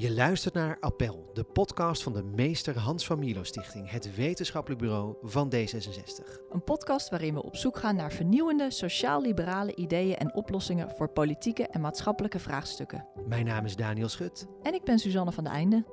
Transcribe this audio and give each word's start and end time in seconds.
Je 0.00 0.14
luistert 0.14 0.54
naar 0.54 0.76
Appel, 0.80 1.30
de 1.32 1.44
podcast 1.44 2.02
van 2.02 2.12
de 2.12 2.22
Meester 2.22 2.78
Hans 2.78 3.06
van 3.06 3.18
Milo 3.18 3.42
Stichting, 3.42 3.90
het 3.90 4.16
wetenschappelijk 4.16 4.80
bureau 4.80 5.14
van 5.22 5.52
D66. 5.54 6.50
Een 6.50 6.64
podcast 6.64 7.10
waarin 7.10 7.34
we 7.34 7.42
op 7.42 7.56
zoek 7.56 7.76
gaan 7.76 7.96
naar 7.96 8.12
vernieuwende 8.12 8.70
sociaal-liberale 8.70 9.74
ideeën 9.74 10.16
en 10.16 10.34
oplossingen 10.34 10.90
voor 10.90 11.08
politieke 11.08 11.66
en 11.66 11.80
maatschappelijke 11.80 12.38
vraagstukken. 12.38 13.06
Mijn 13.28 13.44
naam 13.46 13.64
is 13.64 13.76
Daniel 13.76 14.08
Schut. 14.08 14.48
En 14.62 14.74
ik 14.74 14.84
ben 14.84 14.98
Suzanne 14.98 15.32
van 15.32 15.44
de 15.44 15.50
Einde. 15.50 15.84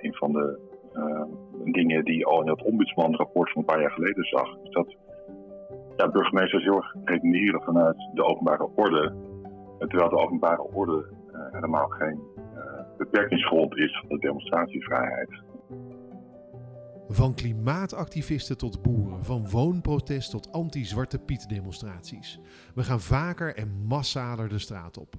een 0.00 0.14
van 0.14 0.32
de 0.32 0.58
uh, 0.92 1.22
dingen 1.72 2.04
die 2.04 2.26
al 2.26 2.42
in 2.42 2.48
het 2.48 2.62
ombudsmanrapport 2.62 3.52
van 3.52 3.60
een 3.60 3.66
paar 3.66 3.80
jaar 3.80 3.90
geleden 3.90 4.24
zag, 4.24 4.56
is 4.62 4.70
dat 4.70 4.96
ja, 5.96 6.10
burgemeesters 6.10 6.64
heel 6.64 6.76
erg 6.76 6.94
redeneren 7.04 7.62
vanuit 7.62 7.96
de 8.14 8.24
openbare 8.24 8.68
orde. 8.74 9.14
Terwijl 9.78 10.10
de 10.10 10.18
openbare 10.18 10.62
orde 10.62 11.06
uh, 11.32 11.40
helemaal 11.52 11.88
geen 11.88 12.33
beperkingsgrond 12.96 13.76
is 13.76 13.98
van 14.00 14.08
de 14.08 14.18
demonstratievrijheid. 14.18 15.42
Van 17.08 17.34
klimaatactivisten 17.34 18.58
tot 18.58 18.82
boeren, 18.82 19.24
van 19.24 19.50
woonprotest 19.50 20.30
tot 20.30 20.52
anti-Zwarte 20.52 21.18
Piet 21.18 21.48
demonstraties. 21.48 22.40
We 22.74 22.82
gaan 22.82 23.00
vaker 23.00 23.56
en 23.56 23.84
massaler 23.86 24.48
de 24.48 24.58
straat 24.58 24.98
op. 24.98 25.14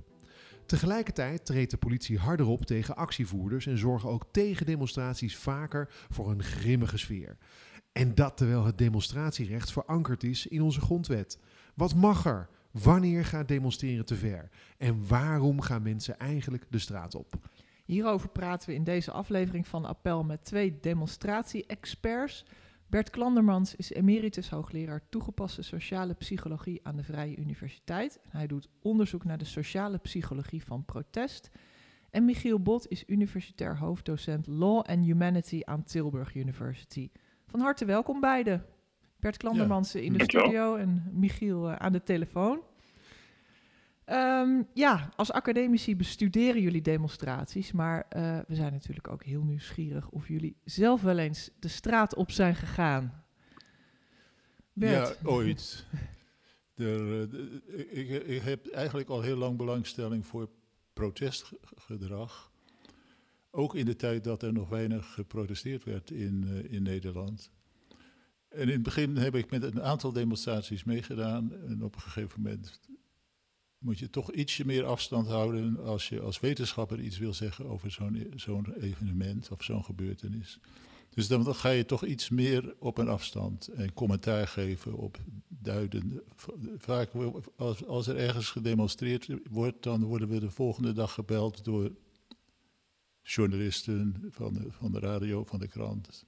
Tegelijkertijd 0.65 1.45
treedt 1.45 1.71
de 1.71 1.77
politie 1.77 2.17
harder 2.17 2.47
op 2.47 2.65
tegen 2.65 2.95
actievoerders 2.95 3.65
en 3.67 3.77
zorgen 3.77 4.09
ook 4.09 4.25
tegen 4.31 4.65
demonstraties 4.65 5.37
vaker 5.37 5.89
voor 6.09 6.31
een 6.31 6.43
grimmige 6.43 6.97
sfeer. 6.97 7.37
En 7.91 8.15
dat 8.15 8.37
terwijl 8.37 8.65
het 8.65 8.77
demonstratierecht 8.77 9.71
verankerd 9.71 10.23
is 10.23 10.47
in 10.47 10.61
onze 10.61 10.81
grondwet. 10.81 11.39
Wat 11.75 11.95
mag 11.95 12.25
er? 12.25 12.49
Wanneer 12.71 13.25
gaat 13.25 13.47
demonstreren 13.47 14.05
te 14.05 14.15
ver? 14.15 14.49
En 14.77 15.07
waarom 15.07 15.61
gaan 15.61 15.81
mensen 15.81 16.19
eigenlijk 16.19 16.65
de 16.69 16.79
straat 16.79 17.15
op? 17.15 17.33
Hierover 17.85 18.29
praten 18.29 18.69
we 18.69 18.75
in 18.75 18.83
deze 18.83 19.11
aflevering 19.11 19.67
van 19.67 19.85
Appel 19.85 20.23
met 20.23 20.45
twee 20.45 20.79
demonstratie-experts. 20.79 22.45
Bert 22.87 23.09
Klandermans 23.09 23.75
is 23.75 23.91
emeritus 23.91 24.49
hoogleraar 24.49 25.09
toegepaste 25.09 25.61
sociale 25.61 26.13
psychologie 26.13 26.79
aan 26.83 26.95
de 26.95 27.03
Vrije 27.03 27.37
Universiteit. 27.37 28.19
Hij 28.29 28.47
doet 28.47 28.69
onderzoek 28.81 29.23
naar 29.23 29.37
de 29.37 29.45
sociale 29.45 29.97
psychologie 29.97 30.63
van 30.63 30.85
protest. 30.85 31.49
En 32.09 32.25
Michiel 32.25 32.59
Bot 32.59 32.87
is 32.87 33.03
universitair 33.07 33.77
hoofddocent 33.77 34.47
Law 34.47 34.77
and 34.77 35.05
Humanity 35.05 35.61
aan 35.63 35.83
Tilburg 35.83 36.35
University. 36.35 37.09
Van 37.45 37.59
harte 37.59 37.85
welkom 37.85 38.19
beiden. 38.19 38.65
Bert 39.19 39.37
Klandermans 39.37 39.91
ja. 39.91 39.99
in 39.99 40.13
de 40.13 40.23
studio 40.23 40.75
en 40.75 41.09
Michiel 41.11 41.69
uh, 41.69 41.75
aan 41.75 41.91
de 41.91 42.03
telefoon. 42.03 42.61
Um, 44.09 44.67
ja, 44.73 45.09
als 45.15 45.31
academici 45.31 45.95
bestuderen 45.95 46.61
jullie 46.61 46.81
demonstraties, 46.81 47.71
maar 47.71 48.05
uh, 48.17 48.39
we 48.47 48.55
zijn 48.55 48.71
natuurlijk 48.71 49.07
ook 49.07 49.23
heel 49.23 49.43
nieuwsgierig 49.43 50.09
of 50.09 50.27
jullie 50.27 50.55
zelf 50.63 51.01
wel 51.01 51.17
eens 51.17 51.49
de 51.59 51.67
straat 51.67 52.15
op 52.15 52.31
zijn 52.31 52.55
gegaan. 52.55 53.23
Ja, 54.73 55.13
ooit. 55.23 55.85
de, 56.75 57.61
ik, 57.91 58.09
ik, 58.09 58.41
heb 58.41 58.67
eigenlijk 58.67 59.09
al 59.09 59.21
heel 59.21 59.37
lang 59.37 59.57
belangstelling 59.57 60.25
voor 60.25 60.49
protestgedrag. 60.93 62.51
Ook 63.51 63.75
in 63.75 63.85
de 63.85 63.95
tijd 63.95 64.23
dat 64.23 64.43
er 64.43 64.53
nog 64.53 64.69
weinig 64.69 65.13
geprotesteerd 65.13 65.83
werd 65.83 66.11
in, 66.11 66.43
uh, 66.47 66.73
in 66.73 66.83
Nederland. 66.83 67.51
En 68.49 68.61
in 68.61 68.69
het 68.69 68.83
begin 68.83 69.17
heb 69.17 69.35
ik 69.35 69.51
met 69.51 69.63
een 69.63 69.81
aantal 69.81 70.11
demonstraties 70.11 70.83
meegedaan. 70.83 71.53
En 71.67 71.83
op 71.83 71.95
een 71.95 72.01
gegeven 72.01 72.41
moment 72.41 72.79
moet 73.85 73.99
je 73.99 74.09
toch 74.09 74.31
ietsje 74.31 74.65
meer 74.65 74.85
afstand 74.85 75.27
houden 75.27 75.83
als 75.83 76.09
je 76.09 76.21
als 76.21 76.39
wetenschapper 76.39 76.99
iets 76.99 77.17
wil 77.17 77.33
zeggen 77.33 77.65
over 77.65 77.91
zo'n 77.91 78.31
zo'n 78.35 78.73
evenement 78.73 79.51
of 79.51 79.63
zo'n 79.63 79.83
gebeurtenis. 79.83 80.59
Dus 81.09 81.27
dan, 81.27 81.55
ga 81.55 81.69
je 81.69 81.85
toch 81.85 82.05
iets 82.05 82.29
meer 82.29 82.75
op 82.79 82.97
een 82.97 83.07
afstand 83.07 83.67
en 83.67 83.93
commentaar 83.93 84.47
geven 84.47 84.93
op 84.93 85.17
duiden. 85.47 86.21
Vaak 86.77 87.11
als, 87.55 87.85
als 87.85 88.07
er 88.07 88.15
ergens 88.15 88.49
gedemonstreerd 88.49 89.29
wordt, 89.49 89.83
dan 89.83 90.03
worden 90.03 90.27
we 90.27 90.39
de 90.39 90.51
volgende 90.51 90.93
dag 90.93 91.13
gebeld 91.13 91.63
door 91.63 91.91
journalisten 93.21 94.25
van 94.29 94.65
van 94.69 94.91
de 94.91 94.99
radio, 94.99 95.43
van 95.43 95.59
de 95.59 95.67
krant. 95.67 96.25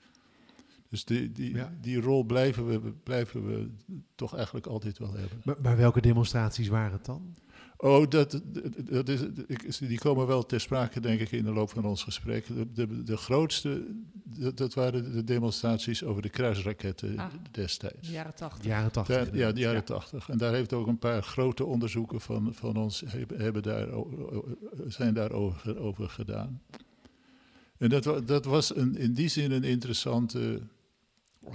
Dus 0.89 1.05
die, 1.05 1.31
die, 1.31 1.55
ja. 1.55 1.77
die 1.81 2.01
rol 2.01 2.23
blijven 2.23 2.67
we, 2.67 2.91
blijven 2.91 3.45
we 3.45 3.69
toch 4.15 4.35
eigenlijk 4.35 4.65
altijd 4.65 4.97
wel 4.97 5.13
hebben. 5.13 5.41
Maar, 5.43 5.55
maar 5.61 5.77
welke 5.77 6.01
demonstraties 6.01 6.67
waren 6.67 6.91
het 6.91 7.05
dan? 7.05 7.35
Oh, 7.77 8.09
dat, 8.09 8.41
dat 8.89 9.09
is, 9.09 9.77
die 9.77 9.99
komen 9.99 10.27
wel 10.27 10.45
ter 10.45 10.59
sprake, 10.59 10.99
denk 10.99 11.19
ik, 11.19 11.31
in 11.31 11.43
de 11.43 11.53
loop 11.53 11.69
van 11.69 11.85
ons 11.85 12.03
gesprek. 12.03 12.47
De, 12.47 12.71
de, 12.71 13.03
de 13.03 13.17
grootste, 13.17 13.85
dat, 14.23 14.57
dat, 14.57 14.73
waren 14.73 15.11
de 15.11 15.23
demonstraties 15.23 16.03
over 16.03 16.21
de 16.21 16.29
kruisraketten 16.29 17.19
ah, 17.19 17.25
destijds. 17.51 18.07
De 18.07 18.13
jaren 18.13 18.35
tachtig. 18.35 18.65
Jaren 18.65 18.91
tachtig. 18.91 19.33
ja, 19.33 19.51
de 19.51 19.59
jaren 19.59 19.83
tachtig. 19.83 20.29
En 20.29 20.37
daar 20.37 20.53
heeft 20.53 20.73
ook 20.73 20.87
een 20.87 20.99
paar 20.99 21.23
grote 21.23 21.65
onderzoeken 21.65 22.21
van, 22.21 22.53
van 22.53 22.75
ons 22.75 23.03
hebben 23.33 23.63
daar, 23.63 23.87
zijn 24.87 25.13
daarover 25.13 25.79
over 25.79 26.09
gedaan. 26.09 26.61
En 27.77 27.89
dat, 27.89 28.27
dat 28.27 28.45
was 28.45 28.75
een, 28.75 28.95
in 28.95 29.13
die 29.13 29.27
zin 29.27 29.51
een 29.51 29.63
interessante 29.63 30.61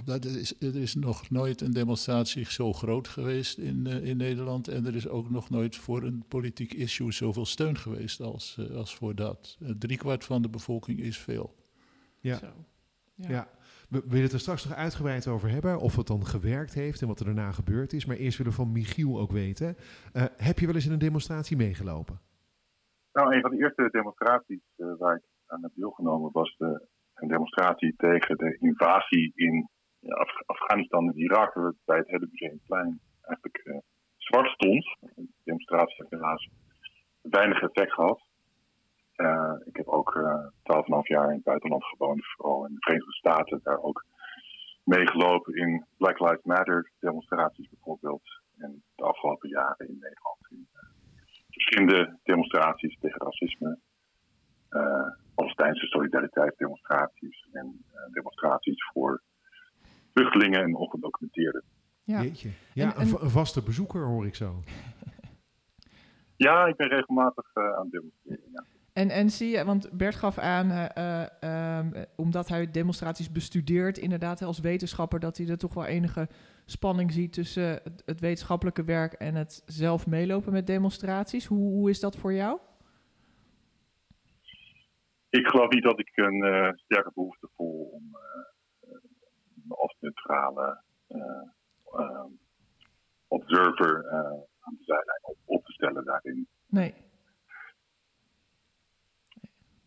dat 0.05 0.25
is, 0.25 0.61
er 0.61 0.75
is 0.75 0.95
nog 0.95 1.29
nooit 1.29 1.61
een 1.61 1.71
demonstratie 1.71 2.45
zo 2.45 2.73
groot 2.73 3.07
geweest 3.07 3.57
in, 3.57 3.87
uh, 3.87 4.05
in 4.05 4.17
Nederland. 4.17 4.67
En 4.67 4.85
er 4.85 4.95
is 4.95 5.07
ook 5.07 5.29
nog 5.29 5.49
nooit 5.49 5.75
voor 5.75 6.03
een 6.03 6.23
politiek 6.27 6.73
issue 6.73 7.11
zoveel 7.11 7.45
steun 7.45 7.77
geweest 7.77 8.21
als, 8.21 8.57
uh, 8.59 8.75
als 8.75 8.95
voor 8.95 9.15
dat. 9.15 9.57
Uh, 9.61 9.69
driekwart 9.69 10.25
van 10.25 10.41
de 10.41 10.49
bevolking 10.49 10.99
is 10.99 11.17
veel. 11.17 11.55
Ja. 12.19 12.35
Zo. 12.35 12.47
ja. 13.15 13.29
ja. 13.29 13.47
We 13.89 14.03
willen 14.05 14.23
het 14.23 14.33
er 14.33 14.39
straks 14.39 14.65
nog 14.65 14.77
uitgebreid 14.77 15.27
over 15.27 15.49
hebben. 15.49 15.79
Of 15.79 15.95
het 15.95 16.07
dan 16.07 16.25
gewerkt 16.25 16.73
heeft 16.73 17.01
en 17.01 17.07
wat 17.07 17.19
er 17.19 17.25
daarna 17.25 17.51
gebeurd 17.51 17.93
is. 17.93 18.05
Maar 18.05 18.15
eerst 18.15 18.37
willen 18.37 18.51
we 18.51 18.57
van 18.57 18.71
Michiel 18.71 19.19
ook 19.19 19.31
weten. 19.31 19.75
heb 20.37 20.59
je 20.59 20.65
wel 20.65 20.75
eens 20.75 20.85
in 20.85 20.91
een 20.91 20.99
demonstratie 20.99 21.57
meegelopen? 21.57 22.19
Nou, 23.11 23.35
een 23.35 23.41
van 23.41 23.51
de 23.51 23.57
eerste 23.57 23.89
demonstraties 23.91 24.61
waar 24.75 25.15
ik 25.15 25.23
aan 25.45 25.61
heb 25.61 25.71
deelgenomen 25.75 26.31
was 26.31 26.55
de, 26.57 26.87
een 27.13 27.27
demonstratie 27.27 27.93
tegen 27.97 28.37
de 28.37 28.57
invasie 28.59 29.31
in 29.35 29.69
Af 30.07 30.41
Afghanistan 30.45 31.07
en 31.07 31.17
Irak, 31.17 31.73
bij 31.85 31.97
het 31.97 32.07
hele 32.07 32.27
Museumplein 32.31 32.99
eigenlijk 33.21 33.61
uh, 33.63 33.77
zwart 34.17 34.47
stond. 34.47 34.83
De 34.99 35.27
demonstratie 35.43 35.95
heeft 35.97 36.09
helaas 36.09 36.49
weinig 37.21 37.61
effect 37.61 37.93
gehad. 37.93 38.21
Uh, 39.15 39.53
ik 39.65 39.75
heb 39.75 39.87
ook 39.87 40.11
twaalf 40.63 40.87
uh, 40.87 41.01
jaar 41.03 41.27
in 41.29 41.35
het 41.35 41.43
buitenland 41.43 41.83
gewoond, 41.83 42.25
vooral 42.25 42.65
in 42.65 42.73
de 42.73 42.79
Verenigde 42.79 43.13
Staten, 43.13 43.59
daar 43.63 43.81
ook 43.81 44.05
meegelopen 44.83 45.53
in 45.55 45.85
Black 45.97 46.19
Lives 46.19 46.43
Matter 46.43 46.91
demonstraties 46.99 47.69
bijvoorbeeld. 47.69 48.41
En 48.57 48.83
de 48.95 49.03
afgelopen 49.03 49.49
jaren 49.49 49.87
in 49.87 49.97
Nederland 49.99 50.37
in 50.49 50.67
verschillende 51.49 52.19
demonstraties 52.23 52.97
tegen 52.99 53.21
racisme, 53.21 53.79
Palestijnse 55.35 55.85
solidariteitsdemonstraties 55.85 57.47
en 57.51 57.85
demonstraties 58.11 58.83
voor 58.93 59.21
vluchtelingen 60.13 60.61
en 60.61 60.75
ongedocumenteerden. 60.75 61.63
Ja, 62.03 62.21
Jeetje. 62.21 62.49
ja 62.73 62.95
en, 62.95 63.01
Een, 63.01 63.29
vaste 63.29 63.63
bezoeker 63.63 64.05
hoor 64.05 64.25
ik 64.25 64.35
zo. 64.35 64.63
ja, 66.35 66.65
ik 66.65 66.75
ben 66.75 66.87
regelmatig 66.87 67.55
uh, 67.55 67.63
aan 67.63 67.81
het 67.81 67.91
demonstreren. 67.91 68.51
Ja. 68.51 68.63
En, 68.93 69.09
en 69.09 69.29
zie 69.29 69.49
je, 69.49 69.65
want 69.65 69.91
Bert 69.91 70.15
gaf 70.15 70.37
aan, 70.37 70.71
uh, 70.71 70.85
uh, 71.43 71.77
um, 71.77 71.93
omdat 72.15 72.47
hij 72.47 72.71
demonstraties 72.71 73.31
bestudeert, 73.31 73.97
inderdaad 73.97 74.41
als 74.41 74.59
wetenschapper, 74.59 75.19
dat 75.19 75.37
hij 75.37 75.47
er 75.47 75.57
toch 75.57 75.73
wel 75.73 75.85
enige 75.85 76.27
spanning 76.65 77.11
ziet 77.11 77.33
tussen 77.33 77.69
het, 77.83 78.03
het 78.05 78.19
wetenschappelijke 78.19 78.83
werk 78.83 79.13
en 79.13 79.35
het 79.35 79.63
zelf 79.65 80.07
meelopen 80.07 80.51
met 80.51 80.67
demonstraties. 80.67 81.45
Hoe, 81.45 81.71
hoe 81.71 81.89
is 81.89 81.99
dat 81.99 82.17
voor 82.17 82.33
jou? 82.33 82.59
Ik 85.29 85.47
geloof 85.47 85.69
niet 85.69 85.83
dat 85.83 85.99
ik 85.99 86.11
een 86.13 86.73
sterke 86.75 87.11
behoefte 87.13 87.49
voel 87.55 87.83
om 87.83 88.17
als 89.67 89.97
neutrale 89.99 90.81
uh, 91.09 92.23
observer 93.27 94.03
uh, 94.05 94.15
aan 94.59 94.75
de 94.77 94.83
zijlijn 94.83 95.19
op, 95.21 95.37
op, 95.45 95.65
te 95.65 95.71
stellen 95.71 96.05
daarin. 96.05 96.47
Nee. 96.67 96.93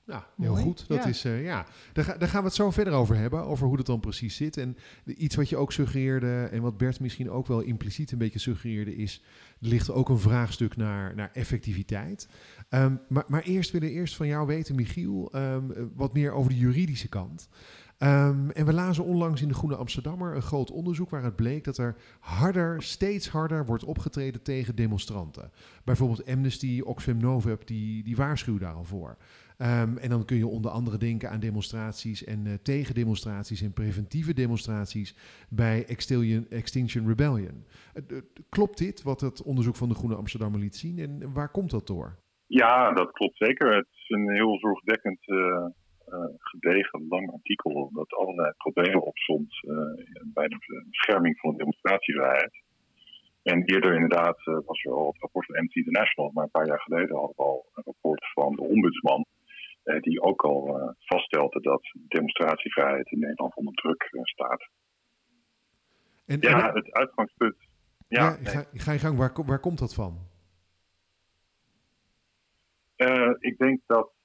Ja, 0.07 0.27
heel 0.37 0.51
Mooi. 0.51 0.63
goed. 0.63 0.89
Dat 0.89 1.03
ja. 1.03 1.09
Is, 1.09 1.25
uh, 1.25 1.45
ja. 1.45 1.67
Daar, 1.93 2.05
ga, 2.05 2.17
daar, 2.17 2.29
gaan 2.29 2.41
we 2.41 2.47
het 2.47 2.57
zo 2.57 2.71
verder 2.71 2.93
over 2.93 3.17
hebben, 3.17 3.45
over 3.45 3.67
hoe 3.67 3.77
dat 3.77 3.87
dan 3.87 4.01
precies 4.01 4.37
zit. 4.37 4.57
En 4.57 4.77
de, 5.05 5.15
iets 5.15 5.37
wat 5.37 5.49
je 5.49 5.57
ook 5.57 5.73
suggereerde, 5.73 6.49
en 6.51 6.63
wat 6.63 6.77
Bert 6.77 7.01
misschien 7.01 7.31
ook 7.31 7.47
wel 7.47 7.61
impliciet 7.61 8.13
een 8.13 8.19
beetje 8.19 8.39
suggereerde, 8.39 8.97
is, 8.97 9.23
er 9.61 9.69
ligt 9.69 9.91
ook 9.91 10.09
een 10.09 10.19
vraagstuk 10.19 10.77
naar, 10.77 11.15
naar 11.15 11.31
effectiviteit. 11.33 12.29
Um, 12.71 13.01
maar, 13.09 13.25
maar 13.27 13.43
eerst 13.43 13.71
willen 13.71 13.89
we 13.89 13.95
eerst 13.95 14.17
van 14.17 14.27
jou 14.27 14.47
weten, 14.47 14.75
Michiel, 14.75 15.33
um, 15.37 15.91
wat 15.95 16.13
meer 16.13 16.33
over 16.33 16.51
de 16.51 16.59
juridische 16.59 17.09
kant. 17.09 17.49
Ehm, 17.99 18.51
en 18.51 18.67
we 18.67 18.73
lazen 18.73 19.05
onlangs 19.05 19.43
in 19.43 19.49
de 19.49 19.55
Groene 19.55 19.77
Amsterdammer 19.77 20.35
een 20.35 20.43
groot 20.43 20.71
onderzoek 20.71 21.11
waaruit 21.11 21.37
bleek 21.37 21.65
dat 21.65 21.79
er 21.79 21.97
harder, 22.21 22.83
steeds 22.83 23.29
harder 23.29 23.67
wordt 23.67 23.85
opgetreden 23.85 24.43
tegen 24.43 24.77
demonstranten. 24.77 25.51
Bijvoorbeeld 25.85 26.27
Amnesty, 26.27 26.81
Oxfam 26.85 27.17
Novib, 27.17 27.67
die, 27.67 28.05
die 28.05 28.17
waarschuwen 28.17 28.61
daar 28.61 28.75
al 28.75 28.85
voor. 28.85 29.17
Ehm, 29.59 29.97
en 29.97 30.09
dan 30.09 30.25
kun 30.25 30.37
je 30.37 30.47
onder 30.47 30.71
andere 30.71 30.99
denken 30.99 31.31
aan 31.31 31.41
demonstraties 31.41 32.25
en 32.25 32.47
uh, 32.47 32.55
tegendemonstraties 32.55 33.63
en 33.63 33.73
preventieve 33.73 34.35
demonstraties 34.35 35.17
bij 35.49 35.85
Extinction, 36.49 37.07
Rebellion. 37.07 37.65
Uh, 37.95 38.19
klopt 38.49 38.79
dit, 38.79 39.03
wat 39.03 39.21
het 39.21 39.43
onderzoek 39.43 39.77
van 39.77 39.89
de 39.89 39.95
Groene 39.95 40.17
Amsterdammer 40.17 40.61
liet 40.61 40.77
zien? 40.77 40.99
En 40.99 41.33
waar 41.33 41.51
komt 41.51 41.71
dat 41.71 41.87
door? 41.87 42.17
Ja, 42.47 42.93
dat 42.93 43.11
klopt 43.11 43.37
zeker. 43.37 43.77
Het 43.77 43.87
is 43.93 44.09
een 44.09 44.31
heel 44.31 44.59
zorgwekkend 44.59 45.29
uh, 45.29 45.67
gedegen, 46.39 47.07
lang 47.09 47.33
artikel 47.33 47.91
dat 47.93 48.13
allerlei 48.13 48.53
problemen 48.57 49.03
opzond 49.03 49.61
bij 50.25 50.49
de 50.49 50.85
bescherming 50.91 51.39
van 51.39 51.51
de 51.51 51.57
demonstratievrijheid. 51.57 52.63
En 53.43 53.63
eerder 53.65 53.95
inderdaad 53.95 54.45
was 54.45 54.83
er 54.85 54.93
al 54.93 55.07
het 55.07 55.21
rapport 55.21 55.47
van 55.47 55.55
Amnesty 55.55 55.79
International, 55.79 56.31
maar 56.35 56.45
een 56.45 56.51
paar 56.51 56.67
jaar 56.67 56.81
geleden 56.81 57.17
hadden 57.17 57.37
we 57.37 57.43
al 57.43 57.67
een 57.75 57.83
rapport 57.85 58.33
van 58.33 58.57
de 58.57 58.63
ombudsman 58.63 59.27
eh, 59.83 60.01
die 60.01 60.23
ook 60.23 60.43
al 60.43 60.95
vaststelde 60.99 61.61
dat 61.61 61.83
demonstratievrijheid 62.09 63.11
in 63.11 63.19
Nederland 63.19 63.55
onder 63.55 63.75
druk 63.75 64.11
staat. 64.23 64.69
En, 66.27 66.41
ja, 66.41 66.73
het 66.73 66.93
uitgangspunt. 66.93 67.57
Ja, 68.09 68.25
ja 68.25 68.37
nee. 68.37 68.53
ga, 68.53 68.65
ga, 68.73 68.93
je 68.93 68.99
gang, 68.99 69.19
waar, 69.19 69.33
waar 69.47 69.61
komt 69.61 69.79
dat 69.79 69.95
van? 69.95 70.19
ik 73.39 73.59
denk 73.59 73.81
dat 73.87 74.16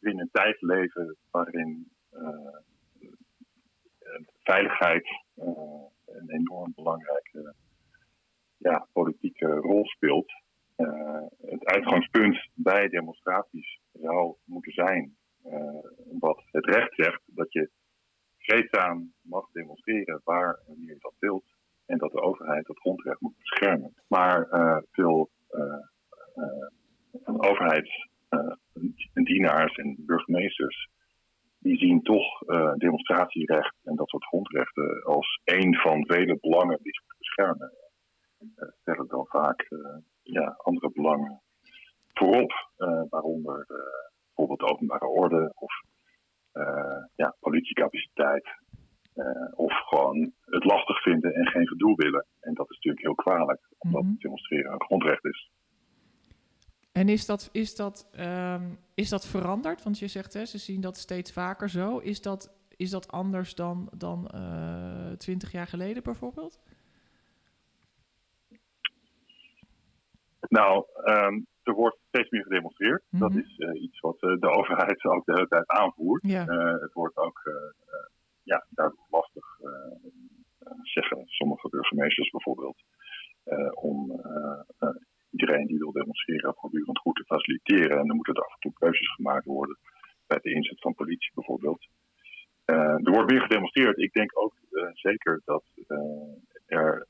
in 0.00 0.20
een 0.20 0.28
tijd 0.32 0.60
leven 0.60 1.16
waarin 1.30 1.90
veiligheid 4.42 5.06
een 6.06 6.30
enorm 6.30 6.72
belangrijke 6.74 7.54
ja, 8.56 8.86
politieke 8.92 9.46
rol 9.46 9.86
speelt. 9.86 10.32
Het 11.40 11.64
uitgangspunt 11.64 12.48
bij 12.54 12.88
demonstraties 12.88 13.80
zou 13.92 14.34
moeten 14.44 14.72
zijn 14.72 15.16
wat 16.20 16.42
het 16.50 16.64
recht 16.66 16.94
zegt 16.94 17.22
dat 17.26 17.52
je 17.52 17.70
vreedzaam 18.38 19.12
mag 19.20 19.50
demonstreren 19.52 20.20
waar 20.24 20.60
en 20.66 20.76
je 20.78 20.96
dat 20.98 21.14
wilt 21.18 21.44
en 21.86 21.98
dat 21.98 22.12
de 22.12 22.20
overheid 22.20 22.66
dat 22.66 22.78
grondrecht 22.78 23.20
moet 23.20 23.36
beschermen. 23.36 23.94
Maar 24.08 24.48
uh, 24.52 24.78
veel 24.90 25.30
van 27.24 27.40
overheidsdienaars 28.30 29.74
en 29.76 29.96
burgemeesters 29.98 30.88
die 31.58 31.78
zien 31.78 32.02
toch 32.02 32.38
demonstratierecht 32.76 33.74
en 33.84 33.96
dat 33.96 34.08
soort 34.08 34.24
grondrechten 34.24 35.02
als 35.02 35.40
een 35.44 35.74
van 35.74 36.06
vele 36.06 36.38
belangen 36.40 36.78
die 36.82 36.92
ze 36.92 37.14
beschermen. 37.18 37.72
stellen 38.80 39.08
dan 39.08 39.26
vaak 39.26 39.68
ja, 40.22 40.54
andere 40.58 40.90
belangen 40.92 41.40
voorop, 42.20 42.52
uh, 42.78 43.02
waaronder 43.08 43.58
uh, 43.68 43.76
bijvoorbeeld 44.26 44.70
openbare 44.70 45.06
orde 45.06 45.52
of 45.54 45.72
uh, 46.52 47.04
ja, 47.14 47.36
politiecapaciteit. 47.40 48.48
of 49.54 49.72
gewoon 49.88 50.32
het 50.44 50.64
lastig 50.64 51.02
vinden 51.02 51.34
en 51.34 51.46
geen 51.46 51.68
gedoe 51.68 51.94
willen. 51.96 52.26
En 52.40 52.54
dat 52.54 52.70
is 52.70 52.76
natuurlijk 52.76 53.04
heel 53.04 53.14
kwalijk, 53.24 53.60
omdat 53.78 54.02
mm 54.02 54.08
-hmm. 54.08 54.18
demonstreren 54.18 54.72
een 54.72 54.82
grondrecht 54.82 55.24
is. 55.24 55.50
En 56.92 57.08
is 57.08 57.26
dat, 57.26 57.48
is, 57.52 57.76
dat, 57.76 58.10
um, 58.18 58.78
is 58.94 59.08
dat 59.08 59.26
veranderd? 59.26 59.82
Want 59.82 59.98
je 59.98 60.08
zegt, 60.08 60.32
hè, 60.32 60.44
ze 60.44 60.58
zien 60.58 60.80
dat 60.80 60.96
steeds 60.96 61.32
vaker 61.32 61.68
zo. 61.68 61.98
Is 61.98 62.22
dat, 62.22 62.52
is 62.76 62.90
dat 62.90 63.10
anders 63.10 63.54
dan, 63.54 63.88
dan 63.96 64.30
twintig 65.18 65.52
jaar 65.52 65.66
geleden 65.66 66.02
bijvoorbeeld? 66.02 66.60
Nou, 70.48 70.84
um, 71.04 71.46
er 71.62 71.74
wordt 71.74 71.98
steeds 72.08 72.30
meer 72.30 72.42
gedemonstreerd. 72.42 73.02
Mm 73.08 73.20
-hmm. 73.20 73.28
Dat 73.28 73.44
is 73.44 73.58
uh, 73.58 73.82
iets 73.82 74.00
wat 74.00 74.22
uh, 74.22 74.40
de 74.40 74.50
overheid 74.50 75.04
ook 75.04 75.24
de 75.24 75.32
hele 75.32 75.48
tijd 75.48 75.68
aanvoert. 75.68 76.22
Ja. 76.22 76.48
Uh, 76.48 76.80
het 76.80 76.92
wordt 76.92 77.16
ook 77.16 77.40
ja, 78.42 78.66
daardoor 78.70 79.06
lastig, 79.10 79.44
zeggen 80.82 81.22
sommige 81.26 81.68
burgemeesters 81.68 82.30
bijvoorbeeld, 82.30 82.76
om 83.70 84.22
iedereen 85.30 85.66
die 85.66 85.78
wil 85.78 85.92
demonstreren 85.92 86.54
voortdurend 86.54 86.98
goed 86.98 87.16
te 87.16 87.24
faciliteren. 87.24 87.98
En 87.98 88.06
dan 88.06 88.16
moeten 88.16 88.34
er 88.34 88.44
af 88.44 88.54
en 88.54 88.60
toe 88.60 88.72
keuzes 88.72 89.14
gemaakt 89.14 89.44
worden 89.44 89.78
bij 90.26 90.38
de 90.42 90.52
inzet 90.52 90.80
van 90.80 90.94
politie 90.94 91.30
bijvoorbeeld. 91.34 91.86
er 92.64 93.12
wordt 93.12 93.30
meer 93.30 93.40
gedemonstreerd. 93.40 93.98
Ik 93.98 94.12
denk 94.12 94.30
ook 94.38 94.54
zeker 94.92 95.40
dat 95.44 95.64
er 96.66 97.06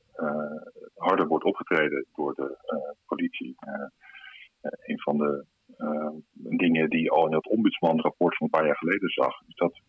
harder 0.94 1.26
wordt 1.26 1.44
opgetreden 1.44 2.06
door 2.14 2.34
de 2.34 2.56
politie. 3.06 3.56
een 4.60 5.00
van 5.00 5.16
de 5.18 5.44
dingen 6.34 6.90
die 6.90 7.10
al 7.10 7.26
in 7.26 7.34
het 7.34 7.48
ombudsmanrapport 7.48 8.36
van 8.36 8.46
een 8.46 8.58
paar 8.58 8.66
jaar 8.66 8.76
geleden 8.76 9.08
zag, 9.08 9.40
is 9.46 9.54
dat 9.54 9.80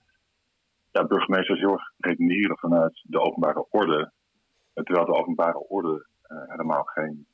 ja, 0.92 1.06
burgemeesters 1.06 1.60
heel 1.60 1.72
erg 1.72 1.94
redeneren 1.98 2.58
vanuit 2.58 3.02
de 3.04 3.20
openbare 3.20 3.66
orde. 3.70 4.12
Terwijl 4.74 5.06
de 5.06 5.16
openbare 5.16 5.68
orde 5.68 6.06
helemaal 6.28 6.84
geen 6.84 7.26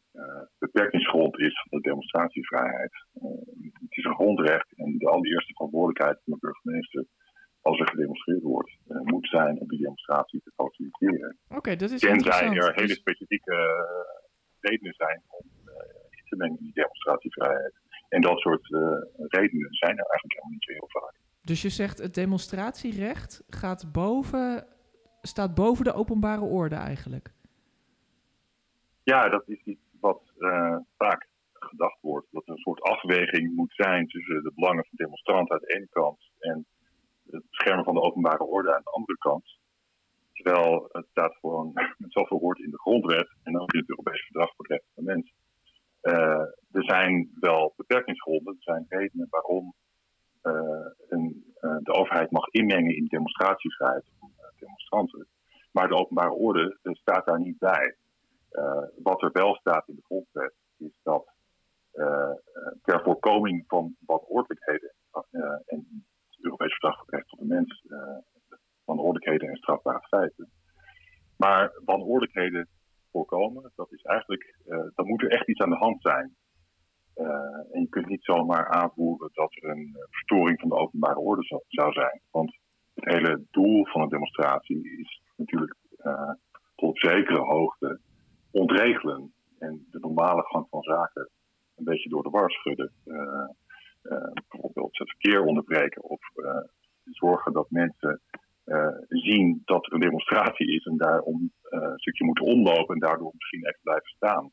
beperkingsgrond 0.57 1.39
is 1.39 1.65
van 1.69 1.79
de 1.79 1.87
demonstratievrijheid. 1.87 2.91
het 3.73 3.97
is 3.97 4.03
een 4.03 4.15
grondrecht 4.15 4.73
en 4.75 4.97
de 4.97 5.09
allereerste 5.09 5.53
verantwoordelijkheid 5.53 6.19
van 6.23 6.33
de 6.33 6.39
burgemeester 6.39 7.05
als 7.61 7.79
er 7.79 7.87
gedemonstreerd 7.87 8.41
wordt, 8.41 8.77
uh, 8.87 9.01
moet 9.01 9.27
zijn 9.27 9.59
om 9.59 9.67
die 9.67 9.79
demonstratie 9.79 10.41
te 10.43 10.51
faciliteren. 10.55 11.37
Oké, 11.47 11.57
okay, 11.57 11.75
dat 11.75 11.91
is 11.91 11.99
Tenzij 11.99 12.49
er 12.49 12.73
hele 12.75 12.93
specifieke 12.93 13.55
redenen 14.59 14.93
zijn 14.93 15.21
om 15.27 15.45
in 16.09 16.25
te 16.25 16.35
mengen 16.35 16.57
in 16.57 16.63
die 16.63 16.73
demonstratievrijheid. 16.73 17.73
En 18.09 18.21
dat 18.21 18.39
soort 18.39 18.67
redenen 19.17 19.73
zijn 19.73 19.97
er 19.97 20.05
eigenlijk 20.05 20.33
helemaal 20.33 20.51
niet 20.51 20.63
zo 20.63 20.71
heel 20.71 20.89
vaak. 20.89 21.15
Dus 21.41 21.61
je 21.61 21.69
zegt 21.69 21.97
het 21.97 22.13
demonstratierecht 22.13 23.43
gaat 23.49 23.91
boven, 23.91 24.67
staat 25.21 25.55
boven 25.55 25.83
de 25.83 25.93
openbare 25.93 26.41
orde 26.45 26.75
eigenlijk? 26.75 27.33
Ja, 29.03 29.29
dat 29.29 29.43
is 29.47 29.61
iets 29.63 29.86
vaak 30.97 31.27
gedacht 31.53 32.01
wordt. 32.01 32.27
Dat 32.31 32.47
er 32.47 32.53
een 32.53 32.57
soort 32.57 32.81
afweging 32.81 33.55
moet 33.55 33.73
zijn 33.73 34.07
tussen 34.07 34.43
de 34.43 34.51
belangen 34.55 34.85
van 34.85 34.97
demonstranten 34.97 35.55
aan 35.55 35.61
de 35.61 35.75
ene 35.75 35.87
kant 35.89 36.19
en 36.39 36.65
het 37.29 37.43
beschermen 37.49 37.83
van 37.83 37.93
de 37.93 38.01
openbare 38.01 38.43
orde 38.43 38.75
aan 38.75 38.83
de 38.83 38.91
andere 38.91 39.17
kant. 39.17 39.57
Terwijl 40.33 40.89
het 40.91 41.07
staat 41.09 41.35
gewoon 41.35 41.71
met 41.97 42.11
zoveel 42.11 42.39
woord 42.39 42.59
in 42.59 42.69
de 42.69 42.79
grondwet 42.79 43.35
en 43.43 43.59
ook 43.59 43.73
in 43.73 43.79
het 43.79 43.89
Europese 43.89 44.23
Verdrag 44.23 44.55
voor 44.55 44.67
de 44.67 44.73
Rechten 44.73 44.91
van 44.93 45.03
de 45.03 45.11
Mens. 45.11 45.33
Uh, 46.01 46.45
er 46.71 46.83
zijn 46.83 47.29
wel 47.39 47.73
beperkingsgronden, 47.75 48.55
er 48.55 48.63
zijn 48.63 48.85
redenen 48.89 49.27
waarom 49.29 49.73
uh, 50.43 50.87
een, 51.07 51.53
de 51.59 51.93
overheid 51.93 52.31
mag 52.31 52.47
inmengen 52.47 52.95
in 52.95 53.03
de 53.03 53.09
demonstratievrijheid 53.09 54.05
van 54.19 54.31
demonstranten. 54.59 55.27
Maar 55.71 55.87
de 55.87 55.95
openbare 55.95 56.33
orde 56.33 56.77
staat 56.83 57.25
daar 57.25 57.39
niet 57.39 57.57
bij. 57.57 57.95
Wat 59.03 59.21
er 59.21 59.31
wel 59.31 59.55
staat 59.55 59.87
in 59.87 59.95
de 59.95 60.03
grondwet 60.03 60.53
is 60.77 60.99
dat 61.03 61.35
ter 62.81 63.01
voorkoming 63.03 63.63
van 63.67 63.95
wanordelijkheden 64.05 64.93
en 65.65 66.07
Europees 66.39 66.71
Verdrag 66.71 66.97
voor 66.97 67.13
Recht 67.13 67.29
van 67.29 67.39
de 67.39 67.53
Mens 67.53 67.83
uh, 67.87 68.17
wanordelijkheden 68.85 69.49
en 69.49 69.57
strafbare 69.57 70.07
feiten. 70.07 70.51
Maar 71.37 71.81
wanordelijkheden 71.85 72.67
voorkomen, 73.11 73.71
dat 73.75 73.91
is 73.91 74.01
eigenlijk, 74.01 74.55
uh, 74.65 74.87
dan 74.95 75.07
moet 75.07 75.21
er 75.21 75.31
echt 75.31 75.47
iets 75.47 75.61
aan 75.61 75.69
de 75.69 75.75
hand 75.75 76.01
zijn. 76.01 76.35
Uh, 77.15 77.25
en 77.71 77.81
je 77.81 77.89
kunt 77.89 78.07
niet 78.07 78.23
zomaar 78.23 78.67
aanvoeren 78.67 79.29
dat 79.33 79.55
er 79.55 79.69
een 79.69 79.95
verstoring 80.09 80.59
van 80.59 80.69
de 80.69 80.75
openbare 80.75 81.19
orde 81.19 81.43
zou, 81.43 81.61
zou 81.67 81.91
zijn. 81.91 82.21
Want 82.31 82.57
het 82.93 83.05
hele 83.05 83.45
doel 83.51 83.85
van 83.85 84.01
een 84.01 84.09
demonstratie 84.09 84.99
is 84.99 85.21
natuurlijk 85.35 85.75
tot 86.75 86.89
op 86.89 86.97
zekere 86.97 87.39
hoogte 87.39 87.99
ontregelen 88.59 89.33
en 89.59 89.87
de 89.91 89.99
normale 89.99 90.41
gang 90.41 90.67
van 90.69 90.81
zaken 90.81 91.29
een 91.75 91.83
beetje 91.83 92.09
door 92.09 92.23
de 92.23 92.29
war 92.29 92.51
schudden. 92.51 92.91
Uh, 93.05 93.49
bijvoorbeeld 94.49 94.97
het 94.97 95.09
verkeer 95.09 95.43
onderbreken 95.43 96.03
of 96.03 96.21
uh, 96.35 96.57
zorgen 97.03 97.53
dat 97.53 97.69
mensen 97.69 98.21
zien 99.07 99.61
dat 99.65 99.85
er 99.85 99.93
een 99.93 99.99
demonstratie 99.99 100.75
is 100.75 100.85
en 100.85 100.97
daarom 100.97 101.51
een 101.63 101.99
stukje 101.99 102.25
moeten 102.25 102.45
omlopen 102.45 102.93
en 102.93 102.99
daardoor 102.99 103.31
misschien 103.33 103.65
even 103.65 103.79
blijven 103.83 104.09
staan. 104.09 104.51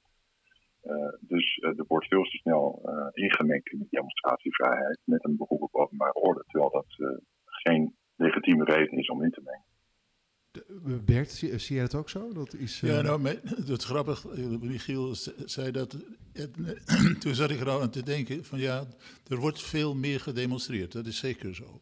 dus 1.20 1.56
er 1.56 1.84
wordt 1.88 2.06
veel 2.06 2.22
te 2.22 2.36
snel 2.36 2.82
ingemengd 3.12 3.72
in 3.72 3.78
de 3.78 3.86
demonstratievrijheid 3.90 4.98
met 5.04 5.24
een 5.24 5.36
beroep 5.36 5.62
op 5.62 5.74
openbare 5.74 6.14
orde, 6.20 6.44
terwijl 6.46 6.70
dat 6.70 7.20
geen 7.44 7.94
legitieme 8.16 8.64
reden 8.64 8.98
is 8.98 9.08
om 9.08 9.22
in 9.22 9.30
te 9.30 9.42
mengen. 9.44 9.73
Bert, 11.04 11.30
zie, 11.30 11.58
zie, 11.58 11.76
je 11.76 11.82
het 11.82 11.94
ook 11.94 12.10
zo? 12.10 12.32
Dat 12.32 12.54
is, 12.54 12.80
uh... 12.82 12.90
Ja, 12.90 13.02
nou, 13.02 13.26
het 13.44 13.68
is 13.68 13.84
grappig. 13.84 14.24
Michiel 14.60 15.16
zei 15.44 15.70
dat. 15.70 15.96
toen 17.20 17.34
zat 17.34 17.50
ik 17.50 17.60
er 17.60 17.68
al 17.68 17.82
aan 17.82 17.90
te 17.90 18.02
denken: 18.02 18.44
van 18.44 18.58
ja, 18.58 18.86
er 19.28 19.36
wordt 19.36 19.62
veel 19.62 19.94
meer 19.94 20.20
gedemonstreerd. 20.20 20.92
Dat 20.92 21.06
is 21.06 21.18
zeker 21.18 21.54
zo. 21.54 21.80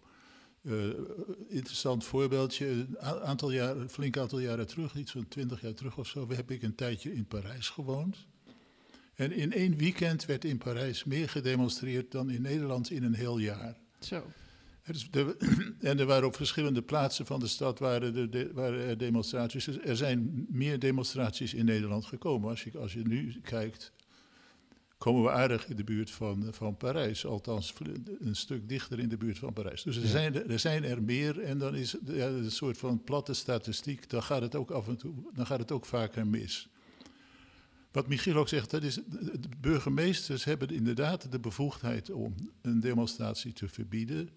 interessant 1.48 2.04
voorbeeldje. 2.04 2.66
Een 2.66 2.98
aantal 3.00 3.50
jaar, 3.50 3.76
een 3.76 3.90
flink 3.90 4.16
aantal 4.16 4.38
jaren 4.38 4.66
terug, 4.66 4.94
iets 4.94 5.12
van 5.12 5.28
twintig 5.28 5.60
jaar 5.60 5.74
terug 5.74 5.98
of 5.98 6.06
zo, 6.06 6.28
heb 6.30 6.50
ik 6.50 6.62
een 6.62 6.74
tijdje 6.74 7.14
in 7.14 7.26
Parijs 7.26 7.68
gewoond. 7.68 8.26
En 9.14 9.32
in 9.32 9.52
één 9.52 9.76
weekend 9.76 10.24
werd 10.24 10.44
in 10.44 10.58
Parijs 10.58 11.04
meer 11.04 11.28
gedemonstreerd 11.28 12.10
dan 12.10 12.30
in 12.30 12.42
Nederland 12.42 12.90
in 12.90 13.02
een 13.02 13.14
heel 13.14 13.38
jaar. 13.38 13.76
Zo. 14.00 14.22
en 15.80 15.98
er 15.98 16.06
waren 16.06 16.26
op 16.26 16.36
verschillende 16.36 16.82
plaatsen 16.82 17.26
van 17.26 17.40
de 17.40 17.46
stad 17.46 17.78
waren, 17.78 18.30
de, 18.30 18.50
waren 18.52 18.86
er 18.86 18.98
demonstraties. 18.98 19.64
Dus 19.64 19.78
er 19.78 19.96
zijn 19.96 20.46
meer 20.48 20.78
demonstraties 20.78 21.54
in 21.54 21.64
Nederland 21.64 22.04
gekomen. 22.04 22.48
Als 22.48 22.64
je, 22.64 22.78
als 22.78 22.92
je 22.92 23.02
nu 23.02 23.40
kijkt, 23.42 23.92
komen 24.98 25.22
we 25.22 25.30
aardig 25.30 25.68
in 25.68 25.76
de 25.76 25.84
buurt 25.84 26.10
van, 26.10 26.48
van 26.50 26.76
Parijs. 26.76 27.26
Althans, 27.26 27.74
een 28.20 28.36
stuk 28.36 28.68
dichter 28.68 28.98
in 28.98 29.08
de 29.08 29.16
buurt 29.16 29.38
van 29.38 29.52
Parijs. 29.52 29.82
Dus 29.82 29.96
er, 29.96 30.08
zijn, 30.08 30.48
er 30.50 30.58
zijn 30.58 30.84
er 30.84 31.02
meer 31.02 31.40
en 31.40 31.58
dan 31.58 31.74
is 31.74 31.92
het 31.92 32.00
ja, 32.04 32.26
een 32.26 32.50
soort 32.50 32.78
van 32.78 33.04
platte 33.04 33.34
statistiek. 33.34 34.10
Dan 34.10 34.22
gaat 34.22 34.42
het 34.42 34.54
ook 34.54 34.70
af 34.70 34.88
en 34.88 34.96
toe, 34.96 35.14
dan 35.34 35.46
gaat 35.46 35.58
het 35.58 35.72
ook 35.72 35.86
vaker 35.86 36.26
mis. 36.26 36.68
Wat 37.92 38.08
Michiel 38.08 38.36
ook 38.36 38.48
zegt, 38.48 38.70
dat 38.70 38.82
is, 38.82 38.94
de 38.94 39.48
burgemeesters 39.60 40.44
hebben 40.44 40.68
inderdaad 40.68 41.32
de 41.32 41.38
bevoegdheid 41.38 42.10
om 42.10 42.34
een 42.62 42.80
demonstratie 42.80 43.52
te 43.52 43.68
verbieden. 43.68 44.30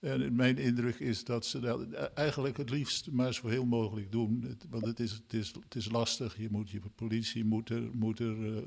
En 0.00 0.34
mijn 0.34 0.58
indruk 0.58 0.98
is 0.98 1.24
dat 1.24 1.46
ze 1.46 1.60
dat 1.60 1.92
eigenlijk 2.14 2.56
het 2.56 2.70
liefst 2.70 3.10
maar 3.10 3.34
zo 3.34 3.48
heel 3.48 3.64
mogelijk 3.64 4.12
doen. 4.12 4.56
Want 4.70 4.86
het 4.86 5.00
is, 5.00 5.12
het 5.12 5.32
is, 5.32 5.52
het 5.62 5.74
is 5.74 5.90
lastig. 5.90 6.38
Je, 6.38 6.48
moet, 6.50 6.70
je 6.70 6.80
politie 6.94 7.44
moet 7.44 7.68
er, 7.68 7.82
moet 7.92 8.18
er 8.18 8.36
uh, 8.36 8.58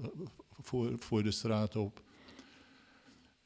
voor, 0.59 0.99
voor 0.99 1.23
de 1.23 1.31
straat 1.31 1.75
op. 1.75 2.03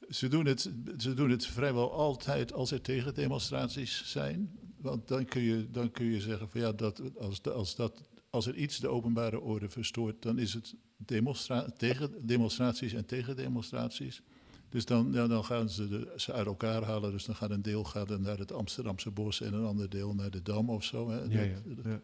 Ze 0.09 0.27
doen, 0.27 0.45
het, 0.45 0.71
ze 0.97 1.13
doen 1.13 1.29
het 1.29 1.45
vrijwel 1.45 1.91
altijd 1.91 2.53
als 2.53 2.71
er 2.71 2.81
tegendemonstraties 2.81 4.11
zijn. 4.11 4.51
Want 4.77 5.07
dan 5.07 5.25
kun 5.25 5.41
je, 5.41 5.71
dan 5.71 5.91
kun 5.91 6.05
je 6.05 6.21
zeggen 6.21 6.49
van 6.49 6.61
ja, 6.61 6.71
dat, 6.71 7.17
als, 7.17 7.43
als, 7.43 7.75
dat, 7.75 8.09
als 8.29 8.45
er 8.45 8.55
iets 8.55 8.79
de 8.79 8.87
openbare 8.87 9.39
orde 9.39 9.69
verstoort, 9.69 10.21
dan 10.21 10.39
is 10.39 10.53
het 10.53 10.75
demonstra 10.97 11.69
tegen 11.77 12.25
demonstraties 12.25 12.93
en 12.93 13.05
tegendemonstraties. 13.05 14.21
Dus 14.73 14.85
dan, 14.85 15.09
ja, 15.11 15.27
dan 15.27 15.45
gaan 15.45 15.69
ze 15.69 15.87
de, 15.87 16.13
ze 16.15 16.31
uit 16.31 16.45
elkaar 16.45 16.83
halen. 16.83 17.11
Dus 17.11 17.25
dan 17.25 17.35
gaat 17.35 17.49
een 17.49 17.61
deel 17.61 17.83
gaat 17.83 18.19
naar 18.19 18.37
het 18.37 18.51
Amsterdamse 18.51 19.11
bos 19.11 19.41
en 19.41 19.53
een 19.53 19.65
ander 19.65 19.89
deel 19.89 20.15
naar 20.15 20.31
de 20.31 20.41
Dam 20.41 20.69
of 20.69 20.83
zo. 20.83 21.09
Hè. 21.09 21.21
Ja, 21.21 21.41
ja, 21.41 21.61
ja. 21.83 22.01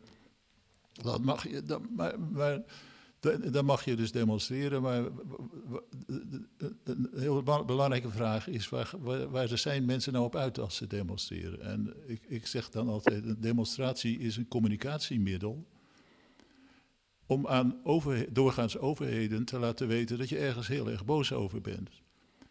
Dat 0.92 1.22
mag 1.22 1.50
je, 1.50 1.64
dat, 1.64 1.82
maar, 1.96 2.20
maar 2.20 2.62
dan 3.52 3.66
mag 3.66 3.86
je 3.86 3.96
dus 3.96 4.12
demonstreren. 4.12 4.82
Maar 4.82 5.04
een 6.84 7.10
heel 7.16 7.44
belangrijke 7.66 8.10
vraag 8.10 8.48
is: 8.48 8.70
waar, 8.70 8.96
waar, 9.30 9.58
zijn 9.58 9.86
mensen 9.86 10.14
nou 10.14 10.26
op 10.26 10.36
uit 10.36 10.60
als 10.60 10.76
ze 10.76 10.88
demonstreren? 10.88 11.62
En 11.62 11.94
ik, 12.08 12.22
ik 12.28 12.48
zeg 12.48 12.70
dan 12.70 12.90
altijd: 12.90 13.26
een 13.26 13.42
demonstratie 13.42 14.20
is 14.20 14.38
een 14.38 14.48
communicatiemiddel 14.48 15.66
om 17.26 17.48
aan 17.48 17.80
over, 17.84 18.34
doorgaans 18.34 18.78
overheden 18.78 19.46
te 19.46 19.60
laten 19.60 19.88
weten 19.88 20.18
dat 20.18 20.30
je 20.30 20.38
ergens 20.38 20.68
heel 20.68 20.90
erg 20.90 21.06
boos 21.06 21.34
over 21.34 21.62
bent. 21.62 21.90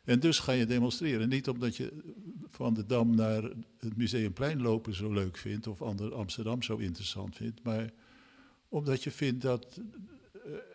En 0.09 0.21
dus 0.21 0.39
ga 0.39 0.53
je 0.53 0.67
demonstreren. 0.67 1.29
Niet 1.29 1.49
omdat 1.49 1.77
je 1.77 1.93
van 2.51 2.75
de 2.75 2.87
Dam 2.87 3.15
naar 3.15 3.43
het 3.79 3.97
Museumplein 3.97 4.63
lopen 4.63 4.95
zo 4.95 5.13
leuk 5.13 5.37
vindt 5.37 5.67
of 5.67 5.83
Amsterdam 6.13 6.63
zo 6.63 6.77
interessant 6.77 7.37
vindt, 7.37 7.63
maar 7.63 7.91
omdat 8.69 9.03
je 9.03 9.11
vindt 9.11 9.43
dat 9.43 9.81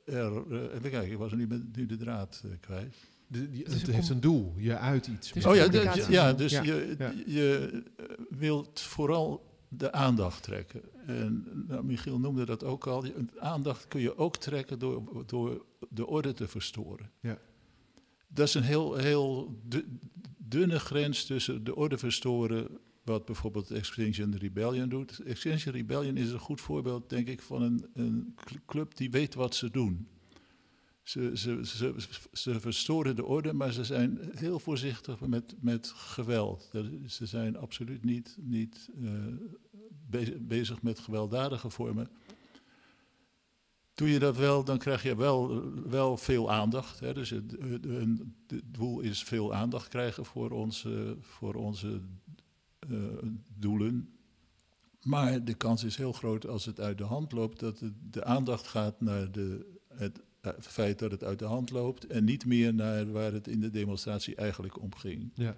er. 0.06 0.44
Uh, 0.52 0.62
even 0.62 0.90
kijken, 0.90 1.12
ik 1.12 1.18
was 1.18 1.32
nu, 1.32 1.48
nu 1.76 1.86
de 1.86 1.98
draad 1.98 2.44
uh, 2.46 2.52
kwijt. 2.60 2.96
De, 3.28 3.64
het, 3.64 3.88
heeft 3.88 4.10
een 4.10 4.20
doel, 4.20 4.54
je 4.58 4.78
uit 4.78 5.08
iets. 5.08 5.46
Oh 5.46 5.56
ja, 5.56 5.68
de, 5.68 6.06
ja 6.10 6.34
dus 6.34 6.52
ja, 6.52 6.64
je, 6.64 6.96
ja. 6.98 7.14
je 7.26 7.84
wilt 8.30 8.80
vooral 8.80 9.58
de 9.68 9.92
aandacht 9.92 10.44
trekken. 10.44 10.82
En 11.06 11.48
nou, 11.68 11.84
Michiel 11.84 12.20
noemde 12.20 12.46
dat 12.46 12.64
ook 12.64 12.88
al. 12.88 13.06
Aandacht 13.40 13.88
kun 13.88 14.02
je 14.02 14.18
ook 14.18 14.38
trekken 14.38 14.80
door, 14.80 15.24
door 15.26 15.66
de 15.90 16.08
orde 16.08 16.34
te 16.34 16.48
verstoren. 16.48 17.12
Ja 17.20 17.38
dat 18.34 18.48
is 18.48 18.54
een 18.54 18.64
heel, 18.64 18.96
heel 18.96 19.60
dunne 20.38 20.80
grens 20.80 21.26
tussen 21.26 21.64
de 21.64 21.76
orde 21.76 21.98
verstoren, 21.98 22.68
wat 23.04 23.26
bijvoorbeeld 23.26 23.72
Extinction 23.72 24.38
Rebellion 24.38 24.90
doet. 24.90 25.20
Extinction 25.20 25.74
Rebellion 25.74 26.18
is 26.18 26.32
een 26.32 26.40
goed 26.40 26.62
voorbeeld, 26.62 27.10
denk 27.10 27.28
ik, 27.28 27.42
van 27.42 27.62
een, 27.62 27.86
een 27.94 28.36
club 28.66 28.96
die 28.96 29.12
weet 29.12 29.34
wat 29.34 29.56
ze 29.56 29.70
doen. 29.70 30.08
Ze, 31.04 31.32
ze, 31.34 31.60
ze, 31.66 31.96
ze, 32.32 32.60
verstoren 32.60 33.16
de 33.16 33.26
orde, 33.26 33.54
maar 33.54 33.72
ze 33.72 33.84
zijn 33.84 34.20
heel 34.36 34.60
voorzichtig 34.60 35.20
met, 35.20 35.56
met 35.60 35.88
geweld. 35.88 36.72
Ze 37.08 37.26
zijn 37.26 37.58
absoluut 37.58 38.04
niet, 38.04 38.38
niet 38.42 38.90
bezig, 40.10 40.40
bezig 40.40 40.82
met 40.82 41.00
gewelddadige 41.00 41.70
vormen. 41.70 42.08
Doe 43.94 44.10
je 44.10 44.20
dat 44.20 44.38
wel, 44.38 44.64
dan 44.64 44.78
krijg 44.78 45.04
je 45.04 45.16
wel, 45.16 45.64
wel 45.90 46.18
veel 46.18 46.52
aandacht. 46.52 47.00
Hè. 47.00 47.14
Dus 47.14 47.30
het, 47.30 47.56
het, 47.88 48.62
doel 48.66 49.00
is 49.00 49.24
veel 49.24 49.54
aandacht 49.54 49.88
krijgen 49.88 50.26
voor 50.26 50.52
onze, 50.52 51.18
voor 51.20 51.56
onze 51.56 52.02
uh, 52.90 53.00
doelen. 53.58 54.10
Maar 55.02 55.44
de 55.46 55.54
kans 55.54 55.84
is 55.84 55.96
heel 55.96 56.14
groot 56.14 56.48
als 56.48 56.66
het 56.66 56.80
uit 56.80 56.98
de 56.98 57.04
hand 57.04 57.32
loopt, 57.32 57.60
dat 57.60 57.78
de, 57.78 57.92
de 58.10 58.24
aandacht 58.24 58.68
gaat 58.68 59.02
naar 59.02 59.32
de, 59.32 59.80
het, 59.88 60.22
het, 60.42 60.68
feit 60.68 61.00
dat 61.00 61.12
het 61.12 61.24
uit 61.24 61.40
de 61.40 61.46
hand 61.46 61.70
loopt 61.70 62.08
en 62.08 62.24
niet 62.24 62.46
meer 62.46 62.74
naar 62.74 63.12
waar 63.12 63.34
het 63.34 63.48
in 63.48 63.60
de 63.60 63.70
demonstratie 63.70 64.36
eigenlijk 64.36 64.82
om 64.82 64.96
ging. 64.96 65.32
Ja. 65.34 65.56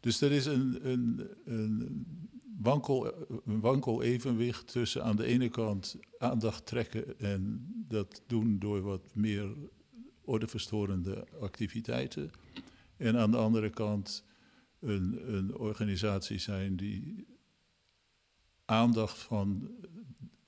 Dus 0.00 0.20
er 0.20 0.32
is 0.32 0.46
een, 0.46 0.78
een, 0.90 1.28
een 1.44 2.06
wankel, 2.58 3.14
wankel 3.44 4.02
evenwicht 4.02 4.66
tussen 4.66 5.04
aan 5.04 5.16
de 5.16 5.24
ene 5.24 5.48
kant 5.48 5.96
aandacht 6.18 6.66
trekken 6.66 7.18
en 7.18 7.66
dat 7.88 8.22
doen 8.26 8.58
door 8.58 8.80
wat 8.80 9.14
meer 9.14 9.56
ordeverstorende 10.24 11.26
activiteiten. 11.40 12.30
En 12.96 13.16
aan 13.16 13.30
de 13.30 13.36
andere 13.36 13.70
kant 13.70 14.24
een, 14.80 15.34
een 15.34 15.56
organisatie 15.56 16.38
zijn 16.38 16.76
die 16.76 17.26
aandacht 18.64 19.18
van 19.18 19.70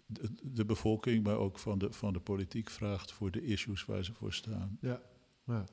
de, 0.06 0.28
de, 0.42 0.64
bevolking, 0.64 1.24
maar 1.24 1.36
ook 1.36 1.58
van 1.58 1.78
de, 1.78 1.92
van 1.92 2.12
de 2.12 2.20
politiek 2.20 2.70
vraagt 2.70 3.12
voor 3.12 3.30
de 3.30 3.42
issues 3.42 3.84
waar 3.84 4.04
ze 4.04 4.12
voor 4.12 4.32
staan. 4.32 4.78
Ja. 4.80 5.02
Ja. 5.50 5.64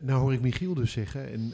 Nou 0.00 0.20
hoor 0.20 0.32
ik 0.32 0.40
Michiel 0.40 0.74
dus 0.74 0.92
zeggen, 0.92 1.30
en 1.30 1.52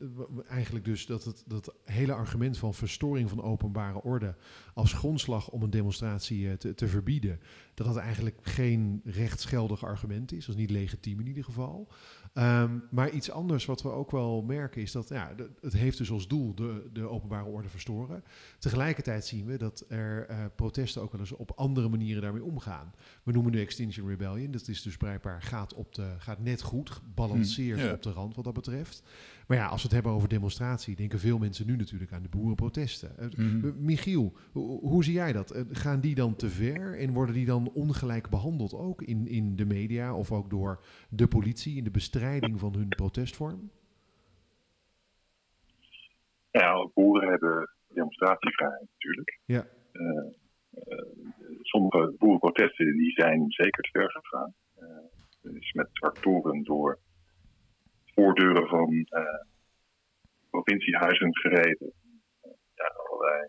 uh, 0.00 0.48
eigenlijk 0.48 0.84
dus 0.84 1.06
dat 1.06 1.24
het 1.24 1.44
dat 1.46 1.74
hele 1.84 2.12
argument 2.12 2.58
van 2.58 2.74
verstoring 2.74 3.28
van 3.28 3.42
openbare 3.42 4.02
orde 4.02 4.34
als 4.74 4.92
grondslag 4.92 5.50
om 5.50 5.62
een 5.62 5.70
demonstratie 5.70 6.40
uh, 6.40 6.52
te, 6.52 6.74
te, 6.74 6.88
verbieden, 6.88 7.40
dat 7.74 7.86
dat 7.86 7.96
eigenlijk 7.96 8.38
geen 8.42 9.00
rechtsgeldig 9.04 9.84
argument 9.84 10.32
is, 10.32 10.46
dat 10.46 10.54
is 10.54 10.60
niet 10.60 10.70
legitiem 10.70 11.20
in 11.20 11.26
ieder 11.26 11.44
geval. 11.44 11.88
Um, 12.38 12.82
maar 12.90 13.10
iets 13.10 13.30
anders 13.30 13.64
wat 13.64 13.82
we 13.82 13.88
ook 13.88 14.10
wel 14.10 14.42
merken 14.42 14.82
is 14.82 14.92
dat 14.92 15.08
ja, 15.08 15.34
het 15.60 15.72
heeft 15.72 15.98
dus 15.98 16.10
als 16.10 16.28
doel 16.28 16.54
de, 16.54 16.90
de 16.92 17.08
openbare 17.08 17.44
orde 17.44 17.68
verstoren. 17.68 18.24
Tegelijkertijd 18.58 19.24
zien 19.24 19.46
we 19.46 19.58
dat 19.58 19.84
er 19.88 20.30
uh, 20.30 20.36
protesten 20.56 21.02
ook 21.02 21.12
wel 21.12 21.20
eens 21.20 21.32
op 21.32 21.52
andere 21.56 21.88
manieren 21.88 22.22
daarmee 22.22 22.44
omgaan. 22.44 22.92
We 23.22 23.32
noemen 23.32 23.52
nu 23.52 23.60
Extinction 23.60 24.08
Rebellion, 24.08 24.50
dat 24.50 24.68
is 24.68 24.82
dus 24.82 24.96
blijkbaar 24.96 25.42
gaat, 25.42 25.74
op 25.74 25.94
de, 25.94 26.14
gaat 26.18 26.42
net 26.42 26.62
goed, 26.62 26.90
gebalanceerd 26.90 27.78
hmm, 27.78 27.88
ja. 27.88 27.94
op 27.94 28.02
de 28.02 28.12
rand 28.12 28.34
wat 28.34 28.44
dat 28.44 28.54
betreft. 28.54 29.02
Maar 29.46 29.56
ja, 29.56 29.66
als 29.66 29.76
we 29.76 29.86
het 29.86 29.92
hebben 29.92 30.12
over 30.12 30.28
demonstratie, 30.28 30.96
denken 30.96 31.18
veel 31.18 31.38
mensen 31.38 31.66
nu 31.66 31.76
natuurlijk 31.76 32.12
aan 32.12 32.22
de 32.22 32.28
boerenprotesten. 32.28 33.12
Mm. 33.36 33.74
Michiel, 33.78 34.32
hoe, 34.52 34.80
hoe, 34.80 35.04
zie 35.04 35.12
jij 35.12 35.32
dat? 35.32 35.54
Gaan 35.70 36.00
die 36.00 36.14
dan 36.14 36.36
te 36.36 36.50
ver 36.50 36.98
en 36.98 37.12
worden 37.12 37.34
die 37.34 37.46
dan 37.46 37.70
ongelijk 37.74 38.28
behandeld 38.28 38.74
ook 38.74 39.02
in, 39.02 39.28
in 39.28 39.56
de 39.56 39.66
media 39.66 40.14
of 40.14 40.32
ook 40.32 40.50
door 40.50 40.84
de 41.08 41.26
politie 41.26 41.76
in 41.76 41.84
de 41.84 41.90
bestrijding 41.90 42.22
van 42.58 42.74
hun 42.74 42.88
protestvorm? 42.88 43.70
Ja, 46.50 46.88
boeren 46.94 47.28
hebben 47.28 47.74
demonstratievrijheid 47.88 48.88
natuurlijk. 48.92 49.38
Ja. 49.44 49.66
Uh, 49.92 50.32
uh, 50.88 51.12
sommige 51.60 52.14
boerenprotesten 52.18 52.96
die 52.96 53.10
zijn 53.10 53.44
zeker 53.50 53.82
te 53.82 53.90
ver 53.92 54.10
gegaan. 54.10 54.54
Uh, 54.78 55.52
dus 55.52 55.72
met 55.72 55.88
tractoren 55.92 56.62
door 56.62 56.98
voordeuren 58.04 58.68
van 58.68 59.06
provinciehuizen 60.50 61.36
gereden. 61.36 61.92
ja, 62.74 62.86
allerlei 62.86 63.48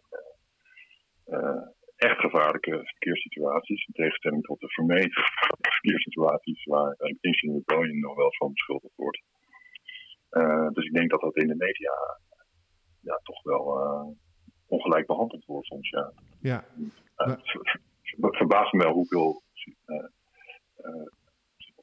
echt 2.09 2.19
gevaarlijke 2.19 2.81
verkeerssituaties. 2.83 3.85
In 3.85 3.93
tegenstelling 3.93 4.43
tot 4.43 4.59
de 4.59 4.69
vermeden 4.69 5.23
verkeerssituaties 5.77 6.65
waar 6.65 6.91
Extinction 6.91 7.53
Rebellion 7.53 7.99
nog 7.99 8.15
wel 8.15 8.33
van 8.33 8.51
beschuldigd 8.53 8.95
wordt. 8.95 9.21
Uh, 10.31 10.69
dus 10.69 10.85
ik 10.85 10.93
denk 10.93 11.09
dat 11.09 11.21
dat 11.21 11.35
in 11.35 11.47
de 11.47 11.55
media 11.55 11.93
ja, 13.01 13.19
toch 13.23 13.43
wel 13.43 13.63
ongelijk 14.67 15.05
behandeld 15.05 15.45
wordt 15.45 15.67
soms. 15.67 15.89
Ja. 15.89 16.11
Ja. 16.39 16.65
Het 17.15 18.37
verbaast 18.37 18.73
me 18.73 18.83
wel 18.83 18.93
hoeveel 18.93 19.43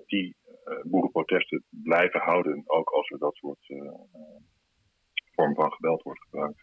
die 0.07 0.37
uh, 0.65 0.83
boerenprotesten 0.83 1.65
blijven 1.71 2.21
houden, 2.21 2.63
ook 2.67 2.91
als 2.91 3.11
er 3.11 3.19
dat 3.19 3.35
soort 3.35 3.69
uh, 3.69 3.93
vorm 5.35 5.55
van 5.55 5.73
geweld 5.73 6.03
wordt 6.03 6.23
gebruikt. 6.23 6.63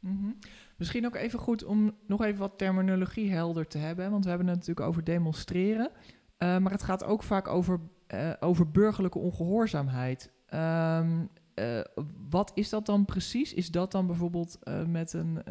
Mhm. 0.00 0.32
Misschien 0.76 1.06
ook 1.06 1.14
even 1.14 1.38
goed 1.38 1.64
om 1.64 1.96
nog 2.06 2.24
even 2.24 2.38
wat 2.38 2.58
terminologie 2.58 3.32
helder 3.32 3.66
te 3.66 3.78
hebben, 3.78 4.10
want 4.10 4.22
we 4.24 4.28
hebben 4.28 4.48
het 4.48 4.56
natuurlijk 4.56 4.86
over 4.86 5.04
demonstreren, 5.04 5.90
uh, 6.38 6.58
maar 6.58 6.72
het 6.72 6.82
gaat 6.82 7.04
ook 7.04 7.22
vaak 7.22 7.48
over, 7.48 7.80
uh, 8.14 8.32
over 8.40 8.70
burgerlijke 8.70 9.18
ongehoorzaamheid. 9.18 10.32
Um, 10.54 11.28
uh, 11.54 11.80
wat 12.28 12.52
is 12.54 12.68
dat 12.68 12.86
dan 12.86 13.04
precies? 13.04 13.54
Is 13.54 13.70
dat 13.70 13.92
dan 13.92 14.06
bijvoorbeeld 14.06 14.58
met, 14.86 15.12
een, 15.12 15.42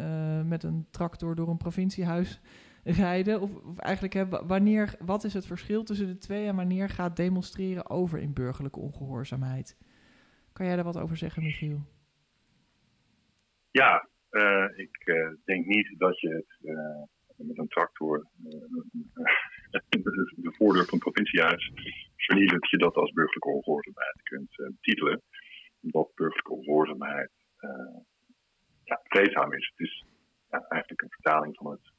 met 0.47 0.63
een 0.63 0.87
tractor 0.91 1.35
door 1.35 1.49
een 1.49 1.57
provinciehuis 1.57 2.41
rijden? 2.83 3.41
Of, 3.41 3.55
of 3.55 3.77
eigenlijk, 3.77 4.13
hè, 4.13 4.27
wanneer, 4.27 4.95
wat 4.99 5.23
is 5.23 5.33
het 5.33 5.45
verschil 5.45 5.83
tussen 5.83 6.07
de 6.07 6.17
twee 6.17 6.47
en 6.47 6.55
wanneer 6.55 6.89
gaat 6.89 7.15
demonstreren 7.15 7.89
over 7.89 8.19
in 8.19 8.33
burgerlijke 8.33 8.79
ongehoorzaamheid? 8.79 9.77
Kan 10.53 10.65
jij 10.65 10.75
daar 10.75 10.85
wat 10.85 10.97
over 10.97 11.17
zeggen, 11.17 11.43
Michiel? 11.43 11.81
Ja, 13.71 14.07
ik 14.75 15.01
uh, 15.05 15.29
denk 15.45 15.65
niet 15.65 15.99
dat 15.99 16.19
je 16.19 16.29
het 16.29 16.57
uh, 16.61 17.03
met 17.47 17.57
een 17.57 17.67
tractor 17.67 18.27
de 20.35 20.53
voordeur 20.57 20.85
van 20.85 20.99
het 20.99 20.99
provinciehuis 20.99 21.71
dat 22.45 22.69
je 22.69 22.77
dat 22.77 22.95
als 22.95 23.11
burgerlijke 23.11 23.49
ongehoorzaamheid 23.49 24.21
kunt 24.23 24.55
titelen. 24.81 25.21
Omdat 25.81 26.11
burgerlijke 26.15 26.53
ongehoorzaamheid 26.53 27.31
ja, 28.83 29.01
is. 29.49 29.73
Het 29.75 29.87
is 29.87 30.05
ja, 30.49 30.65
eigenlijk 30.67 31.01
een 31.01 31.09
vertaling 31.09 31.55
van 31.55 31.71
het 31.71 31.93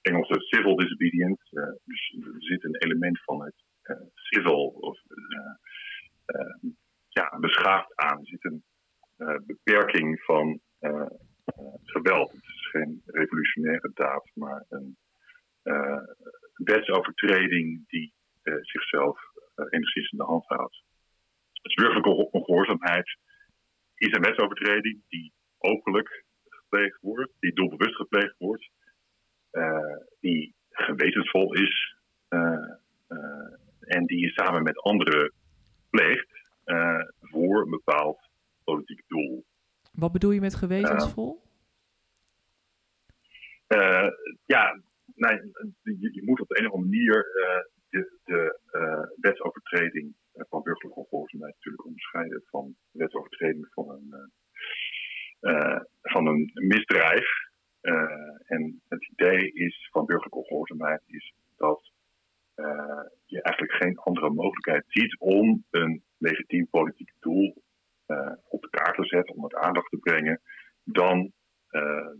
Engelse 0.00 0.40
civil 0.40 0.76
disobedience. 0.76 1.80
dus 1.84 2.16
er 2.20 2.42
zit 2.42 2.64
een 2.64 2.76
element 2.76 3.22
van 3.22 3.44
het 3.44 3.54
civil 4.14 4.66
of 4.66 5.00
ja, 7.08 7.38
beschaafd 7.40 7.96
aan. 7.96 8.18
Er 8.18 8.26
zit 8.26 8.44
een 8.44 8.64
beperking 9.46 10.20
van 10.20 10.60
uh, 10.80 11.06
geweld. 11.84 12.32
Het 12.32 12.42
is 12.42 12.68
geen 12.70 13.02
revolutionaire 13.06 13.90
daad, 13.94 14.30
maar 14.34 14.64
een 14.68 14.96
uh, 15.64 16.02
wetsovertreding 16.54 17.88
die 17.88 18.14
uh, 18.42 18.54
zichzelf 18.60 19.20
enigszins 19.70 20.10
in 20.10 20.18
de 20.18 20.24
hand 20.24 20.44
houdt. 20.46 20.82
Dus 21.62 21.74
burgerlijke 21.74 22.30
ongehoorzaamheid 22.30 23.16
is 23.94 24.12
een 24.12 24.22
wetsovertreding 24.22 25.00
die 25.08 25.32
openlijk 25.58 26.24
gepleegd 26.48 26.98
wordt, 27.00 27.32
die 27.40 27.52
doelbewust 27.52 27.96
gepleegd 27.96 28.34
wordt, 28.38 28.70
die 30.20 30.54
gewetensvol 30.70 31.54
is 31.54 31.96
en 33.80 34.06
die 34.06 34.18
je 34.18 34.30
samen 34.30 34.62
met 34.62 34.78
anderen 34.78 35.32
pleegt 35.90 36.28
voor 37.20 37.62
een 37.62 37.70
bepaald 37.70 38.28
politiek 38.64 39.02
doel. 39.06 39.44
Wat 39.92 40.12
bedoel 40.12 40.30
je 40.30 40.40
met 40.40 40.54
gewetensvol? 40.54 41.42
Uh, 43.68 44.08
ja, 44.44 44.82
nee, 45.14 45.36
je, 45.82 46.08
je, 46.12 46.22
moet 46.24 46.40
op 46.40 46.48
de 46.48 46.58
een 46.58 46.66
of 46.66 46.72
andere 46.72 46.90
manier 46.90 47.16
uh, 47.16 47.64
de, 47.88 48.18
de 48.24 48.60
wetsovertreding 49.20 50.14
van 50.32 50.62
burgerlijke 50.62 51.00
ongehoorzaamheid 51.00 51.54
natuurlijk 51.54 51.84
onderscheiden 51.84 52.42
van 52.46 52.76
wetsovertreding 52.90 53.68
van 53.70 53.88
een, 53.88 54.32
van 56.02 56.26
een 56.26 56.50
misdrijf. 56.54 57.28
en 58.46 58.82
het 58.88 59.08
idee 59.10 59.52
is 59.52 59.88
van 59.90 60.04
burgerlijke 60.06 60.38
ongehoorzaamheid 60.38 61.02
is 61.06 61.34
dat 61.56 61.92
je 63.26 63.42
eigenlijk 63.42 63.74
geen 63.74 63.98
andere 63.98 64.30
mogelijkheid 64.30 64.84
ziet 64.88 65.18
om 65.18 65.64
een 65.70 66.02
legitiem 66.18 66.66
politiek 66.70 67.12
doel 67.20 67.62
op 68.48 68.62
de 68.62 68.70
kaart 68.70 68.96
te 68.96 69.04
zetten, 69.04 69.34
om 69.34 69.42
het 69.42 69.54
aandacht 69.54 69.90
te 69.90 69.96
brengen, 69.96 70.40
dan 70.84 71.32
uh, 71.70 72.10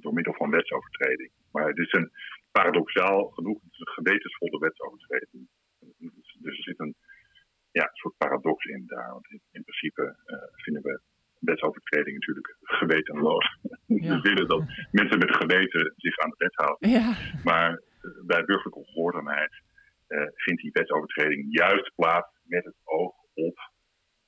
door 0.00 0.12
middel 0.12 0.34
van 0.34 0.50
wetsovertreding. 0.50 1.30
Maar 1.52 1.66
het 1.66 1.78
is 1.78 1.92
een 1.92 2.10
paradoxaal 2.52 3.28
genoeg, 3.28 3.62
het 3.62 3.72
is 3.72 3.78
een 3.78 4.04
gewetensvolle 4.04 4.58
wetsovertreding. 4.58 5.48
Dus, 5.98 6.36
dus 6.40 6.56
er 6.56 6.62
zit 6.62 6.80
een 6.80 6.94
ja, 7.70 7.90
soort 7.92 8.16
paradox 8.16 8.64
in 8.64 8.82
daar. 8.86 9.10
Want 9.10 9.30
in, 9.30 9.40
in 9.50 9.62
principe 9.62 10.16
uh, 10.26 10.36
vinden 10.52 10.82
we 10.82 11.00
wetsovertreding 11.38 12.14
natuurlijk 12.14 12.56
gewetenloos. 12.60 13.46
Ja. 13.86 14.20
we 14.20 14.20
willen 14.20 14.48
dat 14.48 14.62
mensen 14.90 15.18
met 15.18 15.36
geweten 15.36 15.92
zich 15.96 16.18
aan 16.18 16.30
de 16.30 16.36
wet 16.38 16.54
houden. 16.54 16.90
Ja. 16.90 17.16
Maar 17.44 17.82
bij 18.26 18.44
burgerlijke 18.44 18.78
ongehoorzaamheid 18.78 19.62
vindt 20.34 20.62
die 20.62 20.72
wetsovertreding 20.72 21.46
juist 21.48 21.94
plaats 21.94 22.40
met 22.44 22.64
het 22.64 22.76
oog 22.84 23.14
op 23.34 23.73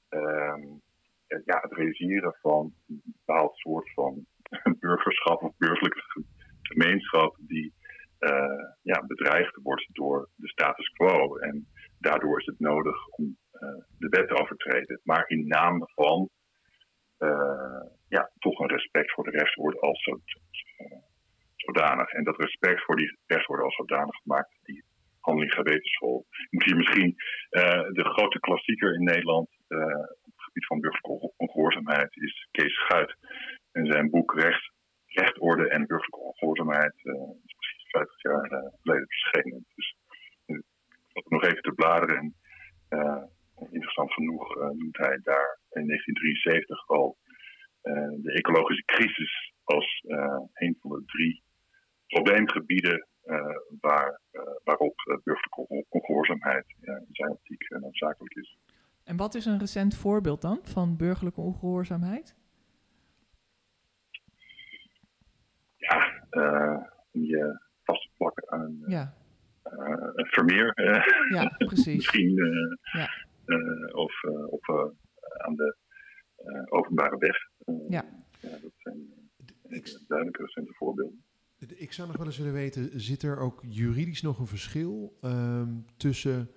um, 0.08 0.82
ja, 1.26 1.58
het 1.60 1.72
realiseren 1.72 2.36
van 2.40 2.72
een 2.88 3.02
bepaald 3.04 3.56
soort 3.56 3.92
van 3.92 4.26
burgerschap 4.80 5.42
of 5.42 5.56
burgerlijke 5.56 6.24
gemeenschap 6.62 7.36
die 7.40 7.74
uh, 8.20 8.64
ja, 8.82 9.06
bedreigd 9.06 9.56
wordt 9.62 9.88
door 9.92 10.28
de 10.34 10.48
status 10.48 10.88
quo. 10.88 11.36
En 11.36 11.68
daardoor 11.98 12.38
is 12.38 12.46
het 12.46 12.60
nodig 12.60 13.06
om 13.08 13.36
uh, 13.52 13.84
de 13.98 14.08
wet 14.08 14.28
te 14.28 14.42
overtreden. 14.42 15.00
Maar 15.02 15.28
in 15.28 15.46
naam 15.46 15.88
van 15.94 16.28
uh, 17.18 17.82
ja, 18.08 18.30
toch 18.38 18.58
een 18.58 18.68
respect 18.68 19.12
voor 19.12 19.24
de 19.24 19.30
rechtsorde 19.30 19.80
als 19.80 20.02
zo, 20.02 20.20
zodanig. 21.56 22.12
En 22.12 22.24
dat 22.24 22.40
respect 22.40 22.84
voor 22.84 22.96
die 22.96 23.18
rechtsorde 23.26 23.62
als 23.62 23.74
zodanig 23.74 24.24
maakt 24.24 24.58
die 24.62 24.84
handeling 25.20 25.54
gewetensvol. 25.54 26.26
Ik 26.28 26.46
moet 26.50 26.64
hier 26.64 26.76
misschien 26.76 27.14
de 27.92 28.04
grote 28.04 28.40
klassieker 28.40 28.94
in 28.94 29.04
Nederland 29.04 29.55
op 29.68 30.32
het 30.36 30.44
gebied 30.44 30.66
van 30.66 30.80
burgerlijke 30.80 31.32
ongehoorzaamheid 31.36 32.16
is 32.16 32.48
Kees 32.50 32.74
Schuit. 32.74 33.16
En 33.72 33.86
zijn 33.86 34.10
boek 34.10 34.34
Recht, 34.34 34.72
Rechtorde 35.06 35.68
en 35.68 35.86
Burgerlijke 35.86 36.18
Ongehoorzaamheid 36.18 36.94
uh, 37.02 37.14
is 37.44 37.54
precies 37.56 37.90
50 37.90 38.22
jaar 38.22 38.52
uh, 38.52 38.58
geleden 38.82 39.06
verschenen. 39.06 39.66
Dus 39.74 39.96
uh, 40.46 40.58
ik 41.12 41.28
nog 41.28 41.44
even 41.44 41.62
te 41.62 41.72
bladeren. 41.72 42.34
En 42.88 43.68
interessant 43.70 44.12
genoeg 44.12 44.54
noemt 44.54 44.96
hij 44.96 45.18
daar 45.22 45.58
in 45.70 45.86
1973 45.86 46.88
al 46.88 47.16
de 48.22 48.32
ecologische 48.32 48.84
crisis 48.84 49.52
als 49.64 50.04
een 50.54 50.76
van 50.80 50.90
de 50.90 51.02
drie 51.04 51.42
probleemgebieden 52.06 53.06
waar, 53.80 54.20
waarop 54.64 55.20
burgerlijke 55.24 55.84
ongehoorzaamheid 55.88 56.64
in 56.80 57.08
zijn 57.10 57.30
optiek 57.30 57.68
noodzakelijk 57.68 58.34
is. 58.34 58.56
En 59.06 59.16
wat 59.16 59.34
is 59.34 59.44
een 59.44 59.58
recent 59.58 59.94
voorbeeld 59.94 60.40
dan 60.40 60.58
van 60.62 60.96
burgerlijke 60.96 61.40
ongehoorzaamheid? 61.40 62.36
Ja, 65.76 66.26
uh, 66.30 66.84
je 67.10 67.60
vast 67.82 68.02
te 68.02 68.10
plakken 68.16 68.50
aan 68.50 68.60
een, 68.60 68.84
ja. 68.86 69.14
uh, 69.64 70.10
een 70.14 70.26
Vermeer. 70.26 70.72
ja, 71.32 71.54
precies. 71.58 71.94
Misschien. 71.96 72.34
Ja. 72.92 73.08
of 73.92 74.22
of 74.50 74.68
aan 75.36 75.54
de 75.54 75.76
openbare 76.68 77.18
weg. 77.18 77.36
ja. 77.88 78.04
ja. 78.40 78.58
Dat 78.62 78.72
zijn 78.76 78.96
duidelijke 80.06 80.42
recente 80.42 80.72
voorbeelden. 80.72 81.24
Ik 81.58 81.92
zou 81.92 82.08
nog 82.08 82.16
wel 82.16 82.26
eens 82.26 82.38
willen 82.38 82.52
weten, 82.52 83.00
zit 83.00 83.22
er 83.22 83.38
ook 83.38 83.64
juridisch 83.68 84.22
nog 84.22 84.38
een 84.38 84.46
verschil 84.46 85.18
um, 85.22 85.84
tussen 85.96 86.50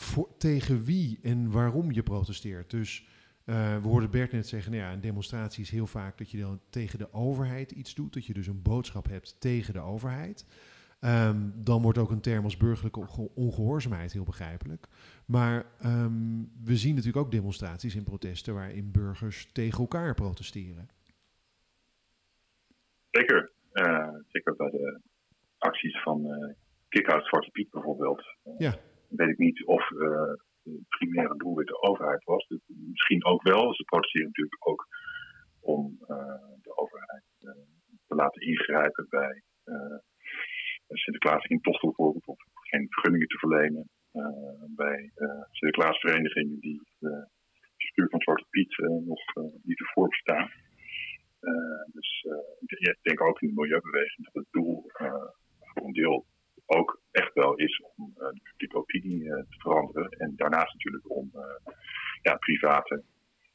voor, 0.00 0.28
tegen 0.38 0.84
wie 0.84 1.18
en 1.22 1.50
waarom 1.50 1.92
je 1.92 2.02
protesteert. 2.02 2.70
Dus 2.70 3.06
uh, 3.44 3.82
we 3.82 3.88
hoorden 3.88 4.10
Bert 4.10 4.32
net 4.32 4.48
zeggen, 4.48 4.72
nou 4.72 4.84
ja, 4.84 4.92
een 4.92 5.00
demonstratie 5.00 5.62
is 5.62 5.70
heel 5.70 5.86
vaak 5.86 6.18
dat 6.18 6.30
je 6.30 6.40
dan 6.40 6.60
tegen 6.70 6.98
de 6.98 7.12
overheid 7.12 7.70
iets 7.70 7.94
doet. 7.94 8.14
Dat 8.14 8.26
je 8.26 8.32
dus 8.32 8.46
een 8.46 8.62
boodschap 8.62 9.08
hebt 9.08 9.40
tegen 9.40 9.74
de 9.74 9.80
overheid. 9.80 10.46
Um, 11.00 11.52
dan 11.56 11.82
wordt 11.82 11.98
ook 11.98 12.10
een 12.10 12.20
term 12.20 12.44
als 12.44 12.56
burgerlijke 12.56 13.30
ongehoorzaamheid 13.34 14.12
heel 14.12 14.24
begrijpelijk. 14.24 14.86
Maar 15.26 15.66
um, 15.84 16.52
we 16.64 16.76
zien 16.76 16.94
natuurlijk 16.94 17.24
ook 17.24 17.30
demonstraties 17.30 17.94
en 17.94 18.04
protesten 18.04 18.54
waarin 18.54 18.90
burgers 18.92 19.52
tegen 19.52 19.78
elkaar 19.78 20.14
protesteren. 20.14 20.88
Zeker. 23.10 23.50
Uh, 23.72 24.08
zeker 24.28 24.56
bij 24.56 24.70
de 24.70 25.00
acties 25.58 26.02
van 26.02 26.26
uh, 26.26 26.54
Kick-Out 26.88 27.26
Zwarte 27.26 27.50
Piet 27.50 27.70
bijvoorbeeld. 27.70 28.22
ja 28.58 28.74
weet 29.10 29.28
ik 29.28 29.38
niet 29.38 29.64
of 29.64 29.90
uh, 29.90 30.32
primaire 30.88 31.36
doelwit 31.36 31.66
de 31.66 31.82
overheid 31.82 32.24
was. 32.24 32.46
Dus 32.46 32.60
misschien 32.66 33.24
ook 33.24 33.42
wel. 33.42 33.74
Ze 33.74 33.84
protesteren 33.84 34.26
natuurlijk 34.26 34.68
ook 34.68 34.86
om 35.60 35.98
uh, 36.00 36.16
de 36.62 36.76
overheid 36.76 37.24
uh, 37.40 37.50
te 38.06 38.14
laten 38.14 38.42
ingrijpen 38.42 39.06
bij 39.08 39.42
Sinterklaas 40.88 41.44
intocht 41.44 41.82
bijvoorbeeld, 41.82 42.26
of 42.26 42.38
geen 42.52 42.86
vergunningen 42.90 43.28
te 43.28 43.38
verlenen. 43.38 43.90
bij 44.76 45.12
Sinterklaasverenigingen 45.50 46.60
die 46.60 46.80
het 46.98 47.28
bestuur 47.76 48.08
van 48.08 48.20
Zwarte 48.20 48.46
Piet 48.50 48.76
nog 49.04 49.20
niet 49.62 49.80
ervoor 49.80 50.08
bestaan. 50.08 50.50
dus 51.92 52.26
ik 52.64 52.98
denk 53.02 53.20
ook 53.20 53.40
in 53.40 53.48
de 53.48 53.54
milieubeweging 53.54 54.24
dat 54.24 54.34
het 54.34 54.52
doel 54.52 54.84
voor 55.74 55.86
een 55.86 55.92
deel 55.92 56.26
ook 56.70 57.00
echt 57.10 57.34
wel 57.34 57.54
is 57.54 57.82
om 57.96 58.14
uh, 58.16 58.28
de 58.28 58.40
publieke 58.42 58.76
opinie 58.76 59.22
uh, 59.22 59.34
te 59.34 59.58
veranderen. 59.58 60.10
En 60.10 60.32
daarnaast 60.36 60.72
natuurlijk 60.72 61.10
om 61.10 61.30
uh, 61.34 61.42
ja, 62.22 62.36
private 62.36 63.02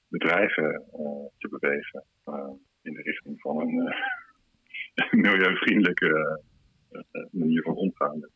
bedrijven 0.07 0.83
te 1.37 1.49
bewegen 1.49 2.03
in 2.81 2.93
de 2.93 3.01
richting 3.01 3.41
van 3.41 3.59
een 3.59 3.93
milieuvriendelijke 5.23 6.41
manier 7.31 7.61
van 7.61 7.75
omgaan 7.75 8.19
met, 8.19 8.31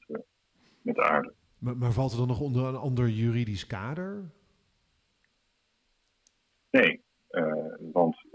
met 0.81 0.95
de 0.95 1.03
aarde. 1.03 1.33
Maar, 1.57 1.77
maar, 1.77 1.91
valt 1.91 2.11
er 2.11 2.17
dan 2.17 2.27
nog 2.27 2.39
onder 2.39 2.65
een 2.65 2.75
ander 2.75 3.07
juridisch 3.07 3.67
kader? 3.67 4.31
Nee, 6.69 7.01
want 7.91 8.25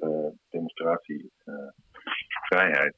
demonstratievrijheid 0.50 2.96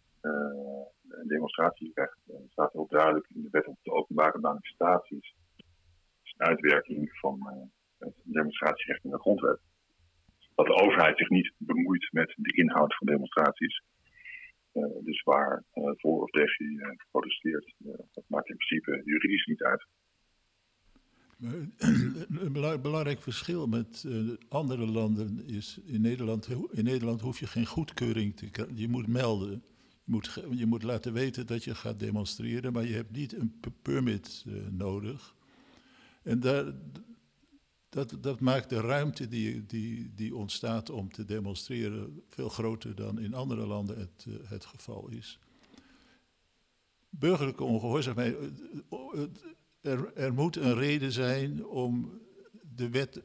demonstratierecht 1.25 2.19
staat 2.49 2.73
heel 2.73 2.87
duidelijk 2.89 3.27
in 3.35 3.43
de 3.43 3.49
wet 3.51 3.67
op 3.67 3.79
de 3.83 3.93
openbare 3.93 4.39
manifestaties. 4.39 5.35
Het 5.57 5.65
is 6.23 6.35
een 6.37 6.47
uitwerking 6.47 7.19
van 7.19 7.71
het 7.99 8.15
demonstratierecht 8.25 9.05
in 9.05 9.11
de 9.11 9.19
grondwet. 9.19 9.61
Dat 10.55 10.67
de 10.67 10.83
overheid 10.83 11.19
zich 11.19 11.29
niet 11.29 11.53
bemoeit 11.59 12.09
met 12.13 12.35
de 12.37 12.57
inhoud 12.57 12.97
van 12.97 13.07
demonstraties. 13.07 13.83
Uh, 14.73 14.85
dus 15.05 15.23
waar 15.23 15.65
voor 15.73 16.23
of 16.23 16.31
tegen 16.31 16.71
je 16.71 16.97
protesteert, 17.11 17.75
dat 18.13 18.25
maakt 18.27 18.49
in 18.49 18.57
principe 18.57 19.01
juridisch 19.05 19.47
niet 19.47 19.63
uit. 19.63 19.87
Een 21.39 22.53
belangrijk 22.83 23.21
verschil 23.23 23.67
met 23.67 24.09
andere 24.49 24.87
landen 24.87 25.45
is 25.47 25.81
in 25.87 26.01
Nederland, 26.01 26.49
in 26.71 26.85
Nederland 26.85 27.21
hoef 27.21 27.39
je 27.41 27.47
geen 27.47 27.67
goedkeuring 27.67 28.37
te 28.37 28.51
krijgen. 28.51 28.77
Je 28.77 28.89
moet 28.89 29.07
melden. 29.07 29.63
Je 30.07 30.13
moet, 30.13 30.43
je 30.51 30.67
moet 30.67 30.83
laten 30.83 31.13
weten 31.13 31.47
dat 31.47 31.65
je 31.65 31.75
gaat 31.75 31.99
demonstreren, 31.99 32.73
maar 32.73 32.87
je 32.87 32.95
hebt 32.95 33.11
niet 33.11 33.33
een 33.33 33.61
permit 33.83 34.45
uh, 34.47 34.67
nodig. 34.71 35.35
En 36.23 36.41
daar, 36.41 36.73
dat, 37.89 38.17
dat 38.21 38.41
maakt 38.41 38.69
de 38.69 38.81
ruimte 38.81 39.29
die, 39.29 39.67
die, 39.67 40.15
die 40.15 40.35
ontstaat 40.35 40.91
om 40.91 41.13
te 41.13 41.25
demonstreren 41.25 42.23
veel 42.29 42.49
groter 42.49 42.95
dan 42.95 43.19
in 43.19 43.35
andere 43.35 43.67
landen 43.67 43.99
het, 43.99 44.25
uh, 44.29 44.35
het 44.45 44.65
geval 44.65 45.09
is. 45.09 45.39
Burgerlijke 47.09 47.65
ongehoorzaamheid. 47.65 48.37
Er, 49.81 50.13
er 50.15 50.35
moet 50.35 50.57
een 50.57 50.75
reden 50.75 51.13
zijn 51.13 51.67
om 51.67 52.21
de 52.77 52.89
wet. 52.89 53.23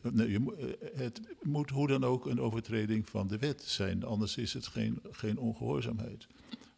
Het 0.96 1.22
moet 1.42 1.70
hoe 1.70 1.88
dan 1.88 2.04
ook 2.04 2.26
een 2.26 2.42
overtreding 2.42 3.10
van 3.10 3.28
de 3.28 3.38
wet 3.38 3.64
zijn, 3.64 4.04
anders 4.04 4.38
is 4.38 4.54
het 4.54 4.68
geen, 4.68 5.00
geen 5.12 5.38
ongehoorzaamheid. 5.38 6.28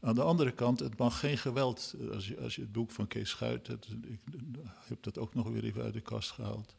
Aan 0.04 0.16
de 0.16 0.22
andere 0.22 0.52
kant, 0.52 0.80
het 0.80 0.98
mag 0.98 1.20
geen 1.20 1.38
geweld. 1.38 1.96
Als 2.14 2.28
je, 2.28 2.40
als 2.40 2.56
je 2.56 2.62
het 2.62 2.72
boek 2.72 2.92
van 2.92 3.08
Kees 3.08 3.30
Schuit, 3.30 3.68
het, 3.68 3.88
ik 4.02 4.20
heb 4.88 5.04
dat 5.04 5.18
ook 5.18 5.34
nog 5.34 5.50
weer 5.50 5.64
even 5.64 5.84
uit 5.84 5.94
de 5.94 6.02
kast 6.02 6.32
gehaald. 6.32 6.76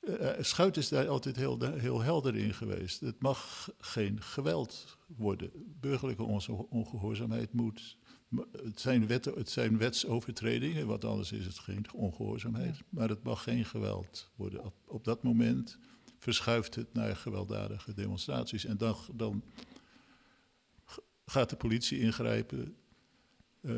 Uh, 0.00 0.30
Schuit 0.40 0.76
is 0.76 0.88
daar 0.88 1.08
altijd 1.08 1.36
heel, 1.36 1.60
heel 1.60 2.00
helder 2.00 2.36
in 2.36 2.54
geweest. 2.54 3.00
Het 3.00 3.20
mag 3.20 3.70
geen 3.78 4.22
geweld 4.22 4.98
worden. 5.06 5.50
Burgerlijke 5.80 6.22
ongehoorzaamheid 6.68 7.52
moet. 7.52 7.96
Het 8.52 8.80
zijn, 8.80 9.06
wetten, 9.06 9.34
het 9.34 9.50
zijn 9.50 9.78
wetsovertredingen, 9.78 10.86
want 10.86 11.04
anders 11.04 11.32
is 11.32 11.44
het 11.44 11.58
geen 11.58 11.86
ongehoorzaamheid. 11.94 12.82
Maar 12.88 13.08
het 13.08 13.22
mag 13.22 13.42
geen 13.42 13.64
geweld 13.64 14.30
worden. 14.36 14.64
Op, 14.64 14.74
op 14.86 15.04
dat 15.04 15.22
moment 15.22 15.78
verschuift 16.18 16.74
het 16.74 16.92
naar 16.92 17.16
gewelddadige 17.16 17.94
demonstraties. 17.94 18.64
En 18.64 18.76
dan, 18.76 18.96
dan 19.12 19.42
gaat 21.30 21.50
de 21.50 21.56
politie 21.56 21.98
ingrijpen. 21.98 22.76
Uh, 23.60 23.74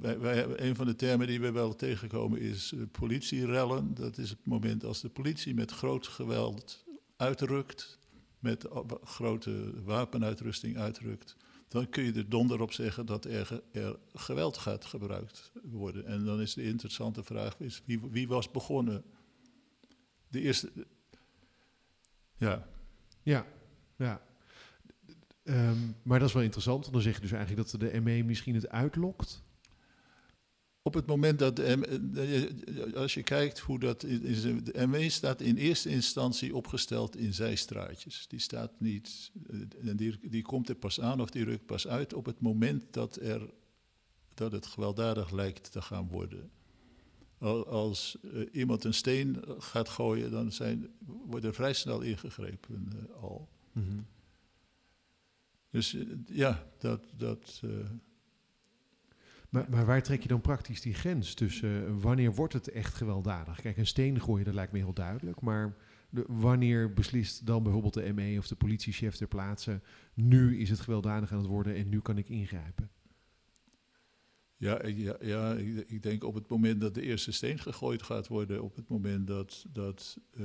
wij, 0.00 0.18
wij, 0.18 0.60
een 0.60 0.76
van 0.76 0.86
de 0.86 0.96
termen 0.96 1.26
die 1.26 1.40
we 1.40 1.52
wel 1.52 1.76
tegenkomen 1.76 2.40
is 2.40 2.72
uh, 2.72 2.82
politierellen. 2.92 3.94
Dat 3.94 4.18
is 4.18 4.30
het 4.30 4.46
moment 4.46 4.84
als 4.84 5.00
de 5.00 5.08
politie 5.08 5.54
met 5.54 5.70
groot 5.70 6.06
geweld 6.06 6.84
uitrukt, 7.16 7.98
met 8.38 8.66
grote 9.02 9.82
wapenuitrusting 9.84 10.76
uitrukt. 10.76 11.36
Dan 11.68 11.88
kun 11.88 12.04
je 12.04 12.12
er 12.12 12.28
donder 12.28 12.60
op 12.60 12.72
zeggen 12.72 13.06
dat 13.06 13.24
er, 13.24 13.62
er, 13.72 13.98
geweld 14.14 14.58
gaat 14.58 14.84
gebruikt 14.84 15.52
worden. 15.62 16.06
En 16.06 16.24
dan 16.24 16.40
is 16.40 16.54
de 16.54 16.62
interessante 16.62 17.22
vraag: 17.22 17.60
is 17.60 17.82
wie, 17.84 18.00
wie 18.10 18.28
was 18.28 18.50
begonnen? 18.50 19.04
De 20.28 20.40
eerste. 20.40 20.70
Ja. 22.36 22.68
Ja, 23.22 23.46
ja. 23.96 24.27
Um, 25.48 25.96
maar 26.02 26.18
dat 26.18 26.28
is 26.28 26.34
wel 26.34 26.42
interessant. 26.42 26.92
Dan 26.92 27.00
zeg 27.00 27.14
je 27.14 27.20
dus 27.20 27.32
eigenlijk 27.32 27.70
dat 27.70 27.80
de 27.80 28.00
ME 28.00 28.24
misschien 28.24 28.54
het 28.54 28.68
uitlokt. 28.68 29.42
Op 30.82 30.94
het 30.94 31.06
moment 31.06 31.38
dat 31.38 31.56
de, 31.56 32.92
als 32.94 33.14
je 33.14 33.22
kijkt 33.22 33.58
hoe 33.58 33.78
dat 33.78 34.04
is, 34.04 34.42
de 34.42 34.86
ME 34.86 35.08
staat 35.10 35.40
in 35.40 35.56
eerste 35.56 35.88
instantie 35.88 36.56
opgesteld 36.56 37.16
in 37.16 37.34
zijstraatjes. 37.34 38.26
Die 38.28 38.40
staat 38.40 38.72
niet, 38.78 39.30
en 39.80 39.96
die, 39.96 40.18
die 40.28 40.42
komt 40.42 40.68
er 40.68 40.74
pas 40.74 41.00
aan 41.00 41.20
of 41.20 41.30
die 41.30 41.44
rukt 41.44 41.66
pas 41.66 41.88
uit 41.88 42.14
op 42.14 42.24
het 42.24 42.40
moment 42.40 42.92
dat, 42.92 43.16
er, 43.16 43.50
dat 44.34 44.52
het 44.52 44.66
gewelddadig 44.66 45.30
lijkt 45.30 45.72
te 45.72 45.82
gaan 45.82 46.08
worden. 46.08 46.50
Als 47.66 48.18
uh, 48.22 48.46
iemand 48.52 48.84
een 48.84 48.94
steen 48.94 49.44
gaat 49.58 49.88
gooien, 49.88 50.30
dan 50.30 50.52
zijn, 50.52 50.88
wordt 51.26 51.44
er 51.44 51.54
vrij 51.54 51.72
snel 51.72 52.00
ingegrepen 52.00 52.88
uh, 52.94 53.22
al. 53.22 53.48
Mm 53.72 53.84
-hmm. 53.88 54.06
Dus 55.70 55.94
uh, 55.94 56.02
ja, 56.26 56.64
dat. 56.78 57.12
dat 57.16 57.62
maar, 59.48 59.66
maar, 59.70 59.86
waar 59.86 60.02
trek 60.02 60.22
je 60.22 60.28
dan 60.28 60.40
praktisch 60.40 60.80
die 60.80 60.94
grens 60.94 61.34
tussen 61.34 61.84
uh, 61.84 61.94
wanneer 62.00 62.34
wordt 62.34 62.52
het 62.52 62.70
echt 62.70 62.94
gewelddadig? 62.94 63.60
Kijk, 63.60 63.76
een 63.76 63.86
steen 63.86 64.20
gooien, 64.20 64.44
dat 64.44 64.54
lijkt 64.54 64.72
me 64.72 64.78
heel 64.78 64.92
duidelijk. 64.92 65.40
Maar 65.40 65.76
de, 66.10 66.24
wanneer 66.26 66.92
beslist 66.92 67.46
dan 67.46 67.62
bijvoorbeeld 67.62 67.94
de 67.94 68.12
ME 68.12 68.38
of 68.38 68.46
de 68.46 68.54
politiechef 68.54 69.16
ter 69.16 69.28
plaatse... 69.28 69.80
nu 70.14 70.58
is 70.58 70.70
het 70.70 70.80
gewelddadig 70.80 71.32
aan 71.32 71.38
het 71.38 71.46
worden 71.46 71.74
en 71.74 71.88
nu 71.88 72.00
kan 72.00 72.18
ik 72.18 72.28
ingrijpen? 72.28 72.90
Ja, 74.58 74.78
ja, 74.86 75.16
ja 75.20 75.52
ik, 75.52 75.84
ik, 75.88 76.02
denk 76.02 76.24
op 76.24 76.34
het 76.34 76.48
moment 76.48 76.80
dat 76.80 76.94
de 76.94 77.02
eerste 77.02 77.32
steen 77.32 77.58
gegooid 77.58 78.02
gaat 78.02 78.28
worden, 78.28 78.62
op 78.62 78.76
het 78.76 78.88
moment 78.88 79.26
dat, 79.26 79.66
dat 79.72 80.18
uh, 80.38 80.44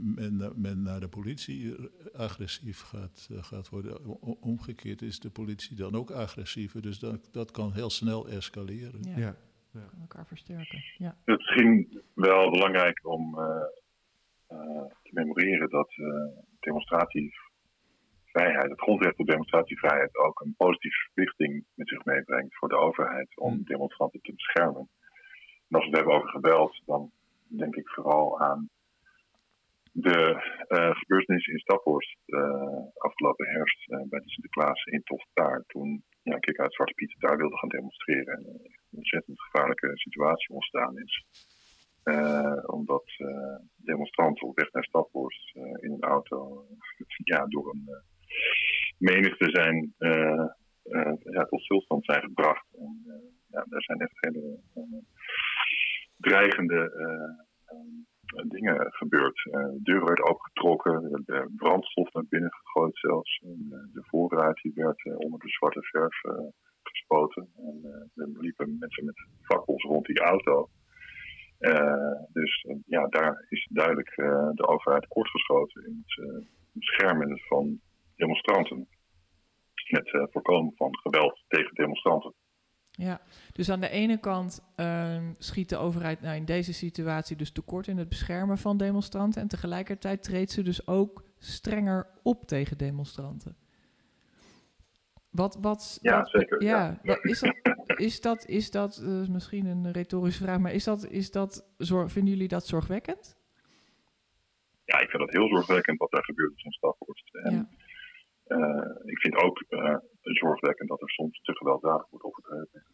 men, 0.00 0.52
men, 0.56 0.82
naar 0.82 1.00
de 1.00 1.08
politie 1.08 1.74
agressief 2.12 2.80
gaat, 2.80 3.28
uh, 3.32 3.42
gaat 3.42 3.68
worden, 3.68 4.20
omgekeerd 4.40 5.02
is 5.02 5.20
de 5.20 5.30
politie 5.30 5.76
dan 5.76 5.94
ook 5.94 6.10
agressiever. 6.10 6.82
Dus 6.82 6.98
dat, 6.98 7.28
dat 7.32 7.50
kan 7.50 7.72
heel 7.72 7.90
snel 7.90 8.28
escaleren. 8.28 9.02
Ja, 9.02 9.18
ja. 9.18 9.36
ja. 9.72 9.86
Kan 9.90 10.00
elkaar 10.00 10.26
versterken. 10.26 10.84
Ja. 10.98 11.16
Het 11.24 11.38
is 11.38 11.46
misschien 11.46 12.02
wel 12.14 12.50
belangrijk 12.50 13.00
om 13.02 13.38
uh, 13.38 13.62
te 15.02 15.10
memoreren 15.10 15.70
dat 15.70 15.94
demonstratie 16.60 17.34
vrijheid, 18.36 18.70
het 18.70 18.80
grondrecht 18.80 19.18
op 19.18 19.26
demonstratievrijheid, 19.26 20.16
ook 20.16 20.40
een 20.40 20.54
positieve 20.56 21.02
verplichting 21.04 21.64
met 21.74 21.88
zich 21.88 22.04
meebrengt 22.04 22.56
voor 22.56 22.68
de 22.68 22.76
overheid 22.76 23.36
om 23.36 23.52
hmm. 23.52 23.64
demonstranten 23.64 24.20
te 24.22 24.32
beschermen. 24.32 24.88
En 25.68 25.76
als 25.76 25.84
we 25.84 25.90
het 25.90 25.96
hebben 25.96 26.14
over 26.14 26.28
geweld, 26.28 26.82
dan 26.86 27.10
denk 27.48 27.74
ik 27.76 27.88
vooral 27.88 28.40
aan 28.40 28.68
de 29.92 30.18
uh, 30.68 30.90
gebeurtenis 30.90 31.46
in 31.46 31.58
Staphorst 31.58 32.18
uh, 32.26 32.42
afgelopen 32.96 33.46
herfst 33.46 33.90
uh, 33.90 34.00
bij 34.08 34.20
de 34.20 34.30
Sinterklaas 34.30 34.84
in 34.84 35.02
daar. 35.34 35.64
Toen 35.66 36.04
ja, 36.22 36.36
ik 36.40 36.58
uit 36.60 36.74
Zwarte 36.74 36.94
Piet 36.94 37.14
daar 37.18 37.36
wilde 37.36 37.56
gaan 37.56 37.68
demonstreren 37.68 38.34
en 38.36 38.44
een 38.46 38.76
ontzettend 38.90 39.40
gevaarlijke 39.40 39.90
situatie 39.94 40.54
ontstaan 40.54 40.98
is. 40.98 41.24
omdat 42.66 43.04
demonstranten 43.76 44.46
op 44.48 44.58
weg 44.58 44.72
naar 44.72 44.84
Staphorst 44.84 45.54
in 45.56 45.92
een 45.92 46.02
auto 46.02 46.66
ja, 47.32 47.46
door 47.46 47.70
een 47.74 47.88
menigte 48.98 49.50
zijn 49.50 49.94
uh, 49.98 50.46
uh, 50.84 51.12
ja, 51.18 51.44
tot 51.44 51.62
stilstand 51.62 52.04
zijn 52.04 52.22
gebracht. 52.22 52.66
En, 52.78 53.02
uh, 53.06 53.14
ja, 53.46 53.64
daar 53.68 53.82
zijn 53.82 53.98
echt 53.98 54.16
hele 54.20 54.60
dreigende 56.16 56.90
dingen 58.48 58.92
gebeurd. 58.92 59.42
de 59.42 59.80
deur 59.82 60.04
werd 60.04 60.20
opengetrokken, 60.20 61.22
de 61.24 61.52
brandstof 61.56 62.12
naar 62.12 62.24
binnen 62.28 62.52
gegooid 62.52 62.98
zelfs. 62.98 63.38
En, 63.44 63.90
de 63.92 64.02
voorraad 64.02 64.56
die 64.62 64.72
werd 64.74 65.04
onder 65.04 65.40
de 65.40 65.48
zwarte 65.48 65.82
verf 65.82 66.20
gespoten. 66.82 67.48
En 67.56 68.04
er 68.14 68.28
liepen 68.40 68.76
mensen 68.78 69.04
met 69.04 69.26
fakkels 69.42 69.82
rond 69.82 70.06
die 70.06 70.20
auto. 70.20 70.68
Dus 72.32 72.66
ja, 72.86 73.06
daar 73.06 73.44
is 73.48 73.68
duidelijk 73.72 74.14
de 74.54 74.66
overheid 74.66 75.06
kortgeschoten 75.08 75.84
in 75.86 76.04
het 76.06 76.46
beschermen 76.72 77.38
van 77.38 77.80
demonstranten. 78.16 78.88
Het 79.74 80.12
uh, 80.12 80.22
voorkomen 80.30 80.72
van 80.76 80.96
geweld 80.96 81.44
tegen 81.48 81.74
demonstranten. 81.74 82.34
Ja, 82.90 83.20
dus 83.52 83.70
aan 83.70 83.80
de 83.80 83.88
ene 83.88 84.18
kant 84.20 84.72
uh, 84.76 85.28
schiet 85.38 85.68
de 85.68 85.76
overheid 85.76 86.20
nou 86.20 86.36
in 86.36 86.44
deze 86.44 86.72
situatie 86.72 87.36
dus 87.36 87.52
tekort 87.52 87.86
in 87.86 87.98
het 87.98 88.08
beschermen 88.08 88.58
van 88.58 88.76
demonstranten. 88.76 89.42
En 89.42 89.48
tegelijkertijd 89.48 90.22
treedt 90.22 90.50
ze 90.50 90.62
dus 90.62 90.86
ook 90.86 91.24
strenger 91.38 92.06
op 92.22 92.46
tegen 92.46 92.78
demonstranten. 92.78 93.56
Wat, 95.30 95.58
wat, 95.60 95.98
ja, 96.02 96.18
wat, 96.18 96.30
zeker. 96.30 96.62
Ja, 96.62 97.00
ja. 97.02 97.18
is 97.22 97.40
dat, 97.40 97.54
is 97.98 98.20
dat, 98.20 98.46
is 98.46 98.70
dat 98.70 99.00
uh, 99.02 99.28
misschien 99.28 99.66
een 99.66 99.92
retorische 99.92 100.42
vraag, 100.42 100.58
maar 100.58 100.72
is 100.72 100.84
dat, 100.84 101.06
is 101.06 101.30
dat, 101.30 101.66
vinden 102.06 102.32
jullie 102.32 102.48
dat 102.48 102.66
zorgwekkend? 102.66 103.36
Ja, 104.84 105.00
ik 105.00 105.10
vind 105.10 105.22
dat 105.22 105.32
heel 105.32 105.48
zorgwekkend 105.48 105.98
wat 105.98 106.10
daar 106.10 106.24
gebeurt 106.24 106.64
in. 106.64 106.72
En 107.42 107.54
ja 107.54 107.68
ik 109.04 109.18
vind 109.18 109.36
ook 109.36 109.64
zorgwekkend 110.22 110.88
dat 110.88 111.00
er 111.00 111.10
soms 111.10 111.40
te 111.42 111.52
gewelddadig 111.56 112.06
wordt 112.10 112.24
opgetreden. 112.24 112.84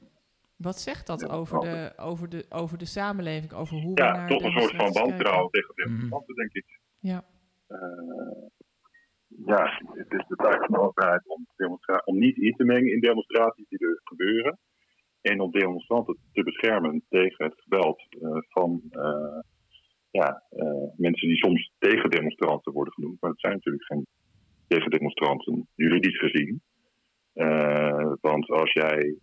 Wat 0.57 0.79
zegt 0.79 1.07
dat 1.07 1.29
over, 1.31 1.61
de, 1.61 1.93
over, 1.97 2.29
de, 2.29 2.47
over 2.49 2.79
de 2.79 2.85
samenleving, 2.85 3.53
over 3.53 3.77
hoe 3.77 3.97
ja, 3.99 4.12
we 4.12 4.19
naar 4.19 4.29
toch 4.29 4.43
een 4.43 4.53
soort 4.53 4.77
van 4.77 4.93
wantrouwen 4.93 5.51
tegen 5.51 5.75
Mhm. 5.75 5.88
demonstranten, 5.88 6.35
denk 6.35 6.53
ik. 6.53 6.81
Ja. 6.99 7.25
ja, 9.47 9.81
het 9.93 10.12
is 10.12 10.27
de 10.29 10.37
taak 10.37 10.65
van 10.65 10.75
de 10.75 10.81
overheid 10.81 11.29
om, 11.29 11.47
demonstra- 11.57 12.03
om 12.05 12.19
niet 12.19 12.37
in 12.37 12.55
te 12.57 12.65
mengen 12.65 12.93
in 12.93 13.01
demonstraties 13.01 13.69
die 13.69 13.79
er 13.79 14.01
gebeuren. 14.05 14.59
En 15.21 15.41
om 15.41 15.51
demonstranten 15.51 16.19
te 16.33 16.43
beschermen 16.43 17.05
tegen 17.09 17.45
het 17.45 17.55
geweld 17.57 18.03
uh, 18.11 18.37
van 18.49 18.83
uh, 18.91 19.38
ja, 20.11 20.43
uh, 20.51 20.88
mensen 20.97 21.29
die 21.29 21.37
soms 21.37 21.73
tegendemonstranten 21.79 22.73
worden 22.73 22.93
genoemd. 22.93 23.21
Maar 23.21 23.31
het 23.31 23.41
zijn 23.41 23.53
natuurlijk 23.53 23.85
geen 23.85 24.07
tegendemonstranten, 24.75 25.69
juridisch 25.75 26.19
gezien. 26.19 26.63
want 28.21 28.49
als 28.49 28.73
jij 28.73 29.15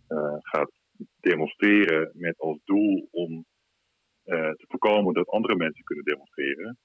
gaat 0.41 0.71
demonstreren 1.19 2.11
met 2.13 2.39
als 2.39 2.59
doel 2.65 3.07
om 3.11 3.45
te 4.23 4.65
voorkomen 4.67 5.13
dat 5.13 5.27
andere 5.27 5.55
mensen 5.55 5.83
kunnen 5.83 6.05
demonstreren, 6.05 6.77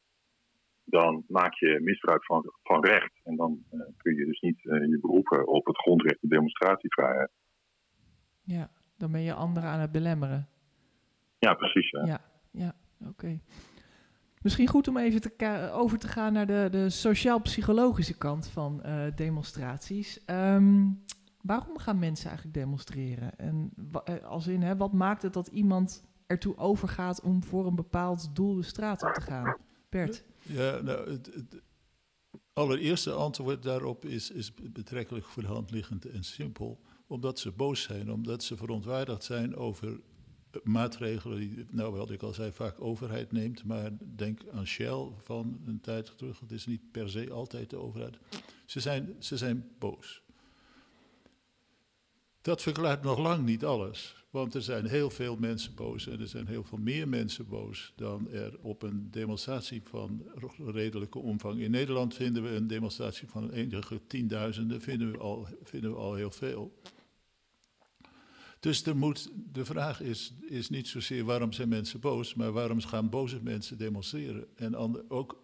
dan 0.85 1.25
maak 1.29 1.55
je 1.55 1.81
misbruik 1.83 2.25
van, 2.25 2.53
van 2.63 2.85
recht. 2.85 3.13
En 3.25 3.37
dan 3.37 3.65
kun 3.97 4.15
je 4.15 4.25
dus 4.25 4.41
niet 4.41 4.61
je 4.63 4.99
beroepen 5.01 5.47
op 5.47 5.67
het 5.67 5.77
grondrecht 5.77 6.21
de 6.21 6.29
demonstratievrijheid. 6.29 7.31
Ja, 8.45 8.71
dan 8.97 9.13
ben 9.13 9.21
je 9.21 9.35
anderen 9.35 9.69
aan 9.69 9.81
het 9.81 9.93
belemmeren. 9.93 10.49
Ja, 11.39 11.55
precies. 11.55 11.91
Ja, 11.91 12.05
ja, 12.05 12.21
ja 12.51 12.75
oké. 13.01 13.11
Okay. 13.11 13.41
Misschien 14.45 14.69
goed 14.69 14.89
om 14.89 14.97
even 14.97 15.21
te 15.21 15.71
over 15.73 15.99
te 15.99 16.09
gaan 16.09 16.33
naar 16.33 16.47
de, 16.47 16.69
de 16.71 16.91
sociaal-psychologische 16.91 18.15
kant 18.15 18.47
van 18.47 18.83
uh, 18.87 19.05
demonstraties. 19.15 20.21
Um, 20.27 21.05
waarom 21.41 21.79
gaan 21.79 21.99
mensen 21.99 22.27
eigenlijk 22.27 22.57
demonstreren? 22.57 23.39
En 23.39 23.73
als 24.23 24.47
in, 24.47 24.63
hè, 24.63 24.77
wat 24.77 24.93
maakt 24.93 25.23
het 25.23 25.33
dat 25.33 25.47
iemand 25.47 26.05
ertoe 26.27 26.57
overgaat 26.57 27.21
om 27.21 27.45
voor 27.45 27.67
een 27.67 27.75
bepaald 27.75 28.37
doel 28.37 28.55
de 28.55 28.63
straat 28.63 29.03
op 29.03 29.13
te 29.13 29.21
gaan? 29.21 29.57
Bert? 29.89 30.25
Ja, 30.43 30.81
nou, 30.81 31.11
het, 31.11 31.27
het 31.35 31.63
allereerste 32.53 33.13
antwoord 33.13 33.63
daarop 33.63 34.05
is, 34.05 34.31
is 34.31 34.55
betrekkelijk 34.55 35.27
voor 35.27 35.43
de 35.43 35.49
hand 35.49 35.71
liggend 35.71 36.05
en 36.05 36.25
simpel. 36.25 36.81
Omdat 37.07 37.39
ze 37.39 37.53
boos 37.53 37.83
zijn, 37.83 38.13
omdat 38.13 38.43
ze 38.43 38.57
verontwaardigd 38.57 39.25
zijn 39.25 39.57
over 39.57 40.01
maatregelen 40.63 41.39
die, 41.39 41.65
nou 41.71 41.97
wat 41.97 42.11
ik 42.11 42.23
al 42.23 42.33
zei, 42.33 42.53
vaak 42.53 42.81
overheid 42.81 43.33
neemt. 43.33 43.65
Maar 43.65 43.91
denk 44.17 44.41
aan 44.53 44.67
Shell 44.67 45.07
van 45.23 45.61
een 45.67 45.81
tijd 45.81 46.19
terug. 46.19 46.41
Het 46.41 46.53
is 46.53 46.67
niet 46.67 46.91
per 46.91 47.11
se 47.11 47.31
altijd 47.31 47.71
de 47.71 47.77
overheid. 47.77 48.19
Ze 48.65 48.81
zijn, 48.81 49.17
ze 49.19 49.37
zijn 49.37 49.69
boos. 49.79 50.23
Dat 52.41 52.63
verklaart 52.63 53.03
nog 53.03 53.19
lang 53.19 53.45
niet 53.45 53.65
alles. 53.65 54.25
Want 54.35 54.55
er 54.55 54.63
zijn 54.63 54.87
heel 54.87 55.11
veel 55.11 55.37
mensen 55.37 55.75
boos 55.75 56.07
en 56.07 56.21
er 56.21 56.29
zijn 56.29 56.47
heel 56.47 56.65
veel 56.65 56.79
meer 56.79 57.09
mensen 57.09 57.49
boos 57.49 57.93
dan 57.97 58.31
er 58.31 58.59
op 58.61 58.83
een 58.83 59.11
demonstratie 59.11 59.83
van 59.85 60.23
redelijke 60.59 61.19
omvang. 61.19 61.61
In 61.61 61.71
Nederland 61.71 62.15
vinden 62.15 62.43
we 62.43 62.49
een 62.49 62.67
demonstratie 62.67 63.29
van 63.29 63.51
enige 63.51 64.01
tienduizenden, 64.07 64.81
vinden 64.81 65.13
we 65.13 65.19
al, 65.19 65.47
vinden 65.63 65.91
we 65.91 65.97
al 65.97 66.15
heel 66.15 66.31
veel. 66.31 66.73
Dus 68.65 68.83
moet, 68.83 69.31
de 69.53 69.65
vraag 69.65 70.01
is, 70.01 70.33
is 70.41 70.69
niet 70.69 70.89
zozeer 70.89 71.25
waarom 71.25 71.53
zijn 71.53 71.69
mensen 71.69 72.01
boos, 72.01 72.35
maar 72.35 72.53
waarom 72.53 72.81
gaan 72.81 73.09
boze 73.09 73.43
mensen 73.43 73.79
demonstreren 73.79 74.47
en 74.57 74.75
ander, 74.75 75.05
ook, 75.09 75.43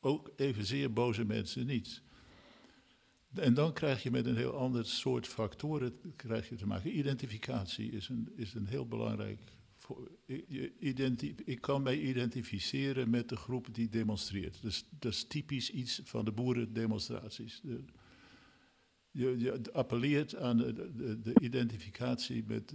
ook 0.00 0.30
evenzeer 0.36 0.92
boze 0.92 1.24
mensen 1.24 1.66
niet. 1.66 2.02
En 3.34 3.54
dan 3.54 3.72
krijg 3.72 4.02
je 4.02 4.10
met 4.10 4.26
een 4.26 4.36
heel 4.36 4.52
ander 4.52 4.86
soort 4.86 5.26
factoren 5.26 5.92
krijg 6.16 6.48
je 6.48 6.54
te 6.54 6.66
maken. 6.66 6.98
Identificatie 6.98 7.90
is 7.90 8.08
een, 8.08 8.28
is 8.36 8.54
een 8.54 8.66
heel 8.66 8.86
belangrijk. 8.86 9.40
Identi 10.78 11.34
ik 11.44 11.60
kan 11.60 11.82
mij 11.82 12.00
identificeren 12.00 13.10
met 13.10 13.28
de 13.28 13.36
groep 13.36 13.74
die 13.74 13.88
demonstreert. 13.88 14.62
Dus 14.62 14.84
dat 14.98 15.12
is 15.12 15.24
typisch 15.24 15.70
iets 15.70 16.00
van 16.04 16.24
de 16.24 16.32
boerendemonstraties. 16.32 17.60
De, 17.62 17.84
je, 19.10 19.38
je, 19.38 19.72
appelleert 19.72 20.36
aan 20.36 20.56
de, 20.56 20.72
de, 20.96 21.20
de, 21.20 21.32
identificatie 21.40 22.44
met 22.46 22.74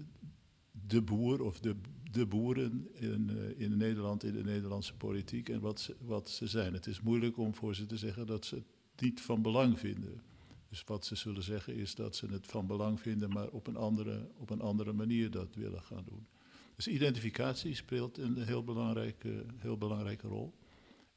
de 0.88 1.02
boer 1.02 1.42
of 1.42 1.60
de, 1.60 1.76
de 2.12 2.26
boeren 2.26 2.88
in, 2.94 3.30
uh, 3.32 3.60
in 3.60 3.78
Nederland, 3.78 4.24
in 4.24 4.34
de 4.34 4.44
Nederlandse 4.44 4.96
politiek 4.96 5.50
en 5.50 5.60
wat 5.60 5.80
ze, 5.80 5.96
wat 6.00 6.30
ze 6.30 6.48
zijn. 6.48 6.74
Het 6.74 6.88
is 6.88 7.02
moeilijk 7.02 7.38
om 7.38 7.56
voor 7.56 7.76
ze 7.76 7.86
te 7.86 7.98
zeggen 7.98 8.28
dat 8.28 8.46
ze 8.46 8.56
het 8.56 8.66
niet 9.02 9.22
van 9.22 9.42
belang 9.42 9.80
vinden. 9.80 10.22
Dus 10.70 10.84
wat 10.84 11.06
ze 11.06 11.16
zullen 11.16 11.44
zeggen 11.44 11.76
is 11.76 11.96
dat 11.96 12.16
ze 12.16 12.28
het 12.28 12.48
van 12.48 12.68
belang 12.68 13.00
vinden, 13.00 13.30
maar 13.30 13.50
op 13.50 13.68
een 13.68 13.76
andere, 13.76 14.30
op 14.38 14.50
een 14.50 14.62
andere 14.62 14.94
manier 14.94 15.32
dat 15.32 15.56
willen 15.56 15.82
gaan 15.82 16.04
doen. 16.06 16.28
Dus 16.76 16.88
identificatie 16.88 17.76
speelt 17.76 18.18
een 18.18 18.44
heel 18.44 18.64
belangrijke, 18.64 19.46
heel 19.58 19.78
belangrijke 19.78 20.28
rol. 20.28 20.54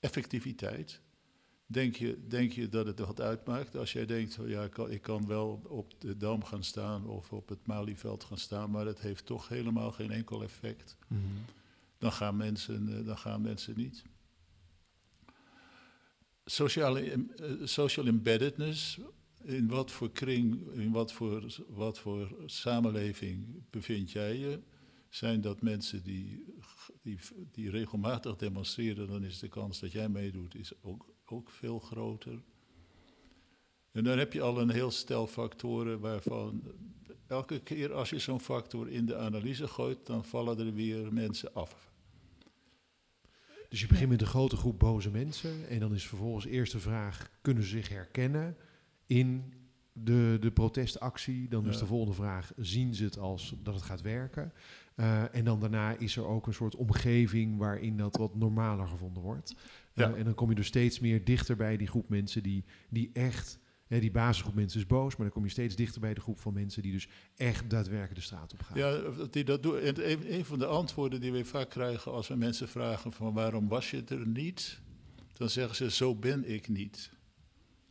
Effectiviteit. 0.00 1.00
Denk 1.70 1.96
je, 1.96 2.26
denk 2.28 2.52
je 2.52 2.68
dat 2.68 2.86
het 2.86 2.98
wat 2.98 3.20
uitmaakt 3.20 3.76
als 3.76 3.92
jij 3.92 4.06
denkt, 4.06 4.38
oh 4.38 4.48
ja, 4.48 4.64
ik 4.64 4.70
kan, 4.70 4.90
ik 4.90 5.02
kan 5.02 5.26
wel 5.26 5.62
op 5.64 6.00
de 6.00 6.16
Dam 6.16 6.44
gaan 6.44 6.64
staan 6.64 7.06
of 7.06 7.32
op 7.32 7.48
het 7.48 7.66
Malieveld 7.66 8.24
gaan 8.24 8.38
staan, 8.38 8.70
maar 8.70 8.86
het 8.86 9.00
heeft 9.00 9.26
toch 9.26 9.48
helemaal 9.48 9.92
geen 9.92 10.10
enkel 10.10 10.42
effect. 10.42 10.96
Mm 11.08 11.18
-hmm. 11.18 11.44
dan, 11.98 12.12
gaan 12.12 12.36
mensen, 12.36 13.04
dan 13.04 13.18
gaan 13.18 13.42
mensen 13.42 13.76
niet. 13.76 14.02
Sociale, 16.44 17.12
uh, 17.12 17.66
social 17.66 18.06
embeddedness, 18.06 18.98
in 19.42 19.68
wat 19.68 19.90
voor 19.90 20.12
kring, 20.12 20.72
in 20.72 20.90
wat 20.90 21.12
voor, 21.12 21.64
wat 21.68 21.98
voor 21.98 22.42
samenleving 22.46 23.62
bevind 23.70 24.10
jij 24.10 24.36
je? 24.36 24.60
Zijn 25.08 25.40
dat 25.40 25.62
mensen 25.62 26.02
die, 26.02 26.44
die, 27.02 27.18
die 27.52 27.70
regelmatig 27.70 28.36
demonstreren, 28.36 29.08
dan 29.08 29.24
is 29.24 29.38
de 29.38 29.48
kans 29.48 29.80
dat 29.80 29.92
jij 29.92 30.08
meedoet 30.08 30.54
is 30.54 30.82
ook, 30.82 31.16
ook 31.32 31.50
veel 31.50 31.78
groter. 31.78 32.40
En 33.92 34.04
dan 34.04 34.18
heb 34.18 34.32
je 34.32 34.42
al 34.42 34.60
een 34.60 34.70
heel 34.70 34.90
stel 34.90 35.26
factoren 35.26 36.00
waarvan 36.00 36.62
elke 37.26 37.60
keer 37.60 37.92
als 37.92 38.10
je 38.10 38.18
zo'n 38.18 38.40
factor 38.40 38.88
in 38.88 39.06
de 39.06 39.16
analyse 39.16 39.68
gooit, 39.68 40.06
dan 40.06 40.24
vallen 40.24 40.58
er 40.58 40.74
weer 40.74 41.12
mensen 41.12 41.54
af. 41.54 41.92
Dus 43.68 43.80
je 43.80 43.86
begint 43.86 44.10
met 44.10 44.20
een 44.20 44.26
grote 44.26 44.56
groep 44.56 44.78
boze 44.78 45.10
mensen 45.10 45.68
en 45.68 45.80
dan 45.80 45.94
is 45.94 46.06
vervolgens 46.06 46.44
eerst 46.44 46.72
de 46.72 46.80
vraag, 46.80 47.30
kunnen 47.40 47.62
ze 47.62 47.68
zich 47.68 47.88
herkennen? 47.88 48.56
in 49.08 49.52
de, 49.92 50.36
de 50.40 50.50
protestactie. 50.50 51.48
Dan 51.48 51.68
is 51.68 51.78
de 51.78 51.86
volgende 51.86 52.14
vraag, 52.14 52.52
zien 52.56 52.94
ze 52.94 53.04
het 53.04 53.18
als 53.18 53.54
dat 53.62 53.74
het 53.74 53.82
gaat 53.82 54.00
werken? 54.00 54.52
Eh, 54.98 55.34
en 55.34 55.44
dan 55.44 55.60
daarna 55.60 55.96
is 55.96 56.16
er 56.16 56.26
ook 56.26 56.46
een 56.46 56.54
soort 56.54 56.76
omgeving 56.76 57.58
waarin 57.58 57.96
dat 57.96 58.16
wat 58.16 58.34
normaler 58.34 58.86
gevonden 58.86 59.22
wordt. 59.22 59.54
Eh. 59.94 60.04
En 60.04 60.24
dan 60.24 60.34
kom 60.34 60.50
je 60.50 60.56
er 60.56 60.64
steeds 60.64 61.00
meer 61.00 61.24
dichter 61.24 61.56
bij 61.56 61.76
die 61.76 61.86
groep 61.86 62.08
mensen 62.08 62.42
die, 62.42 62.64
die 62.90 63.10
echt... 63.12 63.58
Hè, 63.86 64.00
die 64.00 64.10
basisgroep 64.10 64.54
mensen 64.54 64.80
is 64.80 64.86
boos, 64.86 65.16
maar 65.16 65.26
dan 65.26 65.34
kom 65.34 65.44
je 65.44 65.50
steeds 65.50 65.76
dichter 65.76 66.00
bij 66.00 66.14
de 66.14 66.20
groep 66.20 66.40
van 66.40 66.52
mensen 66.54 66.82
die 66.82 66.92
dus 66.92 67.08
echt 67.36 67.70
daadwerkelijk 67.70 68.14
de 68.14 68.20
straat 68.20 68.52
op 68.52 68.62
gaan. 68.62 68.78
Ja, 68.78 69.00
dat 69.16 69.32
die 69.32 69.44
dat 69.44 69.62
doen. 69.62 69.78
En 69.78 70.10
een, 70.10 70.34
een 70.34 70.44
van 70.44 70.58
de 70.58 70.66
antwoorden 70.66 71.20
die 71.20 71.32
we 71.32 71.44
vaak 71.44 71.70
krijgen 71.70 72.12
als 72.12 72.28
we 72.28 72.34
mensen 72.34 72.68
vragen 72.68 73.12
van 73.12 73.32
waarom 73.32 73.68
was 73.68 73.90
je 73.90 74.04
er 74.04 74.26
niet, 74.26 74.80
dan 75.32 75.50
zeggen 75.50 75.76
ze 75.76 75.90
zo 75.90 76.14
ben 76.14 76.50
ik 76.50 76.68
niet. 76.68 77.10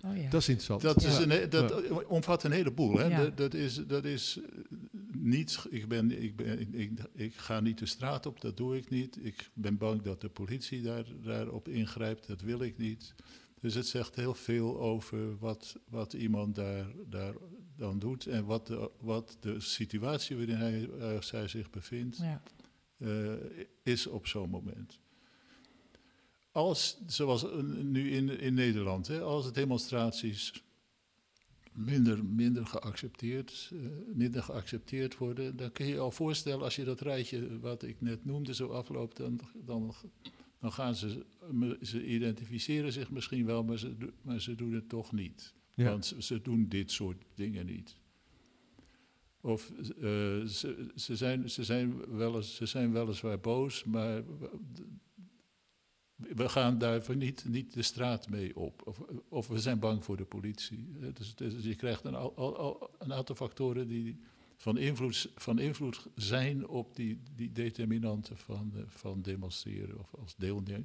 Oh 0.06 0.18
ja. 0.18 0.30
Dat 0.30 0.42
is 0.42 0.50
interessant. 0.50 0.82
Dat, 0.82 1.04
is 1.04 1.18
een, 1.18 1.50
dat 1.50 2.06
omvat 2.06 2.44
een 2.44 2.52
heleboel. 2.52 2.98
Hè? 2.98 3.06
Ja. 3.06 3.24
Dat, 3.24 3.38
dat 3.38 3.54
is, 3.54 3.76
dat 3.76 4.06
is 4.06 4.40
eh, 4.40 4.78
niet, 5.12 5.66
ik, 5.70 5.88
ben, 5.88 6.22
ik, 6.24 6.36
ben, 6.36 6.60
ik, 6.60 6.74
ik, 6.74 6.92
ik 7.14 7.36
ga 7.36 7.60
niet 7.60 7.78
de 7.78 7.86
straat 7.86 8.26
op, 8.26 8.42
dat 8.42 8.58
doe 8.58 8.78
ik 8.78 8.90
niet. 8.90 9.26
Ik 9.26 9.50
ben 9.54 9.78
bang 9.78 10.02
dat 10.02 10.22
de 10.22 10.30
politie 10.30 10.82
daar, 10.82 11.06
daarop 11.24 11.68
ingrijpt, 11.68 12.28
dat 12.28 12.42
wil 12.42 12.62
ik 12.62 12.78
niet. 12.78 13.14
Dus 13.62 13.74
het 13.74 13.88
zegt 13.88 14.16
heel 14.16 14.34
veel 14.34 14.80
over 14.80 15.38
wat, 15.38 15.76
wat 15.90 16.14
iemand 16.14 16.56
daar, 16.56 16.86
daar 17.06 17.34
dan 17.76 18.00
doet 18.00 18.26
en 18.26 18.46
wat 18.46 18.68
de, 18.68 18.92
wat 19.00 19.38
de 19.40 19.60
situatie 19.60 20.36
waarin 20.36 20.56
hij 20.56 20.90
of 21.16 21.24
zij 21.24 21.48
zich 21.48 21.70
bevindt 21.70 22.18
ja. 22.18 22.42
eh, 22.98 23.34
is 23.84 24.08
op 24.08 24.28
zo'n 24.28 24.50
moment. 24.50 25.00
Als, 26.58 26.98
zoals 27.08 27.46
nu 27.84 28.12
in, 28.12 28.40
in 28.40 28.54
Nederland, 28.54 29.08
hè, 29.08 29.22
als 29.22 29.54
demonstraties 29.54 30.64
minder, 31.74 32.26
minder, 32.26 32.66
geaccepteerd, 32.66 33.72
eh, 33.74 33.80
minder 34.14 34.44
geaccepteerd 34.44 35.18
worden, 35.18 35.56
dan 35.56 35.72
kun 35.72 35.86
je 35.86 35.94
je 35.94 36.00
al 36.00 36.12
voorstellen 36.12 36.64
als 36.64 36.76
je 36.76 36.84
dat 36.84 37.02
rijtje 37.02 37.60
wat 37.60 37.84
ik 37.84 38.02
net 38.02 38.26
noemde 38.26 38.54
zo 38.54 38.68
afloopt, 38.68 39.18
dan, 39.18 39.40
dan, 39.66 39.94
dan 40.60 40.72
gaan 40.72 40.96
ze, 40.96 41.26
ze 41.82 42.06
identificeren 42.06 42.92
zich 42.92 43.10
misschien 43.10 43.46
wel, 43.46 43.64
maar 43.64 43.78
ze, 43.78 43.96
maar 44.22 44.42
ze 44.42 44.56
doen 44.56 44.74
het 44.74 44.90
toch 44.90 45.12
niet. 45.12 45.54
Ja. 45.74 45.90
Want 45.90 46.06
ze, 46.06 46.22
ze 46.22 46.42
doen 46.42 46.68
dit 46.68 46.92
soort 46.92 47.24
dingen 47.36 47.66
niet. 47.66 47.96
Of 49.42 49.72
eh, 49.80 50.46
ze, 50.46 50.92
ze, 50.96 51.16
zijn, 51.16 51.50
ze, 51.50 51.64
zijn 51.64 52.16
wel 52.16 52.36
eens, 52.36 52.56
ze 52.56 52.66
zijn 52.66 52.92
weliswaar 52.92 53.40
boos, 53.40 53.84
maar 53.84 54.24
we 56.18 56.50
gaan 56.50 56.78
daarvoor 56.78 57.16
niet, 57.16 57.46
niet 57.48 57.74
de 57.74 57.82
straat 57.82 58.30
mee 58.30 58.56
op. 58.56 58.82
Of, 58.86 59.00
of 59.30 59.48
we 59.48 59.60
zijn 59.60 59.80
bang 59.80 60.04
voor 60.04 60.18
de 60.18 60.26
politie. 60.26 60.88
Dus, 61.14 61.36
dus 61.36 61.64
je 61.64 61.76
krijgt 61.76 62.04
een, 62.04 62.16
al, 62.16 62.36
al, 62.36 62.90
een, 63.00 63.14
aantal 63.14 63.36
factoren 63.36 63.88
die 63.88 64.20
van 64.56 64.78
invloed, 64.78 65.32
van 65.36 65.60
invloed 65.60 66.08
zijn 66.16 66.68
op 66.68 66.96
die, 66.96 67.22
die 67.36 67.52
determinanten 67.52 68.38
van, 68.38 68.74
van 68.88 69.22
demonstreren 69.22 70.00
of 70.00 70.14
als 70.20 70.36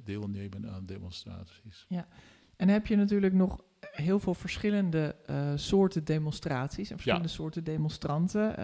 deelnemen 0.03 0.69
aan 0.69 0.85
demonstraties. 0.85 1.85
Ja, 1.87 2.07
en 2.55 2.69
heb 2.69 2.87
je 2.87 2.95
natuurlijk 2.95 3.33
nog 3.33 3.63
heel 3.79 4.19
veel 4.19 4.33
verschillende 4.33 5.15
uh, 5.29 5.51
soorten 5.55 6.03
demonstraties 6.03 6.89
en 6.89 6.95
verschillende 6.95 7.27
soorten 7.27 7.63
demonstranten. 7.63 8.49
Uh, 8.49 8.55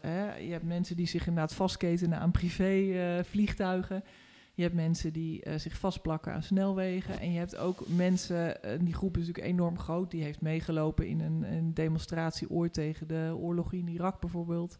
hè, 0.00 0.34
je 0.36 0.52
hebt 0.52 0.64
mensen 0.64 0.96
die 0.96 1.06
zich 1.06 1.26
inderdaad 1.26 1.54
vastketenen 1.54 2.18
aan 2.18 2.30
privévliegtuigen. 2.30 4.04
Je 4.54 4.62
hebt 4.62 4.74
mensen 4.74 5.12
die 5.12 5.46
uh, 5.46 5.54
zich 5.54 5.78
vastplakken 5.78 6.32
aan 6.32 6.42
snelwegen. 6.42 7.20
En 7.20 7.32
je 7.32 7.38
hebt 7.38 7.56
ook 7.56 7.88
mensen, 7.88 8.58
die 8.84 8.94
groep 8.94 9.16
is 9.16 9.26
natuurlijk 9.26 9.52
enorm 9.52 9.78
groot, 9.78 10.10
die 10.10 10.22
heeft 10.22 10.40
meegelopen 10.40 11.06
in 11.06 11.20
een, 11.20 11.42
een 11.52 11.74
demonstratie 11.74 12.50
ooit 12.50 12.72
tegen 12.72 13.08
de 13.08 13.34
oorlog 13.36 13.72
in 13.72 13.88
Irak 13.88 14.20
bijvoorbeeld. 14.20 14.78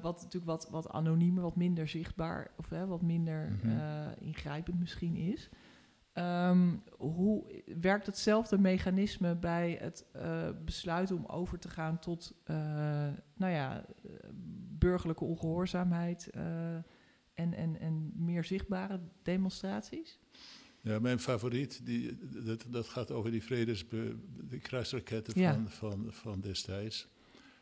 wat 0.00 0.22
natuurlijk 0.22 0.44
wat, 0.44 0.68
wat 0.70 0.88
anoniemer, 0.88 1.42
wat 1.42 1.56
minder 1.56 1.88
zichtbaar 1.88 2.50
of 2.56 2.68
wat 2.68 3.02
minder 3.02 3.58
mm 3.62 3.82
ingrijpend 4.18 4.78
misschien 4.78 5.16
is. 5.16 5.50
Um, 6.18 6.82
hoe 6.96 7.62
werkt 7.80 8.06
hetzelfde 8.06 8.58
mechanisme 8.58 9.36
bij 9.36 9.78
het 9.80 10.06
uh, 10.16 10.48
besluiten 10.64 11.16
om 11.16 11.26
over 11.26 11.58
te 11.58 11.68
gaan 11.68 11.98
tot 11.98 12.34
uh, 12.46 12.56
nou 13.36 13.52
ja, 13.52 13.84
burgerlijke 14.78 15.24
ongehoorzaamheid 15.24 16.30
uh, 16.36 16.42
en, 17.34 17.54
en, 17.54 17.80
en 17.80 18.12
meer 18.16 18.44
zichtbare 18.44 19.00
demonstraties? 19.22 20.18
Ja, 20.80 20.98
mijn 20.98 21.18
favoriet, 21.18 21.86
die, 21.86 22.18
dat, 22.44 22.64
dat 22.68 22.88
gaat 22.88 23.10
over 23.10 23.30
die 23.30 23.42
vredes, 23.42 23.88
de 24.48 24.58
kruisraketten 24.62 25.40
ja. 25.40 25.54
van, 25.54 25.70
van, 25.70 26.12
van 26.12 26.40
destijds. 26.40 27.08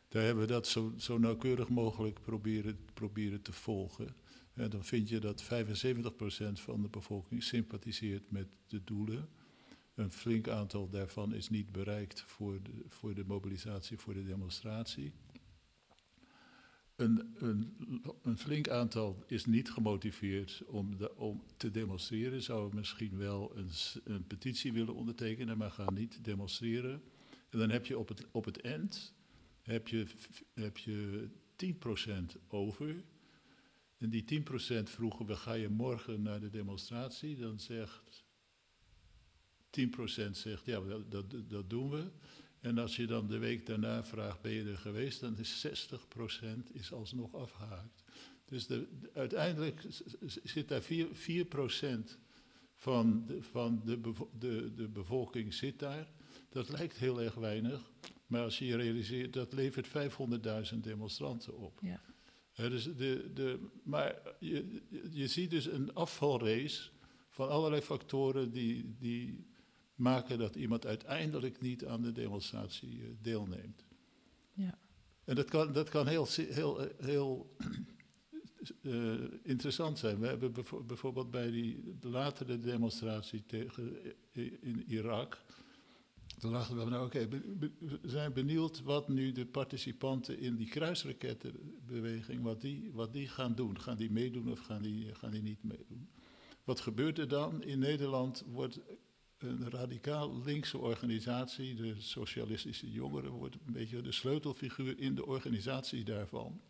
Daar 0.09 0.23
hebben 0.23 0.47
we 0.47 0.53
dat 0.53 0.67
zo, 0.67 0.93
zo 0.97 1.19
nauwkeurig 1.19 1.69
mogelijk 1.69 2.21
proberen, 2.21 2.79
proberen 2.95 3.43
te 3.43 3.53
volgen. 3.53 4.15
En 4.55 4.71
dan 4.71 4.85
vind 4.85 5.09
je 5.09 5.19
dat 5.19 5.45
75% 5.45 5.47
van 6.53 6.83
de 6.83 6.89
bevolking 6.89 7.43
sympathiseert 7.43 8.31
met 8.31 8.57
de 8.67 8.85
doelen. 8.85 9.29
Een 9.95 10.13
flink 10.13 10.49
aantal 10.49 10.89
daarvan 10.89 11.35
is 11.35 11.49
niet 11.49 11.73
bereikt 11.73 12.21
voor 12.21 12.63
de, 12.63 12.85
voor 12.89 13.15
de 13.15 13.25
mobilisatie, 13.25 13.99
voor 13.99 14.15
de 14.15 14.25
demonstratie. 14.25 15.13
Een, 16.97 17.35
een, 17.39 17.77
een 18.23 18.39
flink 18.39 18.69
aantal 18.69 19.25
is 19.27 19.45
niet 19.45 19.71
gemotiveerd 19.71 20.63
om, 20.67 20.97
de, 20.97 21.17
om 21.17 21.43
te 21.57 21.71
demonstreren, 21.71 22.43
zou 22.43 22.75
misschien 22.75 23.19
wel 23.19 23.57
een, 23.57 23.71
een, 24.05 24.27
petitie 24.27 24.73
willen 24.73 24.95
ondertekenen, 24.95 25.59
maar 25.59 25.71
gaan 25.71 25.95
niet 25.95 26.25
demonstreren. 26.25 27.03
En 27.49 27.59
dan 27.59 27.71
heb 27.71 27.87
je 27.87 27.99
op 27.99 28.09
het, 28.09 28.27
op 28.31 28.45
het 28.45 28.61
eind 28.61 29.15
heb 29.63 29.89
je, 29.89 30.07
heb 30.55 30.79
je 30.79 31.29
10% 31.57 31.69
over 32.49 33.05
en 34.03 34.11
die 34.11 34.25
10% 34.41 34.45
vroegen 34.83 35.27
we, 35.27 35.37
ga 35.37 35.53
je 35.53 35.69
morgen 35.69 36.23
naar 36.23 36.41
de 36.41 36.51
demonstratie? 36.51 37.37
Dan 37.37 37.61
zegt 37.61 38.25
10% 39.81 40.31
zegt, 40.31 40.65
ja, 40.65 40.81
dat, 41.09 41.25
dat 41.49 41.71
doen 41.71 41.91
we. 41.91 42.11
En 42.63 42.79
als 42.79 42.97
je 42.97 43.07
dan 43.07 43.27
de 43.27 43.39
week 43.39 43.67
daarna 43.67 44.05
vraagt, 44.05 44.41
ben 44.41 44.53
je 44.53 44.65
er 44.65 44.79
geweest? 44.79 45.21
Dan 45.21 45.39
is 45.39 45.67
60% 45.67 46.73
is 46.73 46.93
alsnog 46.93 47.35
afgehaakt. 47.35 48.05
Dus 48.45 48.67
de, 48.67 48.89
uiteindelijk 49.15 49.85
zit 50.45 50.69
daar 50.69 50.83
4%, 50.83 50.87
4 51.13 51.47
van, 52.75 53.27
de, 53.27 53.43
van 53.43 53.83
de, 53.85 54.01
de, 54.39 54.73
de 54.75 54.89
bevolking 54.89 55.55
zit 55.55 55.79
daar. 55.79 56.09
Dat 56.49 56.69
lijkt 56.69 56.97
heel 56.97 57.23
erg 57.23 57.35
weinig. 57.35 57.91
Maar 58.27 58.43
als 58.43 58.59
je 58.59 58.65
je 58.65 58.77
realiseert, 58.77 59.33
dat 59.33 59.53
levert 59.53 59.89
500.000 60.73 60.79
demonstranten 60.81 61.59
op. 61.59 61.79
Ja 61.83 62.01
dus 62.55 62.85
de, 62.97 63.31
de, 63.35 63.59
maar 63.85 64.19
je, 64.39 64.83
je 65.11 65.27
ziet 65.27 65.51
dus 65.51 65.67
een 65.67 65.95
afvalrace 65.95 66.91
van 67.29 67.49
allerlei 67.49 67.83
factoren 67.83 68.51
die, 68.51 68.97
die 68.99 69.47
maken 69.95 70.39
dat 70.39 70.57
iemand 70.57 70.87
uiteindelijk 70.87 71.61
niet 71.61 71.85
aan 71.85 72.03
de 72.03 72.13
demonstratie 72.13 73.03
eh, 73.03 73.09
deelneemt. 73.21 73.85
Ja. 74.53 74.79
En 75.25 75.35
dat 75.35 75.51
kan, 75.51 75.73
dat 75.73 75.89
kan 75.89 76.07
heel, 76.07 76.27
heel, 76.35 76.89
heel 76.99 77.57
uh, 78.83 79.15
interessant 79.43 79.99
zijn. 79.99 80.19
We 80.19 80.27
hebben 80.27 80.53
bijvoorbeeld 80.87 81.31
bij 81.31 81.51
die 81.51 81.97
latere 82.01 82.59
demonstratie 82.59 83.45
tegen, 83.47 83.97
in 84.61 84.85
Irak 84.87 85.45
toen 86.43 86.53
dachten 86.53 86.77
we, 86.77 86.85
nou 86.85 87.07
oké, 87.07 87.29
we 87.29 87.71
zijn 88.03 88.33
benieuwd 88.33 88.83
wat 88.83 89.09
nu 89.09 89.33
de 89.33 89.47
participanten 89.47 90.39
in 90.39 90.57
die 90.57 90.69
kruisrakettenbeweging, 90.69 92.43
wat 92.43 92.61
die, 92.61 92.91
wat 92.93 93.13
die 93.13 93.29
gaan 93.29 93.55
doen. 93.55 93.81
Gaan 93.81 93.97
die 93.97 94.11
meedoen 94.11 94.51
of 94.51 94.61
gaan 94.61 94.83
die, 94.83 95.15
gaan 95.15 95.31
die 95.31 95.43
niet 95.43 95.63
meedoen? 95.63 96.09
Wat 96.65 96.81
gebeurt 96.81 97.19
er 97.19 97.29
dan? 97.29 97.63
In 97.63 97.79
Nederland 97.79 98.45
wordt 98.47 98.81
een 99.43 99.71
radicaal 99.71 100.43
linkse 100.45 100.79
organisatie, 100.79 101.75
de 101.75 101.95
Socialistische 101.99 102.91
Jongeren, 102.91 103.31
wordt 103.31 103.57
een 103.67 103.73
beetje 103.73 104.01
de 104.01 104.13
sleutelfiguur 104.13 104.99
in 104.99 105.15
de 105.15 105.27
organisatie 105.27 106.05
daarvan. 106.05 106.61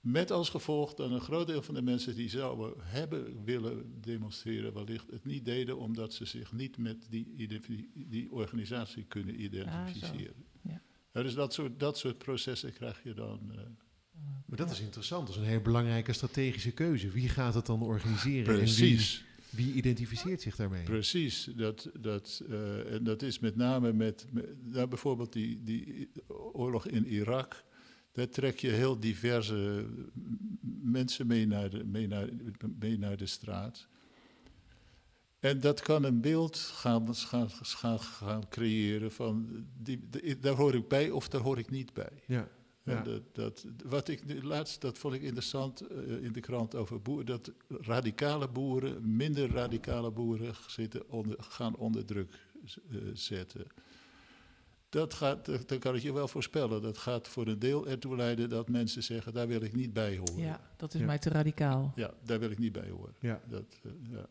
Met 0.00 0.30
als 0.30 0.48
gevolg 0.48 0.94
dat 0.94 1.10
een 1.10 1.20
groot 1.20 1.46
deel 1.46 1.62
van 1.62 1.74
de 1.74 1.82
mensen 1.82 2.14
die 2.14 2.28
zouden 2.28 2.74
hebben 2.78 3.44
willen 3.44 4.00
demonstreren, 4.00 4.74
wellicht 4.74 5.10
het 5.10 5.24
niet 5.24 5.44
deden 5.44 5.78
omdat 5.78 6.12
ze 6.12 6.24
zich 6.24 6.52
niet 6.52 6.78
met 6.78 7.06
die, 7.10 7.50
die 7.94 8.32
organisatie 8.32 9.04
kunnen 9.04 9.42
identificeren. 9.42 10.34
Ah, 10.64 10.72
ja. 11.12 11.22
dus 11.22 11.34
dat 11.34 11.52
soort, 11.52 11.80
dat 11.80 11.98
soort 11.98 12.18
processen 12.18 12.72
krijg 12.72 13.02
je 13.02 13.14
dan. 13.14 13.40
Uh, 13.50 13.60
maar 14.46 14.58
dat 14.58 14.70
is 14.70 14.80
interessant, 14.80 15.26
dat 15.26 15.36
is 15.36 15.42
een 15.42 15.48
heel 15.48 15.60
belangrijke 15.60 16.12
strategische 16.12 16.70
keuze. 16.70 17.10
Wie 17.10 17.28
gaat 17.28 17.54
het 17.54 17.66
dan 17.66 17.82
organiseren? 17.82 18.56
Precies. 18.56 19.18
En 19.18 19.24
wie, 19.24 19.33
wie 19.54 19.72
identificeert 19.72 20.40
zich 20.40 20.56
daarmee? 20.56 20.82
Precies, 20.82 21.50
dat, 21.56 21.90
dat, 22.00 22.42
uh, 22.48 22.92
en 22.92 23.04
dat 23.04 23.22
is 23.22 23.38
met 23.38 23.56
name 23.56 23.92
met, 23.92 24.26
met 24.30 24.46
nou, 24.62 24.86
bijvoorbeeld 24.86 25.32
die, 25.32 25.62
die 25.62 26.10
oorlog 26.52 26.86
in 26.86 27.06
Irak 27.06 27.64
daar 28.14 28.28
trek 28.28 28.58
je 28.58 28.70
heel 28.70 29.00
diverse 29.00 29.86
mensen 30.82 31.26
mee 31.26 31.46
naar 31.46 31.70
de, 31.70 31.84
mee 31.84 32.06
naar, 32.06 32.28
mee 32.78 32.98
naar 32.98 33.16
de 33.16 33.26
straat. 33.26 33.88
En 35.38 35.60
dat 35.60 35.80
kan 35.80 36.04
een 36.04 36.20
beeld 36.20 36.58
gaan, 36.58 37.14
gaan, 37.14 37.50
gaan, 37.50 38.00
gaan 38.00 38.48
creëren 38.48 39.12
van, 39.12 39.66
die, 39.78 40.08
daar 40.40 40.54
hoor 40.54 40.74
ik 40.74 40.88
bij 40.88 41.10
of 41.10 41.28
daar 41.28 41.40
hoor 41.40 41.58
ik 41.58 41.70
niet 41.70 41.92
bij. 41.92 42.22
Ja. 42.26 42.48
Ja. 42.84 43.02
Dat, 43.02 43.22
dat, 43.32 43.66
wat 43.84 44.08
ik 44.08 44.42
laatst, 44.42 44.80
dat 44.80 44.98
vond 44.98 45.14
ik 45.14 45.22
interessant 45.22 45.92
uh, 45.92 46.24
in 46.24 46.32
de 46.32 46.40
krant 46.40 46.74
over 46.74 47.02
boeren, 47.02 47.26
dat 47.26 47.52
radicale 47.68 48.48
boeren, 48.48 49.16
minder 49.16 49.50
radicale 49.50 50.10
boeren 50.10 50.54
zitten 50.66 51.08
onder, 51.10 51.36
gaan 51.38 51.76
onder 51.76 52.04
druk 52.04 52.38
uh, 52.90 53.00
zetten 53.12 53.66
dat 54.94 55.14
gaat, 55.14 55.68
dan 55.68 55.78
kan 55.78 55.94
ik 55.94 56.02
je 56.02 56.12
wel 56.12 56.28
voorspellen. 56.28 56.82
Dat 56.82 56.98
gaat 56.98 57.28
voor 57.28 57.46
een 57.46 57.58
deel 57.58 57.88
ertoe 57.88 58.16
leiden 58.16 58.48
dat 58.48 58.68
mensen 58.68 59.02
zeggen, 59.02 59.32
daar 59.32 59.48
wil 59.48 59.62
ik 59.62 59.74
niet 59.74 59.92
bij 59.92 60.16
horen. 60.16 60.38
Ja, 60.38 60.60
dat 60.76 60.94
is 60.94 61.00
mij 61.00 61.18
te 61.18 61.28
radicaal. 61.28 61.92
Ja, 61.94 62.14
daar 62.22 62.38
wil 62.38 62.50
ik 62.50 62.58
niet 62.58 62.72
bij 62.72 62.88
horen. 62.88 63.14
Ja. 63.20 63.40
Dat, 63.48 63.80
uh, 63.82 63.92
ja. 64.10 64.26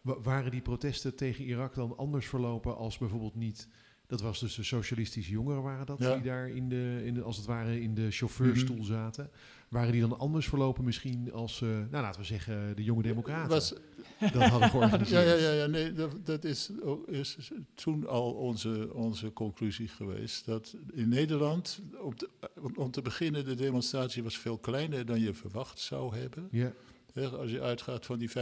Maar 0.00 0.22
waren 0.22 0.50
die 0.50 0.62
protesten 0.62 1.14
tegen 1.14 1.44
Irak 1.44 1.74
dan 1.74 1.96
anders 1.96 2.26
verlopen 2.26 2.76
als 2.76 2.98
bijvoorbeeld 2.98 3.34
niet... 3.34 3.68
Dat 4.06 4.20
was 4.20 4.40
dus 4.40 4.54
de 4.54 4.62
socialistische 4.62 5.30
jongeren 5.30 5.62
waren 5.62 5.86
dat, 5.86 5.98
die 5.98 6.22
daar 6.22 6.48
in 6.48 6.68
de, 6.68 7.00
in 7.04 7.14
de, 7.14 7.22
als 7.22 7.36
het 7.36 7.46
ware 7.46 7.80
in 7.80 7.94
de 7.94 8.10
chauffeurstoel 8.10 8.76
mhm. 8.76 8.84
zaten. 8.84 9.30
Waren 9.68 9.92
die 9.92 10.00
dan 10.00 10.18
anders 10.18 10.48
verlopen 10.48 10.84
misschien 10.84 11.32
als, 11.32 11.60
uh, 11.60 11.68
nou 11.68 12.02
laten 12.02 12.20
we 12.20 12.26
zeggen, 12.26 12.76
de 12.76 12.84
jonge 12.84 13.02
democraten? 13.02 13.48
Was, 13.48 13.74
dat 14.18 14.42
hadden 14.42 14.70
georganiseerd. 14.70 15.24
Ja, 15.26 15.32
ja, 15.32 15.34
ja, 15.34 15.52
ja 15.52 15.66
nee, 15.66 15.92
dat, 15.92 16.26
dat 16.26 16.44
is, 16.44 16.70
is, 17.06 17.50
toen 17.74 18.06
al 18.06 18.32
onze, 18.32 18.94
onze 18.94 19.32
conclusie 19.32 19.88
geweest. 19.88 20.46
Dat 20.46 20.76
in 20.92 21.08
Nederland, 21.08 21.80
om 22.00 22.16
te, 22.16 22.28
om 22.74 22.90
te 22.90 23.02
beginnen, 23.02 23.44
de 23.44 23.54
demonstratie 23.54 24.22
was 24.22 24.38
veel 24.38 24.58
kleiner 24.58 25.06
dan 25.06 25.20
je 25.20 25.34
verwacht 25.34 25.78
zou 25.78 26.16
hebben. 26.16 26.48
Ja. 26.50 26.72
Als 27.16 27.50
je 27.50 27.60
uitgaat 27.60 28.06
van 28.06 28.18
die 28.18 28.30
500.000 28.30 28.36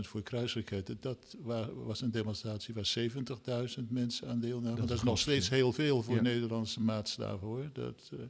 voor 0.00 0.22
kruisraketten, 0.22 0.96
dat 1.00 1.36
was 1.74 2.00
een 2.00 2.10
demonstratie 2.10 2.74
waar 2.74 2.94
70.000 3.78 3.84
mensen 3.88 4.28
aan 4.28 4.40
deelnamen. 4.40 4.86
Dat, 4.86 4.90
is 4.90 5.02
nog 5.02 5.18
steeds 5.18 5.48
heel 5.48 5.72
veel 5.72 6.02
voor 6.02 6.22
Nederlandse 6.22 6.80
maatstaven 6.80 7.46
hoor. 7.46 7.70
Dat, 7.72 8.10
uh, 8.12 8.20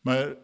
maar 0.00 0.36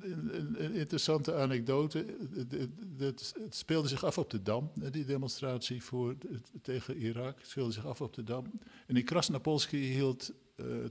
een, 0.00 0.64
een, 0.64 0.74
interessante 0.74 1.34
anekdote. 1.34 2.04
Het, 2.34 2.52
het, 2.98 3.34
speelde 3.50 3.88
zich 3.88 4.04
af 4.04 4.18
op 4.18 4.30
de 4.30 4.42
Dam, 4.42 4.70
die 4.90 5.04
demonstratie 5.04 5.82
voor, 5.82 6.16
tegen 6.62 6.96
Irak. 6.96 7.38
Het 7.38 7.48
speelde 7.48 7.72
zich 7.72 7.86
af 7.86 8.00
op 8.00 8.14
de 8.14 8.24
Dam. 8.24 8.52
En 8.86 8.96
in 8.96 9.04
Krasnapolski 9.04 9.78
hield 9.78 10.32
uh, 10.56 10.84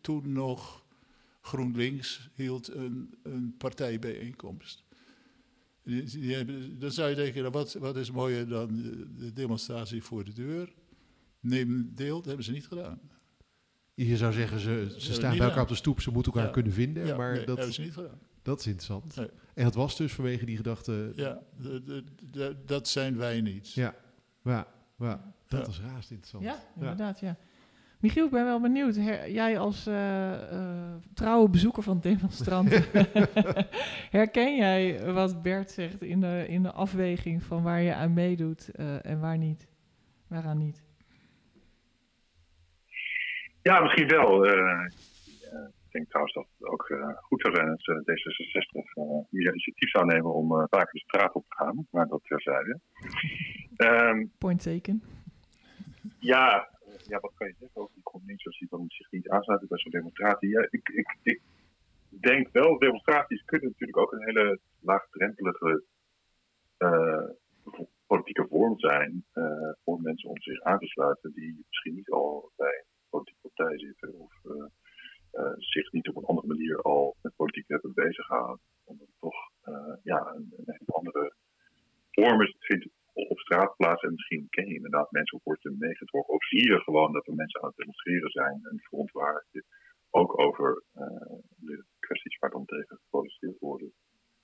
toen 0.00 0.32
nog 0.32 0.84
GroenLinks 1.40 2.28
hield 2.34 2.74
een, 2.74 3.14
een 3.22 3.54
partijbijeenkomst. 3.58 4.83
Die, 5.84 6.76
dan 6.78 6.90
zou 6.90 7.08
je 7.10 7.14
denken, 7.16 7.40
nou, 7.40 7.52
wat, 7.52 7.72
wat 7.74 7.96
is 7.96 8.10
mooier 8.10 8.48
dan 8.48 8.68
de 9.18 9.32
demonstratie 9.32 10.02
voor 10.02 10.24
de 10.24 10.32
deur? 10.32 10.72
Neem 11.40 11.92
deel, 11.94 12.16
dat 12.16 12.24
hebben 12.24 12.44
ze 12.44 12.52
niet 12.52 12.66
gedaan. 12.66 13.00
Je 13.94 14.16
zou 14.16 14.32
zeggen, 14.32 14.60
ze, 14.60 14.94
ze 14.98 15.12
staan 15.12 15.36
bij 15.38 15.46
elkaar 15.46 15.62
op 15.62 15.68
de 15.68 15.74
stoep, 15.74 16.00
ze 16.00 16.10
moeten 16.10 16.32
elkaar 16.32 16.50
kunnen 16.50 16.72
vinden. 16.72 17.06
Ja, 17.06 17.16
maar 17.16 17.34
nee, 17.34 17.44
dat, 17.44 17.56
hebben 17.56 17.74
ze 17.74 17.80
niet 17.80 17.92
gedaan. 17.92 18.18
dat 18.42 18.58
is 18.60 18.66
interessant. 18.66 19.16
Nee. 19.16 19.28
En 19.54 19.64
dat 19.64 19.74
was 19.74 19.96
dus 19.96 20.12
vanwege 20.12 20.44
die 20.44 20.56
gedachte. 20.56 21.12
Ja, 21.16 21.42
de- 21.60 21.82
de- 21.82 22.04
de- 22.30 22.56
dat 22.66 22.88
zijn 22.88 23.16
wij 23.16 23.40
niet. 23.40 23.72
Ja, 23.72 23.94
ja, 24.44 24.68
ja, 24.98 25.34
dat 25.48 25.66
Ja. 25.66 25.72
is 25.72 25.80
raast 25.80 26.10
interessant. 26.10 26.44
Ja, 26.44 26.62
inderdaad, 26.74 27.20
ja. 27.20 27.36
Michiel, 28.04 28.24
ik 28.24 28.30
ben 28.30 28.44
wel 28.44 28.60
benieuwd. 28.60 28.96
Her- 28.96 29.30
jij 29.30 29.58
als 29.58 29.86
eh, 29.86 30.94
trouwe 31.14 31.48
bezoeker 31.48 31.82
van 31.82 32.00
demonstranten, 32.00 32.84
herken 34.18 34.56
jij 34.56 35.12
wat 35.12 35.42
Bert 35.42 35.70
zegt 35.70 36.02
in 36.02 36.20
de, 36.20 36.44
in 36.48 36.62
de 36.62 36.72
afweging 36.72 37.42
van 37.42 37.62
waar 37.62 37.80
je 37.80 37.94
aan 37.94 38.12
meedoet 38.12 38.70
eh, 38.70 39.06
en 39.06 39.20
waar 39.20 39.38
niet? 39.38 39.68
Waaraan 40.28 40.58
niet? 40.58 40.82
Ja, 43.62 43.80
misschien 43.80 44.08
wel. 44.08 44.46
Ik 44.46 45.90
denk 45.90 46.08
trouwens 46.08 46.34
dat 46.34 46.46
het 46.58 46.68
ook 46.68 46.86
goed 47.20 47.40
zou 47.40 47.54
zijn 47.54 47.70
als 47.70 47.86
eh, 47.86 47.96
D66 47.96 48.92
eh, 48.92 49.04
meer 49.30 49.48
initiatief 49.48 49.90
zou 49.90 50.06
nemen 50.06 50.34
om 50.34 50.48
vaker 50.48 50.92
de 50.92 50.98
straat 50.98 51.34
op 51.34 51.44
te 51.48 51.54
gaan. 51.54 51.86
Maar 51.90 52.06
dat 52.06 52.20
terzijde. 52.24 52.80
Ehm 53.76 54.24
Point 54.38 54.62
taken. 54.62 55.02
ja, 56.18 56.72
ja, 57.06 57.20
wat 57.20 57.34
kan 57.34 57.46
je 57.46 57.54
zeggen 57.58 57.80
over 57.80 57.94
die 57.94 58.02
communities 58.02 58.58
die 58.58 58.68
dan 58.68 58.84
zich 58.88 59.10
niet 59.10 59.28
aansluiten 59.28 59.68
bij 59.68 59.78
zo'n 59.78 59.90
demonstratie? 59.90 60.48
Ja, 60.48 60.66
ik, 60.70 60.88
ik, 60.88 61.16
ik 61.22 61.40
denk 62.10 62.48
wel, 62.52 62.78
demonstraties 62.78 63.44
kunnen 63.44 63.68
natuurlijk 63.68 63.98
ook 63.98 64.12
een 64.12 64.24
hele 64.24 64.58
laagdrempelige 64.80 65.84
eh, 66.76 67.28
politieke 68.06 68.46
vorm 68.48 68.78
zijn 68.78 69.24
eh, 69.32 69.72
voor 69.84 70.00
mensen 70.00 70.30
om 70.30 70.40
zich 70.40 70.60
aan 70.60 70.78
te 70.78 70.86
sluiten 70.86 71.32
die 71.32 71.64
misschien 71.66 71.94
niet 71.94 72.10
al 72.10 72.52
bij 72.56 72.84
een 72.86 73.08
politieke 73.08 73.48
partij 73.52 73.78
zitten 73.78 74.14
of 74.14 74.32
eh, 75.30 75.52
zich 75.58 75.92
niet 75.92 76.08
op 76.08 76.16
een 76.16 76.24
andere 76.24 76.46
manier 76.46 76.82
al 76.82 77.16
met 77.22 77.36
politiek 77.36 77.68
hebben 77.68 77.94
bezig 77.94 78.26
gehouden. 78.26 78.60
Omdat 78.84 79.06
het 79.06 79.16
toch 79.20 79.52
ja, 80.02 80.32
een, 80.34 80.52
een 80.56 80.64
hele 80.64 80.92
andere 80.92 81.34
vorm 82.10 82.42
is. 82.42 82.56
Vindt 82.58 82.88
op 83.14 83.38
straat 83.38 83.76
plaats 83.76 84.02
en 84.02 84.10
misschien 84.10 84.46
ken 84.50 84.66
je 84.68 84.74
inderdaad 84.74 85.10
mensen 85.10 85.38
of 85.38 85.44
wordt 85.44 85.62
je 85.62 85.76
meegetrokken. 85.78 86.34
Of 86.34 86.44
zie 86.44 86.70
je 86.70 86.78
gewoon 86.80 87.12
dat 87.12 87.26
er 87.26 87.34
mensen 87.34 87.60
aan 87.62 87.68
het 87.68 87.76
demonstreren 87.76 88.30
zijn 88.30 88.60
en 88.62 88.80
verontwaardigd 88.80 89.46
je 89.50 89.64
ook 90.10 90.38
over 90.40 90.82
eh, 90.92 91.06
de 91.56 91.84
kwesties 91.98 92.38
waar 92.38 92.50
dan 92.50 92.64
tegen 92.64 92.96
geprotesteerd 92.96 93.58
wordt. 93.58 93.84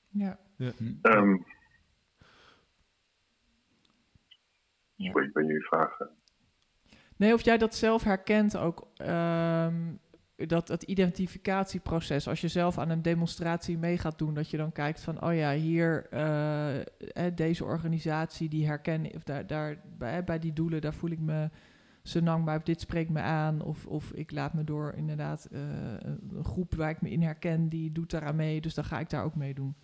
Ja. 0.09 0.39
Ja. 0.57 0.71
Ehm 1.03 1.37
Ja. 4.95 5.11
Sorry, 5.11 5.27
ik 5.27 5.33
ben 5.33 5.47
jullie 5.47 5.67
vraag. 5.67 5.99
eh, 6.01 6.07
Nee, 7.17 7.33
of 7.35 7.43
jij 7.45 7.59
dat 7.59 7.75
zelf 7.75 8.05
herkent 8.05 8.57
ook, 8.57 8.89
ehm, 8.97 9.95
dat 10.47 10.69
het 10.69 10.83
identificatieproces, 10.83 12.29
als 12.29 12.41
je 12.41 12.49
zelf 12.49 12.79
aan 12.79 12.91
een 12.91 13.03
demonstratie 13.03 13.79
mee 13.79 13.99
gaat 13.99 14.19
doen, 14.19 14.35
dat 14.35 14.51
je 14.51 14.57
dan 14.57 14.73
kijkt 14.73 15.03
van, 15.03 15.23
oh 15.23 15.35
ja, 15.35 15.53
hier, 15.53 16.07
eh, 16.11 16.79
eh, 16.81 16.85
deze 17.35 17.65
organisatie, 17.65 18.49
die 18.49 18.67
herken 18.67 19.11
of 19.15 19.23
daar, 19.23 19.47
daar, 19.47 19.81
bij, 19.99 20.25
bij 20.25 20.39
die 20.39 20.53
doelen, 20.53 20.81
daar 20.81 20.95
voel 20.95 21.11
ik 21.11 21.19
me 21.19 21.49
senang 22.03 22.45
bij, 22.45 22.61
dit 22.63 22.81
spreekt 22.81 23.11
me 23.11 23.21
aan, 23.21 23.63
of, 23.63 23.87
of 23.87 24.13
ik 24.13 24.31
laat 24.31 24.55
me 24.55 24.65
door 24.65 24.93
inderdaad 24.93 25.49
eh, 25.53 25.61
een 26.01 26.45
groep 26.45 26.75
waar 26.75 26.91
ik 26.91 27.03
me 27.03 27.11
in 27.11 27.23
herken, 27.23 27.69
die 27.69 27.93
doet 27.93 28.11
daaraan 28.11 28.37
mee, 28.37 28.61
dus 28.61 28.75
dan 28.75 28.85
ga 28.85 28.99
ik 28.99 29.11
daar 29.11 29.25
ook 29.25 29.37
mee 29.37 29.55
doen. 29.55 29.75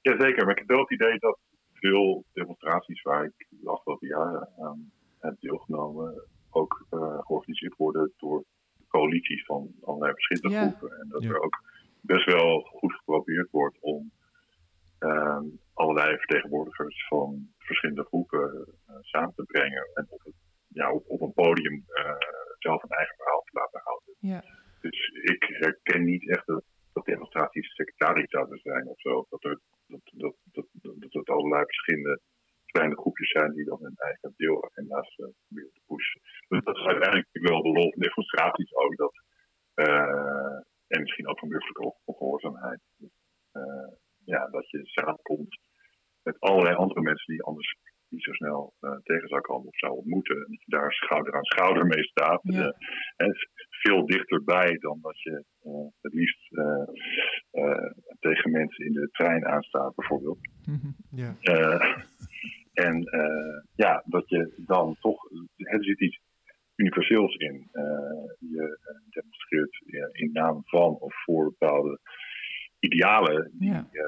Jazeker, 0.00 0.44
maar 0.44 0.52
ik 0.52 0.58
heb 0.58 0.68
wel 0.68 0.80
het 0.80 0.92
idee 0.92 1.18
dat 1.18 1.38
veel 1.72 2.24
demonstraties 2.32 3.02
waar 3.02 3.24
ik 3.24 3.46
de 3.48 3.70
afgelopen 3.70 4.08
jaren 4.08 4.48
aan 4.58 4.92
heb 5.18 5.40
deelgenomen, 5.40 6.22
ook 6.54 6.86
eh, 6.90 7.18
georganiseerd 7.20 7.76
worden 7.76 8.12
door 8.16 8.44
coalities 8.88 9.44
van 9.44 9.74
allerlei 9.82 10.12
verschillende 10.12 10.56
Ja. 10.56 10.60
groepen. 10.68 11.00
En 11.00 11.08
dat 11.08 11.22
Ja. 11.22 11.28
er 11.28 11.40
ook 11.40 11.62
best 12.00 12.24
wel 12.24 12.60
goed 12.60 12.92
geprobeerd 12.94 13.50
wordt 13.50 13.76
om 13.80 14.10
ehm, 14.98 15.44
allerlei 15.74 16.16
vertegenwoordigers 16.18 17.06
van 17.08 17.48
verschillende 17.58 18.04
groepen 18.04 18.74
eh, 18.86 18.94
samen 19.00 19.34
te 19.34 19.42
brengen 19.44 19.90
en 19.94 20.06
op, 20.08 20.22
het, 20.24 20.34
ja, 20.68 20.92
op, 20.92 21.04
op 21.06 21.20
een 21.20 21.32
podium 21.32 21.84
eh, 21.86 22.16
zelf 22.58 22.82
een 22.82 22.88
eigen 22.88 23.16
verhaal 23.16 23.40
te 23.42 23.58
laten 23.58 23.80
houden. 23.84 24.14
Ja. 24.18 24.44
Dus 24.80 25.08
ik 25.22 25.44
herken 25.58 26.04
niet 26.04 26.28
echt 26.30 26.46
dat, 26.46 26.64
dat 26.92 27.04
demonstraties 27.04 27.74
sectarisch 27.74 28.30
zouden 28.30 28.58
zijn 28.58 28.86
of 28.86 29.00
zo. 29.00 29.26
Dat, 29.28 29.44
er, 29.44 29.60
dat, 29.86 30.00
dat, 30.12 30.34
dat, 30.52 30.66
dat, 30.72 30.94
dat 31.00 31.12
het 31.12 31.28
allerlei 31.28 31.64
verschillende 31.64 32.20
kleine 32.74 32.96
groepjes 33.02 33.30
zijn 33.30 33.52
die 33.54 33.64
dan 33.64 33.80
hun 33.82 33.96
eigen 33.96 34.32
deelagenda's 34.36 35.10
uh, 35.16 35.26
proberen 35.46 35.72
te 35.72 35.80
pushen. 35.86 36.20
Dus 36.48 36.62
dat 36.64 36.76
is 36.76 36.86
uiteindelijk 36.92 37.28
wel 37.32 37.62
de 37.62 37.74
rol 37.78 37.90
van 37.90 38.02
demonstraties 38.06 38.74
ook. 38.74 38.96
Dat, 38.96 39.14
eh, 39.74 40.56
en 40.94 41.00
misschien 41.00 41.28
ook 41.28 41.38
van 41.38 41.48
burgerlijke 41.48 41.94
ongehoorzaamheid. 42.04 42.80
Eh, 43.52 43.90
ja, 44.24 44.46
dat 44.56 44.70
je 44.70 44.80
samenkomt 44.84 45.58
met 46.22 46.40
allerlei 46.40 46.74
andere 46.74 47.00
mensen 47.00 47.32
die 47.32 47.42
anders 47.42 47.76
niet 48.08 48.22
zo 48.22 48.32
snel 48.32 48.74
eh, 48.80 48.96
tegen 49.02 49.28
zou 49.28 49.40
komen 49.40 49.66
of 49.66 49.78
zou 49.78 49.92
ontmoeten. 49.92 50.36
En 50.36 50.50
dat 50.50 50.62
je 50.64 50.70
daar 50.70 50.92
schouder 50.92 51.34
aan 51.34 51.44
schouder 51.44 51.86
mee 51.86 52.04
staat. 52.04 52.40
Ja. 52.42 52.60
Eh, 52.60 52.72
en 53.16 53.32
veel 53.84 54.06
dichterbij 54.06 54.76
dan 54.78 54.98
dat 55.02 55.20
je 55.22 55.44
eh, 55.62 55.86
het 56.00 56.12
liefst 56.12 56.52
eh, 56.52 56.86
eh, 57.50 57.90
tegen 58.18 58.50
mensen 58.50 58.86
in 58.86 58.92
de 58.92 59.08
trein 59.12 59.46
aanstaat, 59.46 59.94
bijvoorbeeld. 59.94 60.38
Ja. 61.10 61.36
En 62.74 63.04
eh, 63.04 63.62
ja, 63.74 64.02
dat 64.06 64.28
je 64.28 64.62
dan 64.66 64.96
toch, 65.00 65.30
er 65.56 65.84
zit 65.84 66.00
iets 66.00 66.20
universeels 66.76 67.34
in. 67.34 67.68
Eh, 67.72 67.82
je 68.38 68.78
eh, 68.82 69.12
demonstreert 69.12 69.82
in 70.12 70.30
naam 70.32 70.62
van 70.64 70.96
of 70.98 71.14
voor 71.24 71.44
bepaalde 71.44 72.00
idealen 72.78 73.50
die 73.52 73.68
Ja. 73.70 73.88
eh, 73.92 74.02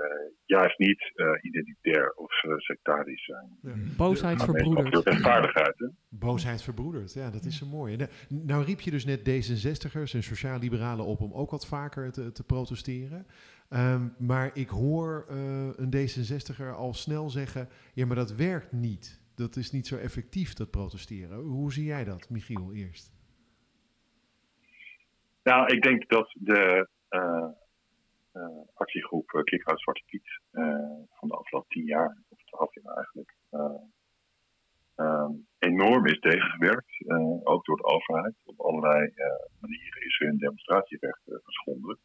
juist 0.45 0.79
niet 0.79 1.12
eh, 1.14 1.27
identitair 1.43 2.12
of 2.14 2.33
sectarisch 2.57 3.25
zijn. 3.25 3.49
Boosheid 3.97 4.39
Maar 4.39 4.51
meestal 4.51 4.73
verbroederd. 4.73 5.79
Hè? 5.79 5.89
Boosheid 6.09 6.62
verbroederd, 6.62 7.12
ja, 7.12 7.31
dat 7.31 7.45
is 7.45 7.59
zo 7.59 7.67
mooi. 7.67 7.93
En, 7.95 8.01
eh, 8.01 8.07
nou 8.29 8.64
riep 8.64 8.81
je 8.81 8.91
dus 8.91 9.05
net 9.05 9.21
D66'ers 9.21 10.14
en 10.14 10.23
sociaal-liberalen 10.23 11.05
op 11.05 11.21
om 11.21 11.33
ook 11.33 11.51
wat 11.51 11.67
vaker 11.67 12.12
te, 12.12 12.33
te 12.33 12.45
protesteren. 12.45 13.27
Ehm, 13.69 14.09
maar 14.19 14.51
ik 14.55 14.69
hoor 14.69 15.25
eh, 15.29 15.37
een 15.77 15.91
D66er 15.97 16.75
al 16.75 16.95
snel 16.95 17.31
zeggen, 17.31 17.69
ja, 17.95 18.07
maar 18.07 18.17
dat 18.17 18.35
werkt 18.35 18.73
niet. 18.73 19.25
Dat 19.35 19.57
is 19.57 19.71
niet 19.71 19.87
zo 19.87 19.97
effectief, 19.97 20.53
dat 20.53 20.71
protesteren. 20.71 21.39
Hoe 21.39 21.73
zie 21.73 21.85
jij 21.85 22.05
dat, 22.05 22.31
Michiel, 22.31 22.73
eerst? 22.73 23.14
Nou, 25.43 25.75
ik 25.75 25.83
denk 25.83 26.09
dat 26.09 26.35
de 26.39 26.89
eh, 27.09 27.49
eh, 28.33 28.62
actiegroep 28.75 29.33
uh, 29.33 29.43
Kick-Out 29.43 29.81
Zwarte 29.81 30.03
Piet 30.07 30.41
van 31.19 31.29
de 31.29 31.35
afgelopen 31.35 31.69
tien 31.69 31.85
jaar, 31.85 32.17
of 32.29 32.39
twaalf 32.45 32.75
jaar 32.75 32.97
eigenlijk, 32.97 33.35
eh, 33.51 33.83
ehm, 34.95 35.33
enorm 35.59 36.07
is 36.07 36.19
tegengewerkt. 36.19 37.05
ook 37.43 37.64
door 37.64 37.77
de 37.77 37.85
overheid. 37.85 38.35
Op 38.45 38.61
allerlei 38.61 39.12
manieren 39.61 40.03
is 40.05 40.19
hun 40.19 40.39
demonstratierecht 40.39 41.23
geschonden. 41.25 41.99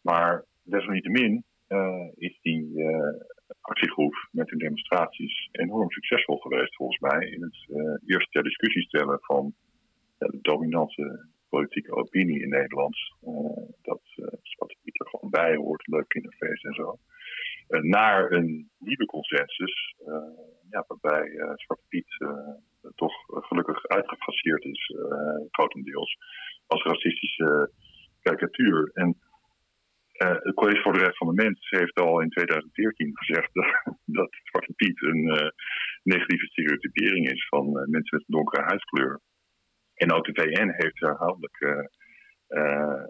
Maar 0.00 0.44
desalniettemin 0.70 1.44
eh, 1.68 2.08
is 2.14 2.38
die 2.42 2.82
eh, 2.82 3.20
actiegroep 3.60 4.28
met 4.30 4.50
hun 4.50 4.58
demonstraties 4.58 5.48
enorm 5.52 5.90
succesvol 5.90 6.36
geweest, 6.36 6.76
volgens 6.76 6.98
mij. 6.98 7.28
In 7.28 7.42
het 7.42 7.66
eh, 7.68 8.14
eerst 8.14 8.32
ter 8.32 8.42
discussie 8.42 8.82
stellen 8.82 9.18
van 9.20 9.54
de 10.18 10.38
dominante 10.42 11.28
politieke 11.48 11.94
opinie 11.94 12.42
in 12.42 12.48
Nederland. 12.48 12.96
Dat 13.82 14.02
uh, 14.16 14.26
Piet 14.82 15.00
er 15.00 15.08
gewoon 15.08 15.30
bij 15.30 15.56
hoort, 15.56 15.86
leuk 15.86 16.08
kinderfeest 16.08 16.64
en 16.64 16.74
zo. 16.74 16.98
Naar 17.68 18.32
een 18.32 18.70
nieuwe 18.78 19.04
consensus, 19.04 19.94
ja, 20.70 20.84
waarbij 20.86 21.30
Zwarte 21.54 21.84
Piet 21.88 22.16
toch 22.94 23.14
gelukkig 23.26 23.86
uitgefaseerd 23.86 24.64
is, 24.64 24.94
grotendeels, 25.50 26.16
als 26.66 26.82
racistische 26.82 27.70
karikatuur. 28.20 28.90
En 28.94 29.16
het 30.18 30.54
College 30.54 30.82
voor 30.82 30.92
de 30.92 30.98
Recht 30.98 31.16
van 31.16 31.26
de 31.26 31.42
Mens 31.42 31.70
heeft 31.70 32.00
al 32.00 32.20
in 32.20 32.28
2014 32.28 33.16
gezegd 33.16 33.50
dat 34.18 34.28
Zwarte 34.42 34.72
Piet 34.72 35.02
een 35.02 35.52
negatieve 36.02 36.46
stereotypering 36.46 37.30
is 37.30 37.48
van 37.48 37.72
mensen 37.72 38.16
met 38.16 38.24
een 38.26 38.34
donkere 38.34 38.62
huidskleur. 38.62 39.20
En 39.94 40.12
ook 40.12 40.24
de 40.24 40.42
VN 40.42 40.72
heeft 40.76 41.00
herhaaldelijk 41.00 41.60
uh, 41.60 41.84
uh, 42.48 43.04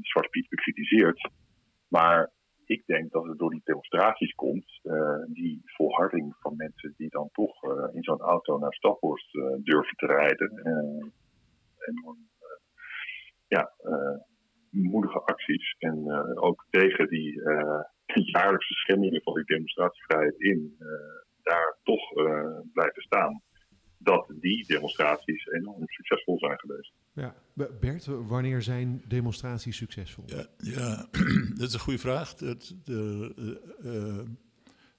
Zwarte 0.00 0.30
Piet 0.30 0.48
bekritiseerd. 0.48 1.30
Maar 1.88 2.30
ik 2.64 2.86
denk 2.86 3.10
dat 3.10 3.24
het 3.24 3.38
door 3.38 3.50
die 3.50 3.60
demonstraties 3.64 4.34
komt, 4.34 4.80
uh, 4.82 5.24
die 5.26 5.60
volharding 5.64 6.36
van 6.40 6.56
mensen 6.56 6.94
die 6.96 7.08
dan 7.08 7.28
toch 7.32 7.62
in 7.92 8.02
zo'n 8.02 8.20
auto 8.20 8.58
naar 8.58 8.74
Staphorst 8.74 9.32
durven 9.62 9.96
te 9.96 10.06
rijden. 10.06 10.50
enorm 11.78 12.28
ja, 13.48 13.72
moedige 14.70 15.20
acties. 15.20 15.74
En 15.78 16.10
ook 16.34 16.66
tegen 16.70 17.08
die 17.08 17.42
jaarlijkse 18.34 18.74
schendingen 18.74 19.22
van 19.22 19.34
die 19.34 19.44
demonstratievrijheid 19.44 20.40
in, 20.40 20.76
daar 21.42 21.78
toch 21.82 22.12
blijven 22.72 23.02
staan 23.02 23.42
dat 24.02 24.32
die 24.40 24.66
demonstraties 24.66 25.46
enorm 25.46 25.82
succesvol 25.86 26.38
zijn 26.38 26.58
geweest. 26.58 26.92
Ja. 27.12 27.34
Bert, 27.80 28.06
wanneer 28.06 28.62
zijn 28.62 29.02
demonstraties 29.08 29.76
succesvol? 29.76 30.24
Ja, 30.26 30.46
ja 30.56 31.06
dat 31.58 31.68
is 31.68 31.72
een 31.72 31.80
goede 31.80 31.98
vraag. 31.98 32.34
Dat, 32.34 32.76
de, 32.84 33.32
uh, 33.84 34.20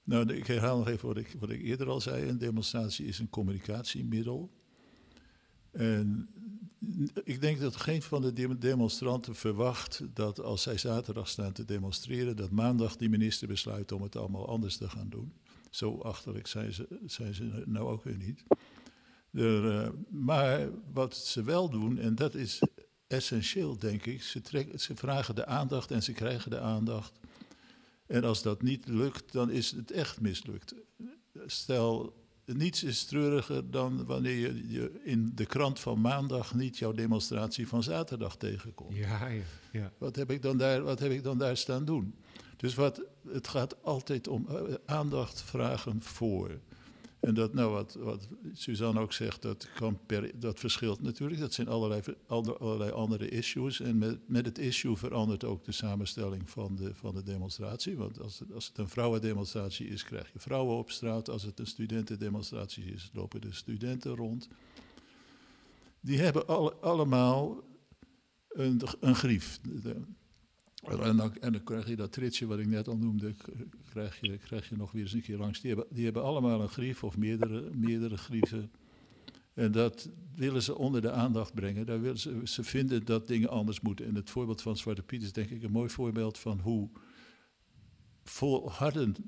nou, 0.04 0.34
ik 0.34 0.46
herhaal 0.46 0.78
nog 0.78 0.88
even 0.88 1.08
wat 1.08 1.16
ik, 1.16 1.34
wat 1.38 1.50
ik 1.50 1.62
eerder 1.62 1.88
al 1.88 2.00
zei. 2.00 2.28
Een 2.28 2.38
demonstratie 2.38 3.06
is 3.06 3.18
een 3.18 3.30
communicatiemiddel. 3.30 4.50
En 5.72 6.28
ik 7.24 7.40
denk 7.40 7.60
dat 7.60 7.76
geen 7.76 8.02
van 8.02 8.22
de 8.22 8.58
demonstranten 8.58 9.34
verwacht 9.34 10.02
dat 10.14 10.40
als 10.40 10.62
zij 10.62 10.78
zaterdag 10.78 11.28
staan 11.28 11.52
te 11.52 11.64
demonstreren, 11.64 12.36
dat 12.36 12.50
maandag 12.50 12.96
die 12.96 13.08
minister 13.08 13.48
besluit 13.48 13.92
om 13.92 14.02
het 14.02 14.16
allemaal 14.16 14.48
anders 14.48 14.76
te 14.76 14.88
gaan 14.88 15.08
doen. 15.08 15.32
Zo 15.70 15.98
achterlijk 15.98 16.46
zijn 16.46 16.72
ze, 16.72 16.86
zijn 17.06 17.34
ze 17.34 17.62
nou 17.66 17.88
ook 17.88 18.04
weer 18.04 18.16
niet. 18.16 18.44
Uh, 19.30 19.88
maar 20.10 20.68
wat 20.92 21.16
ze 21.16 21.42
wel 21.42 21.70
doen, 21.70 21.98
en 21.98 22.14
dat 22.14 22.34
is 22.34 22.62
essentieel, 23.06 23.78
denk 23.78 24.06
ik, 24.06 24.22
ze, 24.22 24.40
ze 24.76 24.96
vragen 24.96 25.34
de 25.34 25.46
aandacht 25.46 25.90
en 25.90 26.02
ze 26.02 26.12
krijgen 26.12 26.50
de 26.50 26.60
aandacht. 26.60 27.20
En 28.06 28.24
als 28.24 28.42
dat 28.42 28.62
niet 28.62 28.88
lukt, 28.88 29.32
dan 29.32 29.50
is 29.50 29.70
het 29.70 29.90
echt 29.90 30.20
mislukt. 30.20 30.74
Stel, 31.46 32.14
niets 32.44 32.82
is 32.82 33.04
treuriger 33.04 33.70
dan 33.70 34.04
wanneer 34.06 34.36
je, 34.36 34.68
je 34.68 35.00
in 35.04 35.32
de 35.34 35.46
krant 35.46 35.80
van 35.80 36.00
maandag 36.00 36.54
niet 36.54 36.78
jouw 36.78 36.92
demonstratie 36.92 37.68
van 37.68 37.82
zaterdag 37.82 38.36
tegenkomt. 38.36 38.96
Ja, 38.96 39.28
ja, 39.28 39.42
ja. 39.72 39.92
Wat, 39.98 40.16
heb 40.16 40.30
ik 40.30 40.42
dan 40.42 40.58
daar, 40.58 40.82
wat 40.82 40.98
heb 40.98 41.10
ik 41.10 41.22
dan 41.22 41.38
daar 41.38 41.56
staan 41.56 41.84
doen? 41.84 42.14
Dus 42.56 42.74
wat, 42.74 43.02
het 43.28 43.48
gaat 43.48 43.82
altijd 43.82 44.28
om 44.28 44.46
uh, 44.50 44.74
aandacht 44.86 45.42
vragen 45.42 46.02
voor. 46.02 46.60
En 47.22 47.34
dat, 47.34 47.54
nou, 47.54 47.72
wat, 47.72 47.94
wat 47.94 48.28
Suzanne 48.52 49.00
ook 49.00 49.12
zegt, 49.12 49.42
dat, 49.42 49.68
kan 49.74 49.98
per, 50.06 50.40
dat 50.40 50.58
verschilt 50.58 51.02
natuurlijk. 51.02 51.40
Dat 51.40 51.52
zijn 51.52 51.68
allerlei, 51.68 52.02
allerlei 52.26 52.90
andere 52.90 53.28
issues. 53.28 53.80
En 53.80 53.98
met, 53.98 54.28
met 54.28 54.46
het 54.46 54.58
issue 54.58 54.96
verandert 54.96 55.44
ook 55.44 55.64
de 55.64 55.72
samenstelling 55.72 56.50
van 56.50 56.76
de, 56.76 56.94
van 56.94 57.14
de 57.14 57.22
demonstratie. 57.22 57.96
Want 57.96 58.20
als 58.20 58.38
het, 58.38 58.52
als 58.52 58.66
het 58.66 58.78
een 58.78 58.88
vrouwendemonstratie 58.88 59.88
is, 59.88 60.04
krijg 60.04 60.32
je 60.32 60.38
vrouwen 60.38 60.76
op 60.76 60.90
straat. 60.90 61.28
Als 61.28 61.42
het 61.42 61.58
een 61.58 61.66
studentendemonstratie 61.66 62.84
is, 62.84 63.10
lopen 63.12 63.40
de 63.40 63.52
studenten 63.52 64.16
rond. 64.16 64.48
Die 66.00 66.18
hebben 66.18 66.46
alle, 66.46 66.74
allemaal 66.74 67.62
een, 68.48 68.80
een 69.00 69.14
grief. 69.14 69.60
En 70.82 71.16
dan, 71.40 71.64
krijg 71.64 71.88
je 71.88 71.96
dat 71.96 72.12
tritsje 72.12 72.46
wat 72.46 72.58
ik 72.58 72.66
net 72.66 72.88
al 72.88 72.96
noemde, 72.96 73.34
krijg 73.90 74.18
je, 74.20 74.38
krijg 74.38 74.68
je 74.68 74.76
nog 74.76 74.92
weer 74.92 75.02
eens 75.02 75.12
een 75.12 75.22
keer 75.22 75.38
langs. 75.38 75.60
Die 75.60 75.74
hebben, 75.74 75.94
die 75.94 76.04
hebben 76.04 76.22
allemaal 76.22 76.60
een 76.60 76.68
grief 76.68 77.04
of 77.04 77.16
meerdere, 77.16 77.70
meerdere 77.74 78.16
grieven. 78.16 78.70
En 79.54 79.72
dat 79.72 80.10
willen 80.34 80.62
ze 80.62 80.78
onder 80.78 81.00
de 81.00 81.10
aandacht 81.10 81.54
brengen. 81.54 81.86
Daar 81.86 82.00
willen 82.00 82.18
ze, 82.18 82.40
ze 82.44 82.64
vinden 82.64 83.04
dat 83.04 83.28
dingen 83.28 83.48
anders 83.48 83.80
moeten. 83.80 84.06
En 84.06 84.14
het 84.14 84.30
voorbeeld 84.30 84.62
van 84.62 84.76
Zwarte 84.76 85.02
Piet 85.02 85.22
is 85.22 85.32
denk 85.32 85.50
ik 85.50 85.62
een 85.62 85.72
mooi 85.72 85.88
voorbeeld 85.88 86.38
van 86.38 86.60
hoe 86.60 86.90
volhardend 88.24 89.18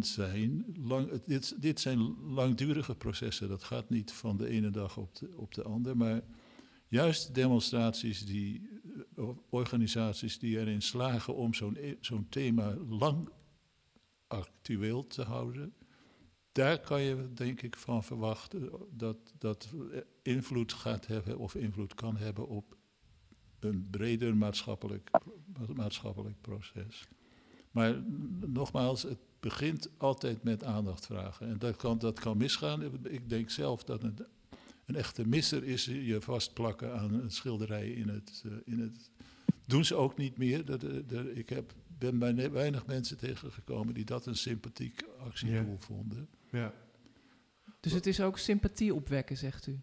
zijn. 0.00 0.64
Lang, 0.82 1.22
dit, 1.24 1.62
dit 1.62 1.80
zijn 1.80 1.98
langdurige 2.20 2.94
processen. 2.94 3.48
Dat 3.48 3.62
gaat 3.62 3.90
niet 3.90 4.12
van 4.12 4.36
de 4.36 4.48
ene 4.48 4.70
dag 4.70 4.96
op 4.96 5.16
de, 5.16 5.28
op 5.36 5.54
de 5.54 5.62
andere. 5.62 5.94
Maar 5.94 6.22
juist 6.88 7.34
demonstraties 7.34 8.26
die 8.26 8.79
organisaties 9.50 10.38
die 10.38 10.58
erin 10.58 10.82
slagen 10.82 11.34
om 11.34 11.54
zo'n 11.54 11.76
e-, 11.76 11.96
zo'n 12.00 12.28
thema 12.28 12.74
lang 12.88 13.28
actueel 14.26 15.06
te 15.06 15.22
houden, 15.22 15.74
daar 16.52 16.80
kan 16.80 17.02
je 17.02 17.32
denk 17.34 17.62
ik 17.62 17.76
van 17.76 18.04
verwachten 18.04 18.70
dat 18.90 19.16
dat 19.38 19.68
invloed 20.22 20.72
gaat 20.72 21.06
hebben 21.06 21.38
of 21.38 21.54
invloed 21.54 21.94
kan 21.94 22.16
hebben 22.16 22.48
op 22.48 22.76
een 23.60 23.88
breder 23.90 24.36
maatschappelijk, 24.36 25.10
maatschappelijk 25.74 26.40
proces. 26.40 27.08
Maar 27.70 28.02
nogmaals, 28.46 29.02
het 29.02 29.18
begint 29.40 29.90
altijd 29.96 30.42
met 30.42 30.64
aandacht 30.64 31.06
vragen. 31.06 31.48
En 31.48 31.58
dat 31.58 31.76
kan, 31.76 31.98
dat 31.98 32.20
kan 32.20 32.36
misgaan. 32.36 33.06
Ik 33.06 33.28
denk 33.28 33.50
zelf 33.50 33.84
dat 33.84 34.02
een, 34.02 34.18
een 34.90 34.96
echte 34.96 35.28
misser 35.28 35.64
is 35.64 35.84
je 35.84 36.20
vastplakken 36.20 36.98
aan 36.98 37.14
een 37.14 37.30
schilderij 37.30 37.90
in 37.90 38.08
het, 38.08 38.42
uh, 38.46 38.52
in 38.64 38.80
het 38.80 39.10
doen 39.66 39.84
ze 39.84 39.94
ook 39.94 40.16
niet 40.16 40.38
meer. 40.38 40.64
Dat, 40.64 40.80
dat, 41.06 41.26
ik 41.34 41.48
heb, 41.48 41.74
ben 41.98 42.18
bij 42.18 42.50
weinig 42.50 42.86
mensen 42.86 43.18
tegengekomen 43.18 43.94
die 43.94 44.04
dat 44.04 44.26
een 44.26 44.36
sympathiek 44.36 45.02
actiedoel 45.18 45.76
vonden. 45.78 46.28
Ja. 46.50 46.74
Dus 47.80 47.92
het 47.92 48.06
is 48.06 48.20
ook 48.20 48.38
sympathie 48.38 48.94
opwekken, 48.94 49.36
zegt 49.36 49.66
u? 49.66 49.80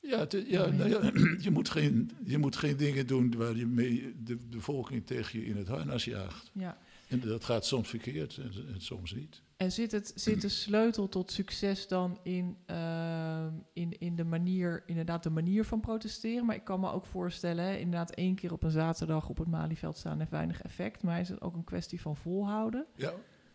Ja, 0.00 0.26
ja, 0.46 0.66
nou 0.70 0.90
ja 0.90 1.10
je, 1.46 1.50
moet 1.50 1.68
geen, 1.68 2.10
je 2.24 2.38
moet 2.38 2.56
geen 2.56 2.76
dingen 2.76 3.06
doen 3.06 3.36
waar 3.36 3.56
je 3.56 3.66
mee 3.66 4.14
de, 4.22 4.36
de 4.36 4.56
bevolking 4.56 5.06
tegen 5.06 5.40
je 5.40 5.46
in 5.46 5.56
het 5.56 5.68
harnas 5.68 6.04
jaagt. 6.04 6.50
Ja. 6.52 6.78
En 7.12 7.20
dat 7.28 7.44
gaat 7.44 7.66
soms 7.66 7.88
verkeerd 7.88 8.36
en, 8.36 8.52
en 8.74 8.80
soms 8.80 9.14
niet. 9.14 9.42
En 9.56 9.72
zit, 9.72 9.92
het, 9.92 10.12
zit 10.14 10.40
de 10.40 10.48
sleutel 10.48 11.08
tot 11.08 11.32
succes 11.32 11.88
dan 11.88 12.18
in, 12.22 12.56
uh, 12.70 13.46
in, 13.72 13.98
in 13.98 14.16
de 14.16 14.24
manier, 14.24 14.82
inderdaad 14.86 15.22
de 15.22 15.30
manier 15.30 15.64
van 15.64 15.80
protesteren? 15.80 16.46
Maar 16.46 16.56
ik 16.56 16.64
kan 16.64 16.80
me 16.80 16.90
ook 16.90 17.06
voorstellen, 17.06 17.64
hè, 17.64 17.76
inderdaad 17.76 18.10
één 18.14 18.34
keer 18.34 18.52
op 18.52 18.62
een 18.62 18.70
zaterdag 18.70 19.28
op 19.28 19.38
het 19.38 19.48
Malieveld 19.48 19.96
staan 19.96 20.18
heeft 20.18 20.30
weinig 20.30 20.62
effect. 20.62 21.02
Maar 21.02 21.20
is 21.20 21.28
het 21.28 21.40
ook 21.40 21.54
een 21.54 21.64
kwestie 21.64 22.00
van 22.00 22.16
volhouden? 22.16 22.86
Ja. 22.96 23.12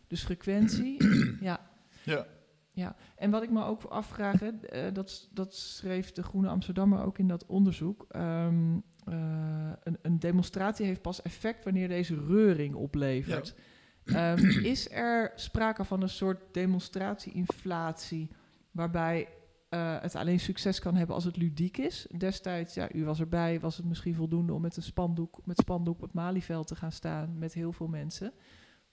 Dus 0.07 0.23
frequentie, 0.23 1.03
ja. 1.41 1.69
Ja. 2.03 2.27
Ja, 2.71 2.95
en 3.15 3.31
wat 3.31 3.43
ik 3.43 3.51
me 3.51 3.63
ook 3.63 3.83
afvraag, 3.83 4.39
hè, 4.39 4.49
uh, 4.87 4.93
dat, 4.93 5.29
dat 5.31 5.55
schreef 5.55 6.11
de 6.11 6.23
Groene 6.23 6.47
Amsterdammer 6.47 7.05
ook 7.05 7.17
in 7.17 7.27
dat 7.27 7.45
onderzoek. 7.45 8.05
Um, 8.15 8.83
uh, 9.09 9.71
een, 9.83 9.97
een, 10.01 10.19
demonstratie 10.19 10.85
heeft 10.85 11.01
pas 11.01 11.21
effect 11.21 11.63
wanneer 11.63 11.87
deze 11.87 12.25
reuring 12.27 12.75
oplevert. 12.75 13.55
Ja. 14.03 14.31
Um, 14.31 14.49
is 14.73 14.91
er 14.91 15.31
sprake 15.35 15.83
van 15.83 16.01
een 16.01 16.09
soort 16.09 16.53
demonstratie-inflatie 16.53 18.29
waarbij 18.71 19.27
uh, 19.69 20.01
het 20.01 20.15
alleen 20.15 20.39
succes 20.39 20.79
kan 20.79 20.95
hebben 20.95 21.15
als 21.15 21.23
het 21.23 21.37
ludiek 21.37 21.77
is? 21.77 22.07
Destijds, 22.17 22.73
ja, 22.73 22.93
u 22.93 23.05
was 23.05 23.19
erbij, 23.19 23.59
was 23.59 23.77
het 23.77 23.85
misschien 23.85 24.15
voldoende 24.15 24.53
om 24.53 24.61
met 24.61 24.77
een 24.77 24.83
spandoek, 24.83 25.39
met 25.45 25.57
spandoek 25.57 25.95
op 25.95 26.01
het 26.01 26.13
Malieveld 26.13 26.67
te 26.67 26.75
gaan 26.75 26.91
staan 26.91 27.37
met 27.37 27.53
heel 27.53 27.71
veel 27.71 27.87
mensen. 27.87 28.33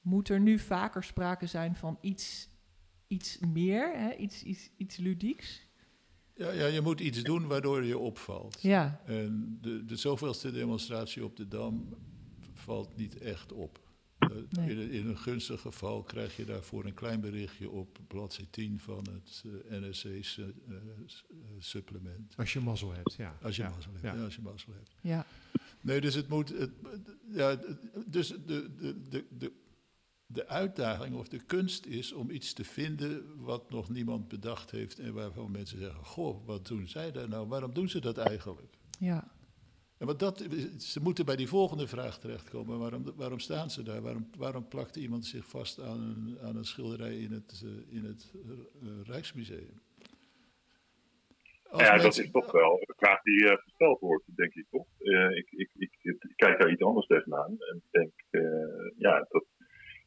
Moet 0.01 0.29
er 0.29 0.41
nu 0.41 0.59
vaker 0.59 1.05
sprake 1.05 1.47
zijn 1.47 1.77
van 1.77 1.99
iets, 2.01 2.49
iets 3.07 3.39
meer, 3.39 3.99
hè? 3.99 4.15
Iets, 4.15 4.43
iets, 4.43 4.71
iets 4.77 4.97
ludieks? 4.97 5.67
Ja, 6.37 6.51
ja, 6.51 6.67
je 6.67 6.81
moet 6.81 7.01
iets 7.01 7.23
doen 7.23 7.47
waardoor 7.47 7.85
je 7.85 7.99
opvalt. 7.99 8.63
Ja. 8.63 9.01
En 9.07 9.59
de, 9.61 9.85
de 9.85 9.97
zoveelste 9.97 10.53
demonstratie 10.53 11.25
op 11.25 11.37
de 11.37 11.49
Dam 11.49 11.89
valt 12.53 12.97
niet 12.97 13.19
echt 13.19 13.53
op. 13.53 13.83
Uh, 14.57 14.69
in, 14.69 14.91
in, 14.91 15.07
een 15.07 15.19
gunstig 15.19 15.61
geval 15.61 16.03
krijg 16.03 16.37
je 16.37 16.45
daarvoor 16.45 16.85
een 16.85 16.95
klein 16.95 17.21
berichtje 17.21 17.71
op 17.71 17.99
bladzijde 18.07 18.51
10 18.51 18.81
van 18.81 19.07
het 19.13 19.45
uh, 19.47 19.81
NRC's 19.81 20.37
uh, 20.37 20.47
supplement. 21.59 22.37
Als 22.37 22.53
je 22.53 22.61
mazzel 22.61 22.93
hebt, 22.93 23.15
ja. 23.15 23.39
Als 23.43 23.57
je 23.57 23.63
ja. 23.63 23.69
mazzel 23.69 23.93
hebt, 23.93 24.05
ja. 24.05 24.15
ja. 24.15 24.25
Als 24.25 24.35
je 24.35 24.43
mazzel 24.43 24.73
hebt. 24.73 24.95
Ja. 25.01 25.27
Nee, 25.81 26.01
dus 26.01 26.15
het 26.15 26.29
moet... 26.29 26.49
Het, 26.49 26.71
ja, 27.31 27.59
dus 28.07 28.29
de, 28.29 28.75
de, 28.77 29.09
de, 29.09 29.25
de, 29.39 29.53
de 30.35 30.47
uitdaging 30.47 31.15
of 31.15 31.29
de 31.29 31.45
kunst 31.47 31.87
is 31.87 32.13
om 32.13 32.31
iets 32.31 32.53
te 32.53 32.65
vinden 32.65 33.45
wat 33.45 33.71
nog 33.71 33.89
niemand 33.89 34.29
bedacht 34.29 34.71
heeft 34.71 34.99
en 34.99 35.15
waarvan 35.15 35.51
mensen 35.51 35.79
zeggen, 35.79 36.05
goh, 36.05 36.47
wat 36.47 36.67
doen 36.67 36.89
zij 36.89 37.13
daar 37.13 37.29
nou? 37.29 37.49
Waarom 37.49 37.75
doen 37.75 37.89
ze 37.89 38.01
dat 38.01 38.19
eigenlijk? 38.19 38.75
Ja. 38.99 39.33
En 39.99 40.07
wat 40.07 40.19
dat, 40.19 40.47
ze 40.79 41.01
moeten 41.01 41.25
bij 41.25 41.37
die 41.37 41.49
volgende 41.49 41.87
vraag 41.87 42.19
terechtkomen. 42.19 42.79
Waarom, 42.79 43.05
waarom 43.17 43.39
staan 43.39 43.71
ze 43.71 43.83
daar? 43.83 44.03
Waarom, 44.03 44.31
waarom 44.37 44.69
plakt 44.69 44.97
iemand 44.97 45.27
zich 45.27 45.47
vast 45.47 45.81
aan 45.81 46.01
een, 46.01 46.39
aan 46.43 46.57
een 46.57 46.65
schilderij 46.65 47.17
in 47.17 47.33
het, 47.33 47.63
uh, 47.65 47.97
in 47.97 48.05
het 48.05 48.33
uh, 48.83 48.91
Rijksmuseum? 49.05 49.83
Als 51.63 51.83
ja, 51.83 51.91
mensen... 51.91 52.11
dat 52.11 52.25
is 52.25 52.31
toch 52.31 52.53
wel 52.53 52.73
een 52.81 52.95
vraag 52.97 53.23
die 53.23 53.43
uh, 53.43 53.57
gesteld 53.57 54.01
wordt, 54.01 54.25
denk 54.37 54.55
ik 54.55 54.67
toch. 54.71 54.87
Ik, 55.35 55.51
ik, 55.51 55.71
ik, 55.75 55.99
ik, 56.03 56.33
kijk 56.37 56.61
daar 56.61 56.71
iets 56.71 56.83
anders 56.83 57.07
tegenaan. 57.07 57.57
En 57.59 57.83
denk, 57.91 58.13
ja, 58.97 59.27
dat 59.29 59.45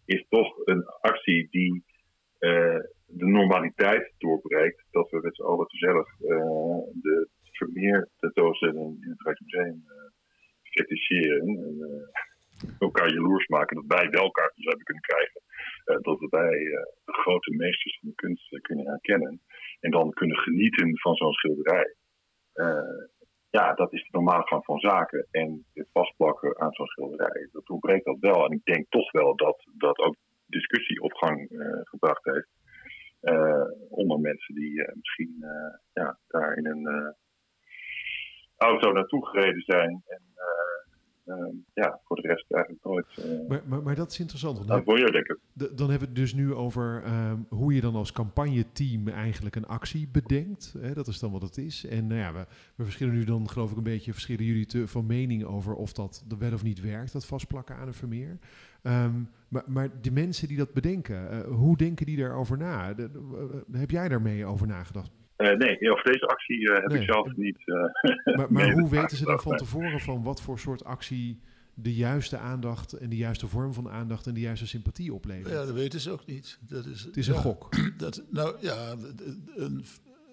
is 0.08 0.26
toch 0.30 0.66
een 0.66 0.86
actie 1.02 1.48
die 1.50 1.84
de 2.40 3.26
normaliteit 3.26 4.14
doorbreekt. 4.18 4.84
Dat 4.92 5.10
we 5.10 5.20
met 5.22 5.36
z'n 5.36 5.44
allen 5.44 5.70
gezellig 5.70 6.18
de 7.02 7.28
Vermeer 7.52 8.10
tentoonstelling 8.18 9.04
in 9.04 9.10
het 9.10 9.22
Rijksmuseum 9.22 9.84
uh, 9.88 9.94
feticheren 10.64 11.48
en 11.48 12.10
elkaar 12.80 13.14
jaloers 13.14 13.48
maken 13.48 13.76
dat 13.76 13.98
wij 13.98 14.10
wel 14.10 14.32
kaartjes 14.32 14.66
hebben 14.66 14.86
kunnen 14.86 15.04
krijgen. 15.04 15.42
Dat 16.02 16.30
wij 16.30 16.60
de 17.06 17.14
grote 17.14 17.56
meesters 17.56 18.00
van 18.00 18.10
de 18.10 18.16
kunst 18.16 18.60
kunnen 18.62 18.86
herkennen 18.86 19.42
en 19.80 19.92
dan 19.92 20.12
kunnen 20.12 20.38
genieten 20.38 21.00
van 21.00 21.16
zo'n 21.16 21.34
schilderij. 21.34 21.96
Ja, 23.50 23.74
dat 23.74 23.94
is 23.94 24.02
de 24.02 24.18
normale 24.18 24.48
gang 24.48 24.66
van 24.66 24.80
zaken. 24.80 25.28
En 25.32 25.66
het 25.74 25.90
vastplakken 25.92 26.60
aan 26.60 26.72
zo'n 26.72 26.88
schilderij, 26.88 27.50
dat 27.52 27.70
ontbreekt 27.70 28.06
dat 28.06 28.20
wel. 28.20 28.46
En 28.46 28.52
ik 28.52 28.64
denk 28.64 28.86
toch 28.90 29.12
wel 29.12 29.36
dat 29.36 29.68
dat 29.78 29.98
ook 29.98 30.16
discussie 30.46 31.02
op 31.02 31.14
gang 31.14 31.48
gebracht 31.84 32.24
heeft. 32.24 32.50
onder 33.90 34.20
mensen 34.20 34.56
die 34.56 34.92
misschien 34.94 35.46
ja, 35.94 36.20
daar 36.28 36.58
in 36.58 36.66
een 36.66 37.16
auto 38.58 38.92
naartoe 38.92 39.28
gereden 39.28 39.62
zijn. 39.62 40.04
En 40.08 40.22
ja, 41.74 42.00
voor 42.04 42.16
de 42.16 42.28
rest 42.28 42.52
eigenlijk 42.52 42.84
nooit. 42.84 43.06
Eh, 43.16 43.48
maar, 43.48 43.62
maar, 43.66 43.84
maar, 43.84 43.96
dat 43.96 44.12
is 44.12 44.20
interessant. 44.20 44.58
Want. 44.58 44.70
Dan 45.54 45.90
hebben 45.90 46.00
we 46.00 46.06
het 46.06 46.16
dus 46.16 46.34
nu 46.34 46.54
over 46.54 47.04
ehm, 47.04 47.38
hoe 47.50 47.74
je 47.74 47.82
dan 47.82 47.96
als 47.96 48.12
campagneteam 48.12 49.08
eigenlijk 49.08 49.56
een 49.56 49.68
actie 49.68 50.08
bedenkt. 50.12 50.76
Hè? 50.80 50.94
Dat 50.94 51.08
is 51.08 51.20
dan 51.20 51.32
wat 51.32 51.42
het 51.42 51.58
is. 51.58 51.86
En 51.86 52.08
nou 52.08 52.20
ja, 52.20 52.34
we, 52.34 52.46
we, 52.76 52.84
verschillen 52.84 53.14
nu 53.14 53.24
dan 53.24 53.50
geloof 53.50 53.72
ik 53.72 53.78
een 53.78 53.84
beetje, 53.84 54.12
verschillen 54.14 54.46
jullie 54.46 54.66
te, 54.66 54.88
van 54.88 55.06
mening 55.06 55.44
over 55.44 55.74
of 55.76 55.94
dat 55.94 56.26
wel 56.40 56.54
of 56.54 56.64
niet 56.64 56.82
werkt, 56.82 57.14
dat 57.14 57.26
vastplakken 57.26 57.76
aan 57.76 57.88
een 57.88 57.94
vermeer. 57.94 58.38
Ehm, 58.82 59.22
maar, 59.48 59.64
maar 59.68 60.02
de 60.02 60.12
mensen 60.12 60.48
die 60.48 60.58
dat 60.58 60.74
bedenken, 60.74 61.34
uh, 61.34 61.56
hoe 61.56 61.78
denken 61.78 62.06
die 62.06 62.18
daarover 62.18 62.58
na? 62.58 62.94
De, 62.94 63.10
heb 63.72 63.92
jij 63.92 64.08
daarmee 64.08 64.46
over 64.46 64.68
nagedacht? 64.68 65.12
Uh, 65.38 65.58
nee, 65.58 65.92
over 65.92 66.12
deze 66.12 66.28
actie 66.28 66.60
uh, 66.60 66.76
heb 66.76 66.94
ik 66.94 67.04
zelf 67.04 67.36
niet. 67.36 67.58
Uh, 67.66 67.84
maar, 68.38 68.52
maar 68.52 68.72
hoe 68.72 68.90
weten 68.90 69.18
ze 69.18 69.26
dan 69.26 69.40
van 69.40 69.58
tevoren 69.58 70.00
van 70.00 70.24
wat 70.24 70.42
voor 70.42 70.60
soort 70.60 70.84
actie 70.84 71.40
de 71.74 71.94
juiste 71.94 72.38
aandacht 72.38 72.94
en 72.94 73.10
de 73.10 73.16
juiste 73.16 73.48
vorm 73.48 73.74
van 73.74 73.90
aandacht 73.90 74.28
en 74.28 74.34
de 74.34 74.40
juiste 74.40 74.68
sympathie 74.68 75.14
oplevert? 75.14 75.54
Ja, 75.54 75.66
dat 75.66 75.74
weten 75.74 76.00
ze 76.00 76.12
ook 76.12 76.26
niet. 76.26 76.60
Dat 76.62 76.86
is, 76.86 77.04
het 77.04 77.18
is 77.18 77.28
een 77.28 77.36
gok. 77.36 77.70
Dat, 77.98 78.24
nou 78.30 78.56
ja, 78.62 78.96
een, 79.56 79.86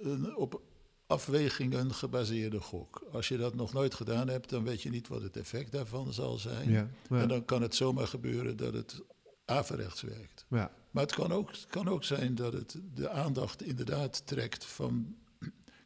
een, 0.02 0.36
op 0.36 0.60
afwegingen 1.06 1.94
gebaseerde 1.94 2.60
gok. 2.60 3.06
Als 3.12 3.28
je 3.28 3.36
dat 3.36 3.54
nog 3.54 3.72
nooit 3.72 3.94
gedaan 3.94 4.28
hebt, 4.28 4.50
dan 4.50 4.64
weet 4.64 4.82
je 4.82 4.90
niet 4.90 5.08
wat 5.08 5.22
het 5.22 5.36
effect 5.36 5.72
daarvan 5.72 6.12
zal 6.12 6.38
zijn. 6.38 6.70
Ja, 6.70 6.88
En 7.08 7.28
dan 7.28 7.44
kan 7.44 7.62
het 7.62 7.74
zomaar 7.74 8.06
gebeuren 8.06 8.56
dat 8.56 8.72
het 8.72 9.02
averechts 9.44 10.02
werkt. 10.02 10.46
Ja. 10.48 10.70
Maar 10.94 11.02
het 11.02 11.14
kan, 11.14 11.32
ook, 11.32 11.50
kan 11.68 11.88
ook 11.88 12.04
zijn 12.04 12.34
dat 12.34 12.52
het 12.52 12.80
de 12.94 13.10
aandacht 13.10 13.62
inderdaad 13.62 14.26
trekt 14.26 14.64
van. 14.64 15.16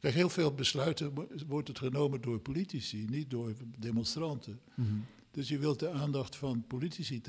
Kijk, 0.01 0.15
heel 0.15 0.29
veel 0.29 0.55
besluiten 0.55 1.13
wordt 1.47 1.69
het 1.69 1.79
genomen 1.79 2.21
door 2.21 2.39
politici, 2.39 3.05
niet 3.05 3.31
door 3.31 3.55
demonstranten. 3.79 4.61
Mhm. 4.75 4.97
Dus 5.31 5.49
je 5.49 5.59
wilt 5.59 5.79
de 5.79 5.91
aandacht 5.91 6.37
van 6.37 6.65
politici 6.67 7.21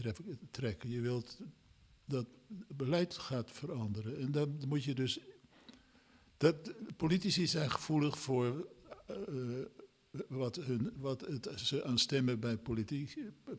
trekken. 0.52 0.90
Je 0.90 1.02
wilt 1.02 1.38
dat 2.06 2.26
beleid 2.68 3.18
gaat 3.18 3.52
veranderen. 3.52 4.20
En 4.20 4.32
dan 4.32 4.60
moet 4.68 4.84
je 4.84 4.94
dus. 4.94 5.20
Dat, 6.38 6.74
politici 6.98 7.48
zijn 7.48 7.72
gevoelig 7.72 8.20
voor 8.20 8.68
uh, 9.10 9.66
wat, 10.28 10.55
hun, 10.55 10.91
wat 10.97 11.22
het, 11.22 11.49
ze 11.55 11.84
aan 11.84 11.97
stemmen 11.97 12.39
bij 12.39 12.57
politiek, 12.57 13.18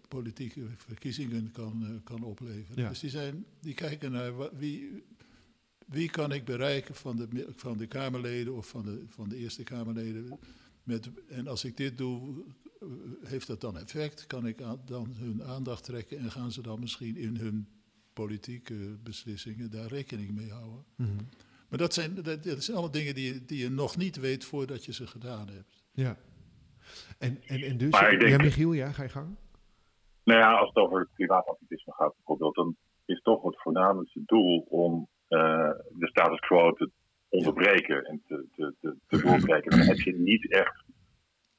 politieke 0.09 0.67
verkiezingen 0.77 1.51
kan, 1.53 1.83
uh, 1.83 1.97
kan 2.05 2.23
opleveren. 2.23 2.89
Dus 2.89 3.01
die, 3.01 3.11
zijn, 3.11 3.45
die 3.61 3.75
kijken 3.75 4.13
naar 4.13 4.57
wie, 4.57 5.05
wie 5.87 6.11
kan 6.11 6.33
ik 6.33 6.45
bereiken 6.45 6.95
van 6.95 7.17
de, 7.17 7.47
van 7.57 7.79
de 7.79 7.87
Kamerleden 7.87 8.55
of 8.55 8.69
van 8.69 8.85
de, 8.85 9.05
van 9.09 9.29
de 9.29 9.37
Eerste 9.37 9.63
Kamerleden. 9.63 10.39
Met, 10.83 11.11
en 11.29 11.47
als 11.47 11.65
ik 11.65 11.77
dit 11.77 11.99
doe, 11.99 12.45
eh, 12.81 12.89
heeft 13.23 13.47
dat 13.47 13.61
dan 13.61 13.79
effect? 13.79 14.27
Kan 14.27 14.47
ik 14.47 14.59
dan 14.85 15.15
hun 15.17 15.45
aandacht 15.45 15.85
trekken 15.85 16.19
en 16.19 16.31
gaan 16.31 16.53
ze 16.53 16.63
dan 16.63 16.81
misschien 16.81 17.17
in 17.17 17.37
hun 17.37 17.69
politieke 18.13 18.99
beslissingen 19.03 19.71
daar 19.71 19.87
rekening 19.87 20.31
mee 20.31 20.51
houden? 20.51 20.85
Mm 20.97 21.07
-hmm. 21.07 21.29
Maar 21.69 21.79
dat 21.79 21.95
zijn, 21.95 22.15
dat, 22.15 22.43
dat 22.43 22.65
zijn 22.65 22.77
allemaal 22.77 22.95
dingen 22.95 23.15
die, 23.15 23.45
die 23.45 23.59
je 23.59 23.71
nog 23.71 23.97
niet 23.97 24.17
weet 24.17 24.45
voordat 24.45 24.85
je 24.85 24.93
ze 24.93 25.07
gedaan 25.07 25.49
hebt. 25.49 25.83
Ja. 25.93 26.19
En, 27.19 27.41
en, 27.47 27.63
en 27.63 27.77
dus, 27.77 27.91
maar 27.91 28.29
ja, 28.29 28.37
Michiel, 28.37 28.73
ja, 28.73 28.93
ga 28.93 29.03
je 29.03 29.09
gang. 29.09 29.37
Nou 30.25 30.41
ja, 30.41 30.53
als 30.53 30.69
het 30.69 30.77
over 30.77 31.09
privaatactivisme 31.15 31.93
gaat 31.93 32.15
bijvoorbeeld, 32.17 32.55
dan 32.55 32.77
is 33.05 33.21
toch 33.21 33.43
het 33.43 33.61
voornaamste 33.61 34.23
doel 34.25 34.67
om 34.69 35.09
uh, 35.29 35.71
de 35.99 36.07
status 36.09 36.39
quo 36.39 36.73
te 36.73 36.91
onderbreken 37.29 38.05
en 38.05 38.23
te, 38.27 38.47
te, 38.57 38.75
te, 38.81 38.97
te 39.07 39.23
doorbreken. 39.27 39.71
Dan 39.71 39.81
heb 39.81 39.97
je 39.97 40.15
niet 40.15 40.53
echt 40.53 40.85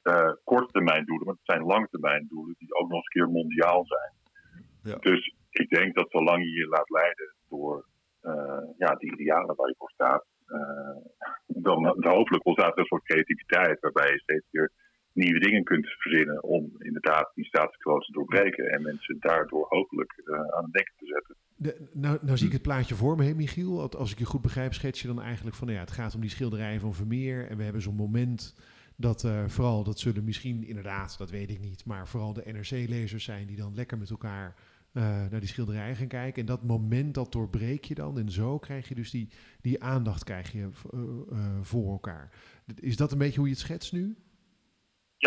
uh, 0.02 0.32
korttermijn 0.44 1.04
doelen, 1.04 1.26
maar 1.26 1.34
het 1.34 1.54
zijn 1.54 1.62
langetermijn 1.62 2.26
doelen 2.28 2.54
die 2.58 2.74
ook 2.74 2.88
nog 2.88 2.96
eens 2.96 3.08
keer 3.08 3.28
mondiaal 3.28 3.86
zijn. 3.86 4.12
Ja. 4.82 4.96
Dus 4.98 5.34
ik 5.50 5.68
denk 5.68 5.94
dat 5.94 6.10
zolang 6.10 6.42
je 6.44 6.50
je 6.50 6.66
laat 6.66 6.90
leiden 6.90 7.34
door 7.48 7.86
uh, 8.22 8.62
ja, 8.78 8.94
die 8.94 9.12
idealen 9.12 9.56
waar 9.56 9.68
je 9.68 9.74
voor 9.78 9.90
staat, 9.90 10.24
dan, 11.46 11.82
dan 11.82 12.12
hopelijk 12.12 12.46
ontstaat 12.46 12.72
er 12.72 12.78
een 12.78 12.84
soort 12.84 13.04
creativiteit 13.04 13.80
waarbij 13.80 14.12
je 14.12 14.18
steeds 14.18 14.46
weer 14.50 14.72
nieuwe 15.14 15.40
dingen 15.40 15.64
kunt 15.64 15.86
verzinnen 15.86 16.42
om 16.42 16.72
inderdaad 16.78 17.30
die 17.34 17.44
status 17.44 17.76
quo 17.76 17.98
te 17.98 18.12
doorbreken 18.12 18.70
en 18.70 18.82
mensen 18.82 19.16
daardoor 19.20 19.66
hopelijk 19.68 20.22
uh, 20.24 20.34
aan 20.34 20.64
het 20.64 20.72
denken 20.72 20.94
te 20.98 21.06
zetten. 21.06 21.36
Nou, 21.92 22.18
nou 22.22 22.36
zie 22.36 22.46
ik 22.46 22.52
het 22.52 22.62
plaatje 22.62 22.94
voor 22.94 23.16
me, 23.16 23.34
Michiel. 23.34 23.90
Als 23.90 24.12
ik 24.12 24.18
je 24.18 24.24
goed 24.24 24.42
begrijp, 24.42 24.72
schets 24.72 25.00
je 25.00 25.06
dan 25.06 25.22
eigenlijk 25.22 25.56
van, 25.56 25.66
nou 25.66 25.78
ja, 25.78 25.84
het 25.84 25.94
gaat 25.94 26.14
om 26.14 26.20
die 26.20 26.30
schilderijen 26.30 26.80
van 26.80 26.94
Vermeer 26.94 27.48
en 27.48 27.56
we 27.56 27.62
hebben 27.62 27.82
zo'n 27.82 27.94
moment 27.94 28.54
dat 28.96 29.24
uh, 29.24 29.44
vooral, 29.46 29.84
dat 29.84 29.98
zullen 29.98 30.24
misschien 30.24 30.64
inderdaad, 30.64 31.18
dat 31.18 31.30
weet 31.30 31.50
ik 31.50 31.60
niet, 31.60 31.84
maar 31.84 32.08
vooral 32.08 32.32
de 32.32 32.52
NRC-lezers 32.52 33.24
zijn 33.24 33.46
die 33.46 33.56
dan 33.56 33.74
lekker 33.74 33.98
met 33.98 34.10
elkaar 34.10 34.54
uh, 34.92 35.02
naar 35.02 35.40
die 35.40 35.48
schilderijen 35.48 35.96
gaan 35.96 36.06
kijken. 36.06 36.40
En 36.40 36.46
dat 36.46 36.62
moment, 36.62 37.14
dat 37.14 37.32
doorbreek 37.32 37.84
je 37.84 37.94
dan. 37.94 38.18
En 38.18 38.30
zo 38.30 38.58
krijg 38.58 38.88
je 38.88 38.94
dus 38.94 39.10
die, 39.10 39.28
die 39.60 39.82
aandacht 39.82 40.24
krijg 40.24 40.52
je, 40.52 40.68
voor 41.62 41.90
elkaar. 41.90 42.30
Is 42.80 42.96
dat 42.96 43.12
een 43.12 43.18
beetje 43.18 43.38
hoe 43.38 43.46
je 43.46 43.54
het 43.54 43.62
schetst 43.62 43.92
nu? 43.92 44.16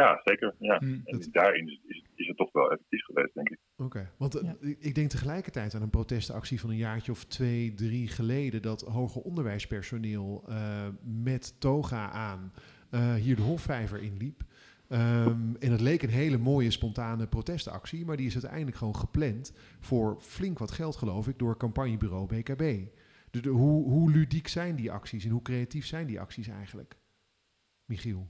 Ja, 0.01 0.21
zeker. 0.23 0.55
Ja. 0.59 0.79
Mm, 0.83 1.01
en 1.05 1.27
daarin 1.31 1.67
is, 1.67 1.79
is, 1.85 2.03
is, 2.15 2.27
het 2.27 2.37
toch 2.37 2.51
wel 2.51 2.71
effectief 2.71 3.03
geweest, 3.03 3.33
denk 3.33 3.49
ik. 3.49 3.59
Oké, 3.75 4.11
want 4.17 4.43
uh, 4.43 4.51
ik 4.79 4.95
denk 4.95 5.09
tegelijkertijd 5.09 5.75
aan 5.75 5.81
een 5.81 5.89
protestactie 5.89 6.59
van 6.59 6.69
een 6.69 6.77
jaartje 6.77 7.11
of 7.11 7.25
twee, 7.25 7.73
drie 7.73 8.07
geleden... 8.07 8.61
dat 8.61 8.81
hoger 8.81 9.21
onderwijspersoneel 9.21 10.45
uh, 10.49 10.87
met 11.23 11.59
toga 11.59 12.11
aan 12.11 12.53
uh, 12.91 13.13
hier 13.13 13.35
de 13.35 13.41
Hofvijver 13.41 14.01
inliep. 14.01 14.43
Um, 14.89 15.55
en 15.59 15.71
het 15.71 15.81
leek 15.81 16.01
een 16.01 16.09
hele 16.09 16.37
mooie 16.37 16.71
spontane 16.71 17.27
protestactie... 17.27 18.05
maar 18.05 18.17
die 18.17 18.27
is 18.27 18.33
uiteindelijk 18.33 18.77
gewoon 18.77 18.95
gepland 18.95 19.53
voor 19.79 20.17
flink 20.19 20.59
wat 20.59 20.71
geld, 20.71 20.95
geloof 20.95 21.27
ik... 21.27 21.39
door 21.39 21.57
campagnebureau 21.57 22.27
BKB. 22.27 22.87
Dus 23.31 23.41
de, 23.41 23.49
hoe, 23.49 23.89
hoe 23.89 24.11
ludiek 24.11 24.47
zijn 24.47 24.75
die 24.75 24.91
acties 24.91 25.25
en 25.25 25.31
hoe 25.31 25.41
creatief 25.41 25.85
zijn 25.85 26.07
die 26.07 26.19
acties 26.19 26.47
eigenlijk? 26.47 26.97
Michiel? 27.85 28.27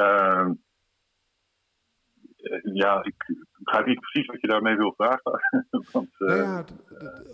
Uh, 0.00 0.50
ja, 2.74 3.04
ik 3.04 3.36
begrijp 3.58 3.86
niet 3.86 4.00
precies 4.00 4.26
wat 4.26 4.40
je 4.40 4.46
daarmee 4.46 4.76
wil 4.76 4.94
vragen. 4.96 5.40
Want, 5.92 6.08
nou 6.18 6.42
ja, 6.42 6.64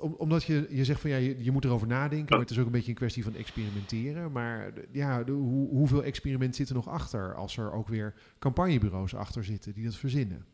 uh, 0.03 0.21
omdat 0.21 0.45
je, 0.45 0.67
je 0.69 0.85
zegt 0.85 1.01
van 1.01 1.11
ja, 1.11 1.17
je, 1.17 1.45
je, 1.45 1.51
moet 1.51 1.64
erover 1.64 1.87
nadenken, 1.87 2.31
maar 2.31 2.41
het 2.41 2.51
is 2.51 2.59
ook 2.59 2.67
een 2.67 2.73
beetje 2.73 2.91
een 2.91 2.97
kwestie 2.97 3.25
van 3.25 3.35
experimenteren. 3.35 4.33
Maar 4.33 4.73
ja, 4.93 5.25
de, 5.25 5.33
hoe, 5.33 5.69
hoeveel 5.69 6.03
experiment 6.03 6.57
zit 6.57 6.69
er 6.69 6.75
nog 6.75 6.89
achter 6.89 7.35
als 7.35 7.57
er 7.57 7.73
ook 7.73 7.89
weer 7.89 8.14
campagnebureaus 8.39 9.14
achter 9.14 9.45
zitten 9.45 9.75
die 9.75 9.85
dat 9.85 9.97
verzinnen? 9.97 10.47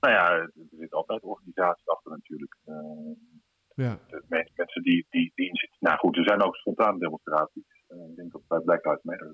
Nou 0.00 0.14
ja, 0.14 0.30
er 0.30 0.52
zitten 0.70 0.98
altijd 0.98 1.22
organisaties 1.22 1.88
achter 1.88 2.10
natuurlijk. 2.10 2.56
Uh, 2.66 2.76
ja. 3.74 3.98
mensen 4.54 4.82
die, 4.82 5.06
die, 5.10 5.32
die 5.34 5.48
in 5.48 5.56
zitten. 5.56 5.78
Nou 5.80 5.98
goed, 5.98 6.16
er 6.16 6.24
zijn 6.24 6.42
ook 6.42 6.56
spontane 6.56 6.98
demonstraties. 6.98 7.84
ik 8.10 8.16
denk 8.16 8.32
dat 8.32 8.46
bij 8.48 8.60
Black 8.60 8.84
Lives 8.84 9.02
Matter 9.02 9.32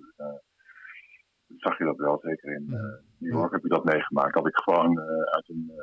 zag 1.56 1.78
je 1.78 1.84
dat 1.84 1.96
wel. 1.96 2.18
Zeker 2.22 2.52
in 2.54 2.66
uh, 2.70 2.80
New 3.18 3.32
York 3.32 3.52
heb 3.52 3.64
ik 3.64 3.70
dat 3.70 3.84
meegemaakt. 3.84 4.34
Dat 4.34 4.46
ik 4.46 4.56
gewoon 4.56 4.98
uh, 4.98 5.04
uit 5.22 5.48
een 5.48 5.72
uh, 5.76 5.82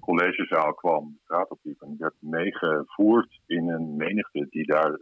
collegezaal 0.00 0.74
kwam, 0.74 1.12
de 1.12 1.20
straat 1.22 1.50
opliep. 1.50 1.82
En 1.82 1.92
ik 1.92 1.98
werd 1.98 2.14
meegevoerd 2.18 3.40
in 3.46 3.68
een 3.68 3.96
menigte 3.96 4.46
die 4.50 4.66
daar 4.66 5.00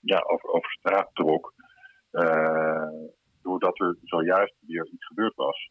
ja, 0.00 0.18
over, 0.26 0.48
over 0.48 0.70
straat 0.70 1.10
trok. 1.12 1.52
doordat 3.42 3.80
er 3.80 3.96
zojuist 4.02 4.54
weer 4.66 4.88
iets 4.92 5.06
gebeurd 5.06 5.34
was. 5.34 5.70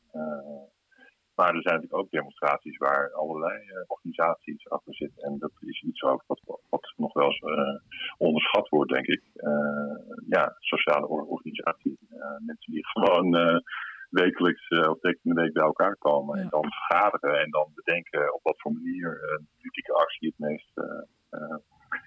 Maar 1.35 1.55
er 1.55 1.61
zijn 1.61 1.75
natuurlijk 1.75 2.03
ook 2.03 2.11
demonstraties 2.11 2.77
waar 2.77 3.11
allerlei 3.11 3.59
uh, 3.59 3.83
organisaties 3.87 4.69
achter 4.69 4.95
zitten. 4.95 5.23
En 5.23 5.37
dat 5.39 5.51
is 5.59 5.81
iets 5.81 6.01
ook 6.01 6.23
wat, 6.27 6.41
wat 6.69 6.93
nog 6.95 7.13
wel 7.13 7.25
eens 7.25 7.41
uh, 7.41 7.79
onderschat 8.17 8.69
wordt, 8.69 8.91
denk 8.91 9.05
ik. 9.05 9.21
Uh, 9.35 9.95
ja, 10.29 10.55
sociale 10.59 11.07
organisaties. 11.07 11.97
mensen 12.45 12.71
die 12.73 12.87
gewoon 12.93 13.61
wekelijks 14.09 14.69
of 14.69 14.99
tegen 14.99 15.19
de 15.21 15.33
week 15.33 15.53
bij 15.53 15.63
elkaar 15.63 15.95
komen. 15.95 16.39
En 16.39 16.47
dan 16.49 16.71
vergaderen 16.71 17.39
en 17.39 17.49
dan 17.49 17.71
bedenken 17.75 18.33
op 18.33 18.43
wat 18.43 18.61
voor 18.61 18.71
manier 18.71 19.09
een 19.09 19.47
politieke 19.55 19.93
actie 19.93 20.27
het 20.27 20.39
meest 20.39 20.71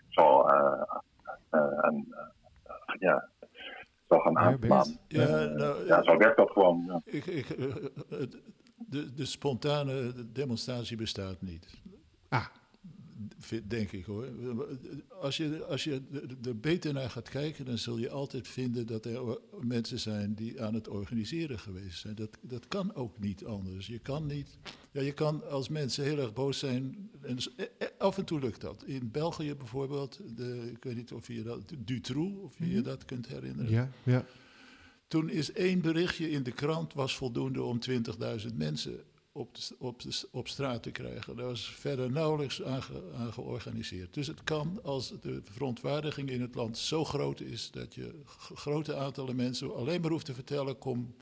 zal, 0.09 0.51
aan, 1.51 2.07
ja, 2.99 3.29
zal 4.09 4.19
gaan 4.19 4.39
aanslaan. 4.39 4.99
Ja, 5.09 5.45
nou, 5.45 5.87
ja, 5.87 6.03
zo 6.03 6.17
werkt 6.17 6.37
dat 6.37 6.51
gewoon. 6.51 6.85
Ja. 6.87 7.01
Ik, 7.05 7.27
ik, 7.27 7.47
de, 8.77 9.15
de 9.15 9.25
spontane 9.25 10.15
demonstratie 10.33 10.97
bestaat 10.97 11.43
niet. 11.43 11.67
Ah, 12.29 12.47
denk 13.65 13.93
ik 13.93 14.05
hoor. 14.05 14.29
Als 15.21 15.37
je, 15.37 15.65
als 15.65 15.85
je 15.85 16.03
er 16.45 16.61
beter 16.61 16.93
naar 16.93 17.11
gaat 17.11 17.29
kijken, 17.29 17.65
dan 17.65 17.79
zul 17.79 17.99
je 17.99 18.11
altijd 18.11 18.49
vinden 18.49 18.87
dat 18.87 19.05
er 19.05 19.39
mensen 19.61 19.99
zijn 19.99 20.35
die 20.35 20.63
aan 20.63 20.75
het 20.75 20.89
organiseren 20.89 21.59
geweest 21.59 21.99
zijn. 21.99 22.15
Dat, 22.15 22.39
dat 22.41 22.69
kan 22.69 22.95
ook 22.95 23.19
niet 23.19 23.45
anders. 23.45 23.87
Je 23.87 23.99
kan 23.99 24.27
niet. 24.27 24.59
Ja, 24.91 25.01
je 25.01 25.13
kan 25.13 25.51
als 25.51 25.69
mensen 25.69 26.05
heel 26.05 26.19
erg 26.19 26.33
boos 26.33 26.59
zijn. 26.59 27.11
En 27.23 27.39
eh, 27.57 27.67
eh, 27.79 27.89
af 27.99 28.19
en 28.19 28.25
toe 28.25 28.41
lukt 28.41 28.61
dat. 28.61 28.85
In 28.85 29.11
België 29.11 29.55
bijvoorbeeld, 29.55 30.21
de, 30.37 30.71
ik 30.73 30.85
weet 30.85 30.97
niet 30.97 31.13
of 31.13 31.27
je 31.27 31.43
dat. 31.43 31.73
Dutroux, 31.79 32.43
of 32.43 32.59
je 32.59 32.69
je 32.69 32.75
mhm. 32.75 32.85
dat 32.85 33.05
kunt 33.05 33.27
herinneren. 33.27 33.71
Ja, 33.73 33.91
ja. 34.03 34.25
Toen 35.09 35.31
is 35.31 35.53
één 35.53 35.81
berichtje 35.81 36.31
in 36.31 36.43
de 36.43 36.53
krant 36.53 36.95
was 36.95 37.17
voldoende 37.17 37.63
om 37.63 37.79
20.000 37.91 38.55
mensen 38.55 39.05
op, 39.33 39.57
op, 39.79 40.03
op 40.31 40.49
straat 40.49 40.83
te 40.83 40.91
krijgen. 40.91 41.37
Daar 41.37 41.47
was 41.47 41.75
verder 41.75 42.11
nauwelijks 42.11 42.63
aan, 42.63 42.83
aan, 43.15 43.33
georganiseerd. 43.33 44.15
Dus 44.15 44.27
het 44.27 44.45
kan 44.45 44.81
als 44.83 45.13
de 45.21 45.41
verontwaardiging 45.45 46.31
in 46.31 46.41
het 46.41 46.55
land 46.55 46.79
zo 46.79 47.05
groot 47.05 47.41
is 47.41 47.71
dat 47.71 47.95
je 47.95 48.21
grote 48.55 48.97
aantallen 48.97 49.37
mensen 49.37 49.75
alleen 49.75 50.01
maar 50.01 50.11
hoeft 50.11 50.25
te 50.25 50.35
vertellen: 50.35 50.79
kom 50.79 51.15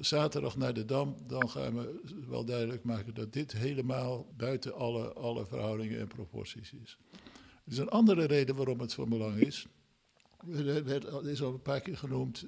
zaterdag 0.00 0.56
naar 0.56 0.74
de 0.74 0.84
Dam, 0.84 1.16
dan 1.26 1.50
gaan 1.50 1.74
we 1.74 2.00
wel 2.28 2.44
duidelijk 2.44 2.84
maken 2.84 3.14
dat 3.14 3.32
dit 3.32 3.52
helemaal 3.52 4.26
buiten 4.36 4.74
alle, 4.74 5.12
alle 5.12 5.46
verhoudingen 5.46 6.00
en 6.00 6.06
proporties 6.06 6.72
is. 6.82 6.98
Er 7.64 7.72
is 7.72 7.78
een 7.78 7.88
andere 7.88 8.24
reden 8.24 8.56
waarom 8.56 8.80
het 8.80 8.94
van 8.94 9.08
belang 9.08 9.36
is. 9.36 9.66
Er 10.52 11.26
is 11.26 11.42
al 11.42 11.52
een 11.52 11.62
paar 11.62 11.80
keer 11.80 11.96
genoemd 11.96 12.46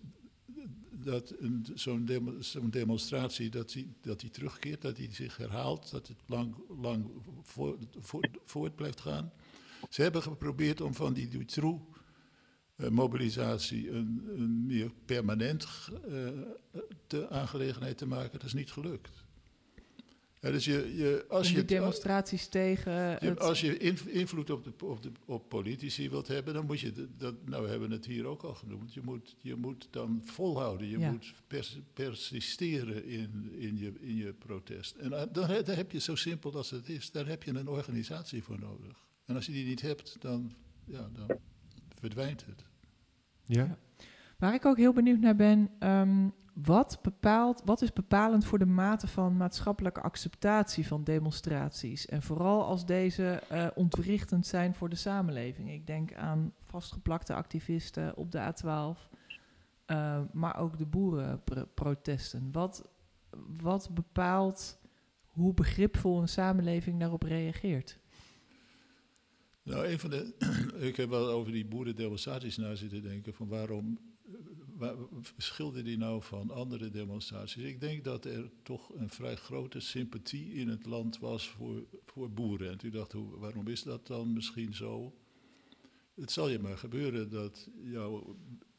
dat 1.06 1.34
zo'n 1.74 2.36
zo'n 2.38 2.70
demonstratie 2.70 3.50
dat 3.50 3.72
die, 3.72 3.96
dat 4.00 4.20
die 4.20 4.30
terugkeert, 4.30 4.82
dat 4.82 4.96
die 4.96 5.14
zich 5.14 5.36
herhaalt, 5.36 5.90
dat 5.90 6.08
het 6.08 6.18
lang, 6.26 6.56
lang 6.80 7.10
voort 8.44 8.76
blijft 8.76 9.00
gaan. 9.00 9.32
Ze 9.90 10.02
hebben 10.02 10.22
geprobeerd 10.22 10.80
om 10.80 10.94
van 10.94 11.12
die 11.12 11.28
Dutroux-mobilisatie 11.28 13.90
een, 13.90 14.28
een, 14.36 14.66
meer 14.66 14.92
permanent 15.04 15.68
uh, 16.08 16.28
aangelegenheid 17.28 17.98
te 17.98 18.06
maken. 18.06 18.38
Dat 18.38 18.42
is 18.42 18.54
niet 18.54 18.72
gelukt 18.72 19.25
dus 20.50 20.64
je, 20.64 20.94
je, 20.96 21.24
als 21.28 21.50
je 21.50 21.64
demonstraties 21.64 22.46
tegen. 22.46 23.18
als 23.38 23.60
je 23.60 23.78
invloed 24.06 24.50
op, 24.50 24.64
de, 24.64 24.86
op, 24.86 25.02
de, 25.02 25.10
op 25.24 25.48
politici 25.48 26.10
wilt 26.10 26.28
hebben, 26.28 26.54
dan 26.54 26.66
moet 26.66 26.80
je. 26.80 27.08
Dat, 27.16 27.34
nou, 27.44 27.62
we 27.62 27.68
hebben 27.68 27.90
het 27.90 28.06
hier 28.06 28.26
ook 28.26 28.42
al 28.42 28.54
genoemd. 28.54 28.94
Je 28.94 29.00
moet, 29.02 29.36
je 29.40 29.54
moet 29.54 29.88
dan 29.90 30.22
volhouden. 30.24 30.88
Je 30.88 30.98
moet 30.98 31.34
persisteren 31.92 33.04
in, 33.04 33.52
in, 33.58 33.78
je, 33.78 33.92
in 34.00 34.16
je 34.16 34.32
protest. 34.32 34.96
En 34.96 35.10
uh, 35.10 35.22
dan, 35.32 35.62
dan, 35.64 35.76
heb 35.76 35.92
je 35.92 36.00
zo 36.00 36.14
simpel 36.14 36.54
als 36.54 36.70
het 36.70 36.88
is, 36.88 37.10
daar 37.10 37.26
heb 37.26 37.42
je 37.42 37.50
een 37.50 37.68
organisatie 37.68 38.42
voor 38.42 38.58
nodig. 38.58 39.04
En 39.24 39.34
als 39.34 39.46
je 39.46 39.52
die 39.52 39.64
niet 39.64 39.80
hebt, 39.80 40.16
dan, 40.18 40.52
ja, 40.84 41.10
dan 41.12 41.38
verdwijnt 41.98 42.46
het. 42.46 42.64
Ja. 43.44 43.78
Waar 44.38 44.54
ik 44.54 44.64
ook 44.64 44.76
heel 44.76 44.92
benieuwd 44.92 45.20
naar 45.20 45.36
ben, 45.36 45.70
um, 45.78 46.34
wat, 46.54 46.98
bepaalt, 47.02 47.62
wat 47.64 47.82
is 47.82 47.92
bepalend 47.92 48.44
voor 48.44 48.58
de 48.58 48.66
mate 48.66 49.06
van 49.06 49.36
maatschappelijke 49.36 50.00
acceptatie 50.00 50.86
van 50.86 51.04
demonstraties? 51.04 52.06
En 52.06 52.22
vooral 52.22 52.64
als 52.64 52.86
deze 52.86 53.42
uh, 53.52 53.66
ontwrichtend 53.74 54.46
zijn 54.46 54.74
voor 54.74 54.88
de 54.88 54.96
samenleving. 54.96 55.70
Ik 55.70 55.86
denk 55.86 56.14
aan 56.14 56.52
vastgeplakte 56.64 57.34
activisten 57.34 58.16
op 58.16 58.32
de 58.32 58.38
A12, 58.38 59.10
uh, 59.86 60.20
maar 60.32 60.58
ook 60.58 60.78
de 60.78 60.86
boerenprotesten. 60.86 62.48
Wat, 62.52 62.88
wat 63.62 63.90
bepaalt 63.92 64.78
hoe 65.26 65.54
begripvol 65.54 66.20
een 66.20 66.28
samenleving 66.28 67.00
daarop 67.00 67.22
reageert? 67.22 67.98
Nou, 69.62 69.86
een 69.86 69.98
van 69.98 70.10
de. 70.10 70.34
ik 70.88 70.96
heb 70.96 71.08
wel 71.08 71.28
over 71.28 71.52
die 71.52 71.66
boerendemonstraties 71.66 72.56
na 72.56 72.74
zitten 72.74 73.02
denken. 73.02 73.34
van 73.34 73.48
waarom 73.48 73.98
verschilde 75.20 75.82
die 75.82 75.98
nou 75.98 76.22
van 76.22 76.50
andere 76.50 76.90
demonstraties? 76.90 77.62
Ik 77.62 77.80
denk 77.80 78.04
dat 78.04 78.24
er 78.24 78.50
toch 78.62 78.94
een 78.94 79.10
vrij 79.10 79.36
grote 79.36 79.80
sympathie 79.80 80.54
in 80.54 80.68
het 80.68 80.86
land 80.86 81.18
was 81.18 81.48
voor, 81.48 81.84
voor 82.04 82.30
boeren. 82.30 82.70
En 82.70 82.78
toen 82.78 82.90
dacht 82.90 83.12
ik, 83.12 83.20
waarom 83.38 83.68
is 83.68 83.82
dat 83.82 84.06
dan 84.06 84.32
misschien 84.32 84.74
zo? 84.74 85.14
Het 86.14 86.30
zal 86.30 86.48
je 86.48 86.58
maar 86.58 86.78
gebeuren 86.78 87.30
dat 87.30 87.68
jouw 87.82 88.36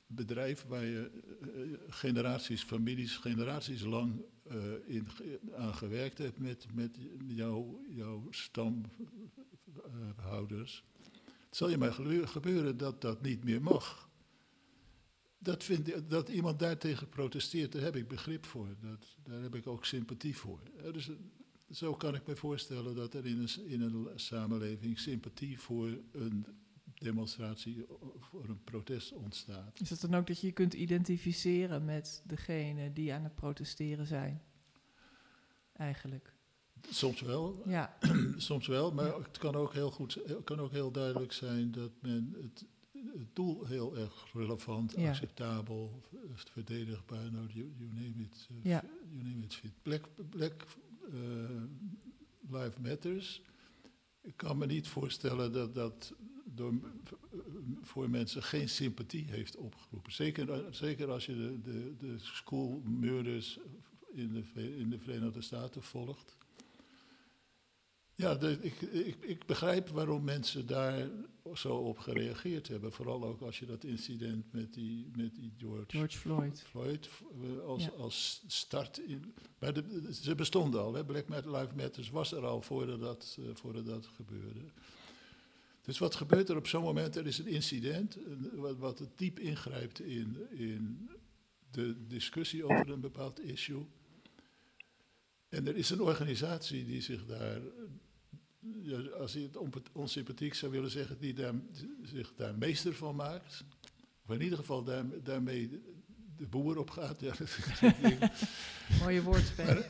bedrijf 0.08 0.66
waar 0.68 0.86
je 0.86 1.12
eh, 1.42 1.50
generaties, 1.90 2.64
families, 2.64 3.18
generaties 3.18 3.82
lang 3.82 4.22
uh, 4.52 4.56
in, 4.86 5.08
aan 5.56 5.74
gewerkt 5.74 6.18
hebt 6.18 6.40
met, 6.40 6.68
met 6.74 6.98
jouw, 7.28 7.82
jouw 7.90 8.28
stamhouders. 8.30 10.84
het 11.46 11.58
zal 11.58 11.70
je 11.70 11.78
maar 11.78 11.94
gebeuren 12.24 12.78
dat 12.78 13.02
dat 13.02 13.22
niet 13.22 13.44
meer 13.44 13.62
mag 13.62 14.08
dat, 15.38 15.64
vind, 15.64 16.10
dat 16.10 16.30
iemand 16.30 16.60
daartegen 16.60 17.10
protesteert, 17.10 17.72
daar 17.72 17.82
heb 17.82 17.96
ik 17.96 18.08
begrip 18.08 18.46
voor. 18.46 18.76
Dat, 18.82 19.16
daar 19.24 19.42
heb 19.42 19.56
ik 19.56 19.68
ook 19.68 19.86
sympathie 19.86 20.38
voor. 20.38 20.60
Dus 20.92 21.10
zo 21.70 21.96
kan 21.96 22.16
ik 22.16 22.28
me 22.28 22.36
voorstellen 22.36 22.96
dat 22.96 23.14
er 23.14 23.26
in 23.26 23.40
een, 23.40 23.70
in 23.70 23.82
een 23.82 24.08
samenleving 24.16 25.00
sympathie 25.00 25.60
voor 25.60 25.98
een 26.12 26.46
demonstratie, 26.94 27.86
voor 28.20 28.50
een 28.50 28.64
protest 28.64 29.12
ontstaat. 29.12 29.82
Is 29.82 29.90
dat 29.90 30.02
dan 30.02 30.16
ook 30.16 30.28
dat 30.28 30.42
je 30.42 30.48
je 30.48 30.54
kunt 30.54 30.74
identificeren 30.74 31.86
met 31.86 32.24
degene 32.26 32.94
die 32.94 33.14
aan 33.14 33.24
het 33.24 33.36
protesteren 33.36 34.06
zijn? 34.06 34.42
Eigenlijk. 35.74 36.34
Soms 36.90 37.22
wel. 37.22 37.62
Ja. 37.66 37.98
Soms 38.38 38.68
wel, 38.68 38.92
maar 38.92 39.14
het 39.14 39.38
kan 39.38 39.56
ook 39.56 39.74
heel 39.74 39.92
goed, 39.92 40.20
kan 40.44 40.60
ook 40.60 40.72
heel 40.72 40.92
duidelijk 40.92 41.32
zijn 41.32 41.72
dat 41.72 41.92
men 42.02 42.36
het 42.42 42.66
het 43.18 43.36
doel 43.36 43.66
heel 43.66 43.98
erg 43.98 44.28
relevant, 44.34 44.96
acceptabel, 44.98 46.02
verdedigbaar, 46.34 47.32
nou, 47.32 47.48
you, 47.48 47.74
you 47.78 47.90
name 47.94 48.24
it. 48.24 48.48
Uh, 48.52 48.64
ja. 48.64 48.84
You 49.10 49.24
name 49.24 49.44
it 49.44 49.56
fit. 49.56 49.72
Black, 49.82 50.10
Black 50.30 50.66
uh, 51.14 51.62
Life 52.50 52.82
Matters. 52.82 53.42
Ik 54.22 54.38
kan 54.38 54.58
me 54.58 54.66
niet 54.66 54.88
voorstellen 54.88 55.52
dat 55.52 55.76
dat 55.76 56.14
door, 56.46 56.74
voor 57.82 58.10
mensen 58.10 58.44
geen 58.44 58.70
sympathie 58.70 59.26
heeft 59.30 59.56
opgeroepen. 59.56 60.12
Zeker, 60.12 60.76
zeker 60.76 61.12
als 61.12 61.26
je 61.26 61.36
de, 61.36 61.62
de, 61.62 61.96
de 61.98 62.16
school 62.18 62.82
murders 62.86 63.60
in 64.12 64.34
de, 64.34 64.78
in 64.78 64.90
de 64.90 65.00
Verenigde 65.00 65.42
Staten 65.42 65.84
volgt. 65.84 66.38
Ja, 68.18 68.40
ik, 68.40 68.82
ik, 68.82 69.16
ik, 69.22 69.46
begrijp 69.46 69.90
waarom 69.90 70.24
mensen 70.24 70.68
daar 70.68 71.10
zo 71.54 71.76
op 71.76 71.98
gereageerd 71.98 72.68
hebben. 72.68 72.92
Vooral 72.92 73.24
ook 73.24 73.42
als 73.42 73.60
je 73.60 73.66
dat 73.66 73.84
incident 73.84 74.54
met 74.54 74.74
die, 74.74 75.12
met 75.16 75.36
die 75.36 75.54
George, 75.58 75.86
George 75.88 76.18
Floyd, 76.18 76.64
Floyd 76.70 77.10
eh, 77.44 77.60
als, 77.60 77.92
als 77.92 78.44
start. 78.48 78.98
In, 78.98 79.34
maar 79.60 79.74
de, 79.74 80.14
ze 80.22 80.36
bestonden 80.36 80.82
al, 80.82 80.94
hè? 80.94 81.06
Black 81.06 81.28
Lives 81.30 81.74
Matter 81.76 82.10
was 82.12 82.32
er 82.32 82.46
al 82.46 82.62
voordat 82.62 83.00
dat, 83.00 83.38
uh, 83.40 83.46
voordat 83.54 83.86
dat 83.86 84.08
gebeurde. 84.16 84.62
Dus 85.82 85.98
wat 85.98 86.16
gebeurt 86.16 86.50
er 86.50 86.58
op 86.58 86.68
zo'n 86.68 86.84
moment? 86.84 87.16
Er 87.16 87.28
is 87.28 87.38
een 87.38 87.48
incident 87.48 88.18
wat, 88.54 88.78
wat 88.78 89.10
diep 89.16 89.40
ingrijpt 89.40 90.00
in, 90.00 90.38
in 90.50 91.10
de 91.72 92.08
discussie 92.08 92.64
over 92.64 92.90
een 92.90 93.00
bepaald 93.00 93.40
issue. 93.40 93.86
En 95.50 95.68
er 95.68 95.76
is 95.76 95.90
een 95.90 96.02
organisatie 96.02 96.86
die 96.86 97.02
zich 97.02 97.26
daar 97.26 97.62
ja, 98.82 98.98
als 98.98 99.34
je 99.34 99.40
het 99.40 99.58
onsympathiek 99.92 100.54
zou 100.54 100.72
willen 100.72 100.92
zeggen, 100.92 101.20
die 101.20 101.34
daar, 101.34 101.54
zich 102.04 102.34
daar 102.36 102.56
meester 102.58 102.94
van 102.94 103.16
maakt. 103.16 103.64
Of 104.28 104.36
in 104.36 104.42
ieder 104.42 104.58
geval 104.58 104.84
daar, 104.84 105.06
daarmee 105.24 105.70
de 106.38 106.48
boer 106.48 106.78
op 106.78 106.90
gaat. 106.90 107.20
Ja, 107.20 107.34
Mooie 109.02 109.22
woordspel. 109.22 109.76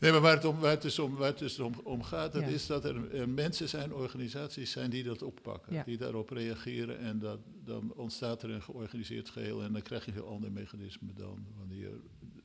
nee, 0.00 0.12
maar 0.12 0.20
waar 0.20 0.34
het 0.34 0.44
om, 0.44 0.58
waar 0.58 0.70
het 0.70 0.82
dus 0.82 0.98
om, 0.98 1.14
waar 1.14 1.28
het 1.28 1.38
dus 1.38 1.58
om, 1.58 1.74
om 1.82 2.02
gaat, 2.02 2.32
dat 2.32 2.42
is 2.42 2.66
dat 2.66 2.84
er, 2.84 3.28
mensen 3.28 3.68
zijn, 3.68 3.94
organisaties 3.94 4.70
zijn 4.70 4.90
die 4.90 5.02
dat 5.02 5.22
oppakken. 5.22 5.82
Die 5.84 5.96
daarop 5.96 6.30
reageren 6.30 6.98
en 6.98 7.18
dat, 7.18 7.38
dan 7.64 7.92
ontstaat 7.94 8.42
er 8.42 8.50
een 8.50 8.62
georganiseerd 8.62 9.28
geheel. 9.28 9.62
En 9.62 9.72
dan 9.72 9.82
krijg 9.82 10.04
je 10.04 10.10
een 10.10 10.16
heel 10.16 10.28
ander 10.28 10.52
mechanisme 10.52 11.12
dan 11.12 11.46
wanneer 11.58 11.90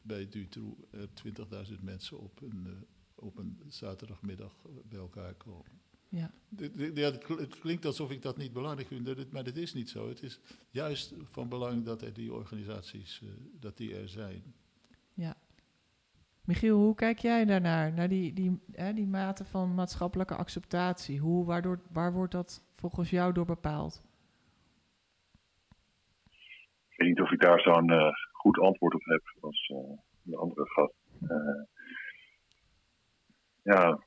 bij 0.02 0.30
Dutroux 0.30 0.76
20.000 1.70 1.80
mensen 1.82 2.20
op 2.20 2.42
een... 2.42 2.64
Uh, 2.68 2.74
op 3.22 3.38
een 3.38 3.62
zaterdagmiddag 3.68 4.54
bij 4.90 5.00
elkaar 5.00 5.34
komen. 5.34 5.80
Ja. 6.12 6.32
ja 6.94 7.12
het 7.12 7.60
klinkt 7.60 7.86
alsof 7.86 8.12
ik 8.12 8.22
dat 8.22 8.38
niet 8.38 8.54
belangrijk 8.54 8.88
vind, 8.88 9.32
maar 9.32 9.44
dat 9.44 9.56
is 9.56 9.74
niet 9.74 9.90
zo. 9.90 10.08
Het 10.08 10.24
is 10.24 10.40
juist 10.70 11.14
van 11.24 11.50
belang 11.50 11.86
dat 11.86 12.02
er 12.02 12.14
die 12.14 12.34
organisaties 12.34 13.22
uh, 13.24 13.30
dat 13.60 13.78
die 13.78 13.96
er 13.96 14.10
zijn. 14.10 14.54
Ja. 15.14 15.36
Michiel, 16.46 16.78
hoe 16.78 16.96
kijk 16.96 17.20
jij 17.20 17.46
daarnaar, 17.46 17.94
naar 17.94 18.10
die, 18.10 18.34
die, 18.34 18.60
hè, 18.72 18.94
die 18.94 19.08
mate 19.08 19.46
van 19.46 19.74
maatschappelijke 19.74 20.36
acceptatie? 20.36 21.20
Hoe, 21.20 21.46
waardoor, 21.46 21.80
waar 21.92 22.14
wordt 22.14 22.32
dat 22.32 22.64
volgens 22.76 23.10
jou 23.10 23.34
door 23.34 23.46
bepaald? 23.46 24.06
Ik 26.90 26.98
weet 26.98 27.08
niet 27.08 27.22
of 27.22 27.32
ik 27.32 27.42
daar 27.42 27.60
zo'n 27.60 27.92
uh, 27.92 28.12
goed 28.32 28.60
antwoord 28.60 28.94
op 28.94 29.04
heb 29.04 29.38
als 29.42 29.70
uh, 29.70 29.78
de 30.22 30.38
andere 30.38 30.66
gast 30.66 30.94
ja, 33.62 34.00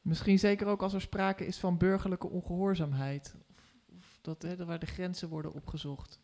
Misschien 0.00 0.38
zeker 0.38 0.66
ook 0.66 0.82
als 0.82 0.94
er 0.94 1.00
sprake 1.00 1.46
is 1.46 1.60
van 1.60 1.78
burgerlijke 1.78 2.28
ongehoorzaamheid. 2.28 3.36
Of, 3.56 3.76
of 3.96 4.18
dat, 4.22 4.42
hè, 4.42 4.64
waar 4.64 4.78
de 4.78 4.86
grenzen 4.86 5.28
worden 5.28 5.52
opgezocht. 5.52 6.20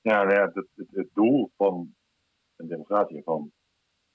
Ja, 0.00 0.22
nou 0.22 0.34
ja 0.34 0.44
het, 0.44 0.54
het, 0.74 0.88
het, 0.90 1.08
doel 1.12 1.50
van 1.56 1.94
een 2.56 2.68
democratie 2.68 3.22
van 3.22 3.52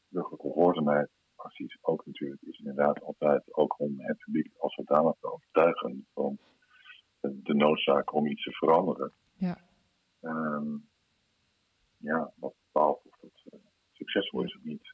burgerlijke 0.08 0.48
ongehoorzaamheid 0.48 1.10
acties 1.36 1.78
ook 1.82 2.06
natuurlijk 2.06 2.42
is 2.42 2.58
inderdaad 2.58 3.02
altijd 3.02 3.54
ook 3.54 3.80
om 3.80 3.94
het 4.00 4.18
publiek 4.18 4.54
als 4.58 4.74
zodanig 4.74 5.14
te 5.20 5.34
overtuigen 5.34 6.08
van 6.14 6.38
de 7.20 7.54
noodzaak 7.54 8.14
om 8.14 8.28
iets 8.28 8.44
te 8.44 8.52
veranderen. 8.52 9.14
Ja. 9.34 9.58
Um, 10.22 10.90
ja, 11.98 12.34
wat 12.36 12.54
bepaalt 12.66 13.06
of 13.06 13.18
dat 13.20 13.54
uh, 13.54 13.60
succesvol 13.92 14.44
is 14.44 14.56
of 14.56 14.64
niet. 14.64 14.94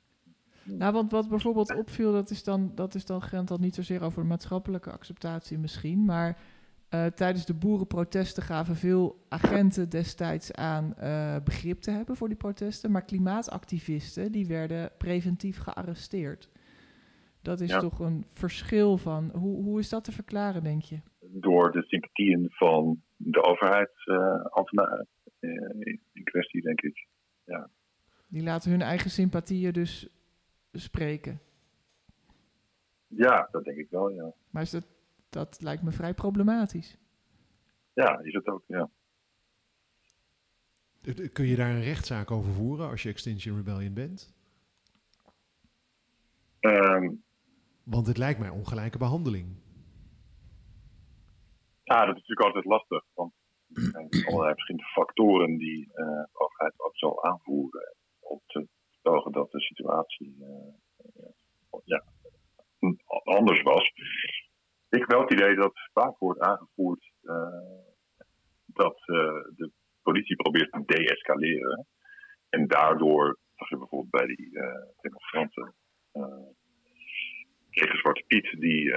Nou, 0.78 0.94
want 0.94 1.12
wat 1.12 1.30
bijvoorbeeld 1.30 1.76
opviel, 1.76 2.12
dat 2.12 2.30
is 2.30 2.44
dan, 2.44 2.72
dat 2.76 2.96
is 2.96 3.06
dan 3.06 3.22
gaat 3.22 3.48
dan 3.48 3.62
niet 3.62 3.76
zozeer 3.76 4.02
over 4.04 4.26
maatschappelijke 4.26 4.92
acceptatie 4.92 5.58
misschien, 5.58 6.06
maar 6.06 6.38
uh, 6.94 7.06
tijdens 7.06 7.46
de 7.46 7.54
boerenprotesten 7.54 8.44
gaven 8.44 8.76
veel 8.76 9.26
agenten 9.30 9.90
destijds 9.90 10.54
aan 10.54 10.94
uh, 11.04 11.36
begrip 11.44 11.82
te 11.82 11.92
hebben 11.92 12.16
voor 12.16 12.28
die 12.28 12.38
protesten, 12.38 12.92
maar 12.92 13.06
klimaatactivisten 13.06 14.32
die 14.32 14.48
werden 14.48 14.92
preventief 14.98 15.58
gearresteerd. 15.58 16.50
Dat 17.42 17.60
is 17.60 17.70
Ja. 17.70 17.80
toch 17.80 18.00
een 18.00 18.26
verschil 18.30 18.98
van. 18.98 19.30
Hoe, 19.34 19.64
hoe 19.64 19.80
is 19.80 19.90
dat 19.90 20.04
te 20.04 20.12
verklaren, 20.12 20.64
denk 20.64 20.82
je? 20.82 21.00
Door 21.20 21.72
de 21.72 21.84
sympathieën 21.84 22.48
van 22.50 23.02
de 23.16 23.44
overheidsambtenaren 23.44 25.08
eh, 25.40 25.50
in 25.80 26.00
in 26.14 26.24
kwestie, 26.24 26.62
denk 26.62 26.82
ik. 26.82 27.08
Die 28.28 28.44
laten 28.44 28.72
hun 28.72 28.82
eigen 28.82 29.10
sympathieën 29.10 29.74
dus 29.74 30.08
spreken. 30.80 31.42
Ja, 33.08 33.48
dat 33.52 33.64
denk 33.64 33.78
ik 33.78 33.90
wel, 33.90 34.10
ja. 34.10 34.34
Maar 34.50 34.62
is 34.62 34.70
dat, 34.72 34.88
dat 35.30 35.62
lijkt 35.62 35.84
me 35.84 35.92
vrij 35.92 36.14
problematisch. 36.14 36.98
Ja, 37.94 38.20
is 38.20 38.34
het 38.34 38.48
ook, 38.48 38.64
ja. 38.68 38.90
Eh, 41.02 41.32
Kun 41.34 41.46
je 41.46 41.56
daar 41.56 41.70
een 41.70 41.84
rechtszaak 41.84 42.32
over 42.32 42.52
voeren 42.52 42.90
als 42.90 43.04
je 43.04 43.10
Extinction 43.10 43.56
Rebellion 43.56 43.94
bent? 43.94 44.34
Ehm, 46.60 47.12
Want 47.84 48.08
het 48.08 48.18
lijkt 48.18 48.40
mij 48.40 48.50
ongelijke 48.50 48.98
behandeling. 48.98 49.56
Ja, 51.84 52.06
dat 52.06 52.16
is 52.16 52.22
natuurlijk 52.28 52.48
altijd 52.48 52.66
lastig. 52.66 53.04
Want 53.14 53.34
er 53.74 53.82
zijn 53.82 54.26
allerlei 54.26 54.54
verschillende 54.54 54.88
factoren 54.88 55.58
die 55.58 55.86
eh, 55.94 56.06
de 56.06 56.30
overheid 56.34 56.74
ook 56.78 56.98
zal 56.98 57.24
aanvoeren. 57.24 57.96
Om 58.20 58.42
te 58.46 58.68
zorgen 59.02 59.32
dat 59.32 59.52
de 59.52 59.60
situatie 59.60 60.36
eh, 60.40 61.80
ja, 61.84 62.04
anders 63.24 63.62
was. 63.62 63.92
Ik 64.90 65.00
heb 65.00 65.12
wel 65.12 65.22
het 65.22 65.32
idee 65.32 65.56
dat 65.56 65.80
vaak 65.94 66.18
wordt 66.18 66.40
aangevoerd 66.40 67.12
eh, 67.22 67.82
dat 68.66 69.00
eh, 69.00 69.16
de 69.56 69.72
politie 70.02 70.36
probeert 70.36 70.72
te 70.72 70.84
deescaleren. 70.86 71.88
En 72.50 72.68
daardoor, 72.68 73.38
zag 73.56 73.70
je 73.70 73.78
bijvoorbeeld 73.78 74.12
bij 74.12 74.36
die 74.36 74.52
demonstranten 75.02 75.74
tegen 77.70 77.98
Zwarte 77.98 78.24
Piet, 78.28 78.60
die 78.60 78.94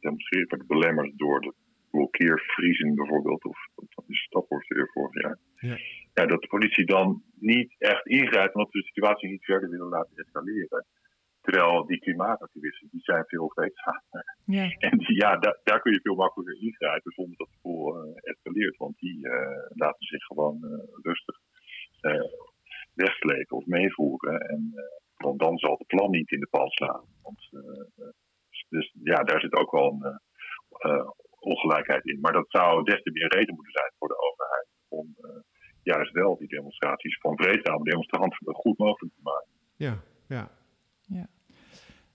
demonstreren 0.00 0.48
werd 0.48 0.66
belemmerd 0.66 1.18
door 1.18 1.40
de 1.40 1.54
blokkeervriezen 1.90 2.94
bijvoorbeeld, 2.94 3.44
of 3.44 3.68
dat 3.74 4.04
is 4.06 4.26
dat 4.30 4.46
weer 4.48 4.90
vorig 4.92 5.22
jaar. 5.22 5.38
Ja. 5.54 5.76
Ja, 6.14 6.26
dat 6.26 6.40
de 6.40 6.46
politie 6.46 6.86
dan 6.86 7.22
niet 7.34 7.74
echt 7.78 8.06
ingrijpt, 8.06 8.54
omdat 8.54 8.72
ze 8.72 8.78
de 8.78 8.84
situatie 8.84 9.28
niet 9.28 9.44
verder 9.44 9.70
willen 9.70 9.88
laten 9.88 10.16
escaleren. 10.16 10.86
Terwijl 11.40 11.86
die 11.86 11.98
klimaatactivisten, 11.98 12.88
die 12.90 13.00
zijn 13.00 13.24
veel 13.26 13.50
vreedzamer. 13.54 14.36
Ja, 14.44 14.64
En 14.88 14.98
die, 14.98 15.16
ja, 15.16 15.36
daar, 15.36 15.60
daar 15.64 15.80
kun 15.80 15.92
je 15.92 16.00
veel 16.00 16.14
makkelijker 16.14 16.62
ingrijpen 16.62 17.12
zonder 17.12 17.36
dat 17.36 17.48
het 17.48 17.60
vol 17.60 17.96
eh, 17.96 18.30
escaleert. 18.30 18.76
Want 18.76 18.98
die 18.98 19.28
eh, 19.28 19.70
laten 19.74 20.06
zich 20.06 20.24
gewoon 20.24 20.64
eh, 20.64 20.70
rustig 21.02 21.36
wegslepen 22.94 23.56
of 23.56 23.66
meevoeren. 23.66 24.40
En 24.40 24.72
dan, 25.16 25.36
dan 25.36 25.58
zal 25.58 25.76
het 25.78 25.86
plan 25.86 26.10
niet 26.10 26.30
in 26.30 26.40
de 26.40 26.48
pan 26.50 26.68
slaan. 26.68 27.04
Want, 27.22 27.50
dus 28.68 28.94
ja, 29.02 29.22
daar 29.22 29.40
zit 29.40 29.54
ook 29.54 29.70
wel 29.70 30.18
een 30.78 31.14
ongelijkheid 31.38 32.04
in. 32.04 32.20
Maar 32.20 32.32
dat 32.32 32.50
zou 32.50 32.84
des 32.84 33.02
te 33.02 33.10
meer 33.10 33.28
reden 33.28 33.54
moeten 33.54 33.72
zijn 33.72 33.92
voor 33.98 34.08
de 34.08 34.18
overheid 34.18 34.68
om 34.88 35.16
juist 35.84 36.12
wel 36.12 36.36
die 36.38 36.48
demonstraties 36.48 37.18
van 37.18 37.36
vreedzame 37.36 37.84
demonstranten 37.84 38.54
goed 38.54 38.78
mogelijk 38.78 39.14
te 39.14 39.20
maken. 39.22 39.48
Ja, 39.76 40.02
ja. 40.26 40.50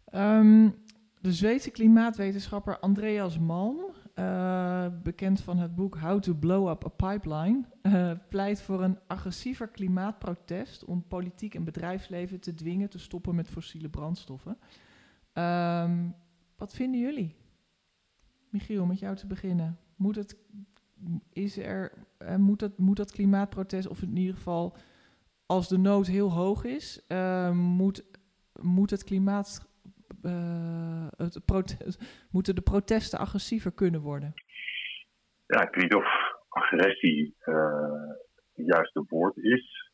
Ehm, 0.05 0.69
de 1.21 1.33
Zweedse 1.33 1.71
klimaatwetenschapper 1.71 2.79
Andreas 2.79 3.39
Malm, 3.39 3.79
eh, 4.13 4.87
bekend 5.03 5.41
van 5.41 5.57
het 5.57 5.75
boek 5.75 5.97
How 5.97 6.21
to 6.21 6.33
Blow 6.33 6.69
Up 6.69 6.85
a 6.85 7.09
Pipeline, 7.09 7.63
eh, 7.81 8.11
pleit 8.29 8.61
voor 8.61 8.83
een 8.83 8.99
agressiever 9.07 9.67
klimaatprotest 9.67 10.85
om 10.85 11.07
politiek 11.07 11.55
en 11.55 11.63
bedrijfsleven 11.63 12.39
te 12.39 12.53
dwingen 12.53 12.89
te 12.89 12.99
stoppen 12.99 13.35
met 13.35 13.49
fossiele 13.49 13.89
brandstoffen. 13.89 14.57
Ehm, 15.33 16.09
wat 16.57 16.73
vinden 16.73 16.99
jullie? 16.99 17.35
Michiel, 18.49 18.85
met 18.85 18.99
jou 18.99 19.15
te 19.15 19.27
beginnen. 19.27 19.79
Moet 19.95 20.15
het, 20.15 20.37
is 21.33 21.57
er, 21.57 21.91
eh, 22.17 22.35
moet, 22.35 22.59
dat, 22.59 22.77
moet 22.77 22.97
dat 22.97 23.11
klimaatprotest, 23.11 23.87
of 23.87 24.01
in 24.01 24.17
ieder 24.17 24.35
geval 24.35 24.75
als 25.45 25.67
de 25.67 25.77
nood 25.77 26.07
heel 26.07 26.31
hoog 26.31 26.63
is, 26.63 27.05
eh, 27.07 27.51
moet, 27.51 28.03
moet 28.61 28.89
het 28.89 29.03
klimaat 29.03 29.67
eh, 30.21 31.07
het 31.17 31.45
protest, 31.45 32.27
moeten 32.31 32.55
de 32.55 32.61
protesten 32.61 33.19
agressiever 33.19 33.71
kunnen 33.71 34.01
worden? 34.01 34.33
ja, 35.45 35.61
ik 35.61 35.75
weet 35.75 35.83
niet 35.83 35.95
of 35.95 36.37
agressie 36.49 37.35
het 38.53 38.65
juiste 38.67 39.03
woord 39.07 39.37
is. 39.37 39.91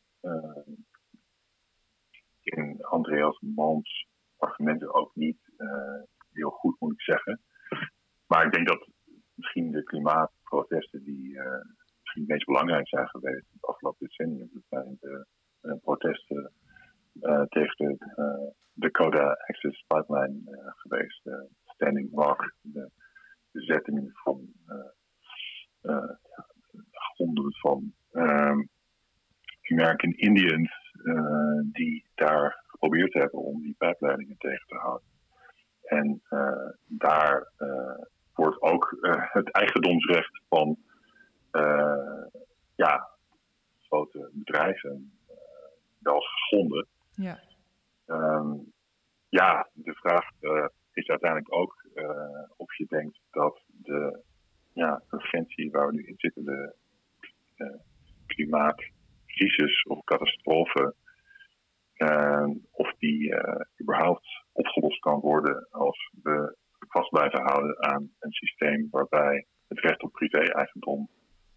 In 2.42 2.84
Andreas 2.84 3.40
Mans 3.40 4.08
argumenten 4.36 4.94
ook 4.94 5.14
niet 5.14 5.38
heel 6.32 6.50
goed, 6.50 6.80
moet 6.80 6.92
ik 6.92 7.00
zeggen. 7.00 7.40
Maar 8.26 8.46
ik 8.46 8.52
denk 8.52 8.68
dat 8.68 8.88
misschien 9.34 9.70
de 9.70 9.82
klimaatprotesten 10.46 11.04
die 11.04 11.38
eh, 11.38 11.60
misschien 12.00 12.22
het 12.22 12.30
meest 12.30 12.46
belangrijk 12.46 12.88
zijn 12.88 13.08
geweest 13.08 13.46
het 13.52 13.64
afgelopen 13.64 14.06
decennium, 14.06 14.50
dat 14.52 14.62
zijn 14.68 14.96
de 15.00 15.26
eh, 15.60 15.72
protesten 15.82 16.52
eh, 17.20 17.42
tegen 17.42 17.76
de 17.76 18.54
Dakota 18.72 19.36
Access 19.46 19.84
Pipeline 19.86 20.72
geweest. 20.76 21.24
De 21.24 21.48
Standing 21.64 22.08
Rock, 22.12 22.54
de 22.60 22.90
bezettingen 23.50 24.10
van 24.12 24.48
gronden 26.90 27.52
van 27.52 27.94
ehm, 28.10 28.62
American 29.62 30.12
Indians 30.12 30.92
die 31.72 32.06
daar 32.14 32.64
geprobeerd 32.66 33.12
hebben 33.12 33.38
om 33.38 33.62
die 33.62 33.74
pijpleidingen 33.78 34.36
tegen 34.38 34.66
te 34.66 34.74
houden. 34.74 35.08
En 35.82 36.22
daar 36.86 37.52
wordt 38.36 38.62
ook 38.62 38.98
eh, 39.00 39.32
het 39.32 39.50
eigendomsrecht 39.50 40.40
van 40.48 40.76
eh, 41.50 42.24
ja, 42.74 43.08
grote 43.88 44.30
bedrijven 44.32 45.12
eh, 45.28 45.34
wel 45.98 46.20
geschonden. 46.20 46.86
Ja, 47.14 47.40
Ehm, 48.06 48.54
ja, 49.28 49.68
de 49.72 49.94
vraag 49.94 50.30
is 50.92 51.08
uiteindelijk 51.08 51.54
ook 51.54 51.84
of 52.56 52.76
je 52.76 52.86
denkt 52.88 53.18
dat 53.30 53.62
de 53.66 54.22
ja, 54.72 55.02
urgentie 55.10 55.70
waar 55.70 55.86
we 55.86 55.92
nu 55.92 56.06
in 56.06 56.14
zitten, 56.16 56.44
de 56.44 56.74
klimaatcrisis 58.26 59.82
of 59.82 60.04
catastrofe, 60.04 60.94
of 62.70 62.94
die 62.98 63.34
überhaupt 63.80 64.44
opgelost 64.52 65.00
kan 65.00 65.20
worden 65.20 65.66
als 65.70 66.10
we 66.22 66.56
vast 66.96 67.10
blijven 67.10 67.40
houden 67.42 67.82
aan 67.84 68.10
een 68.18 68.32
systeem 68.32 68.88
waarbij 68.90 69.46
het 69.68 69.80
recht 69.80 70.02
op 70.02 70.12
privé-eigendom 70.12 71.08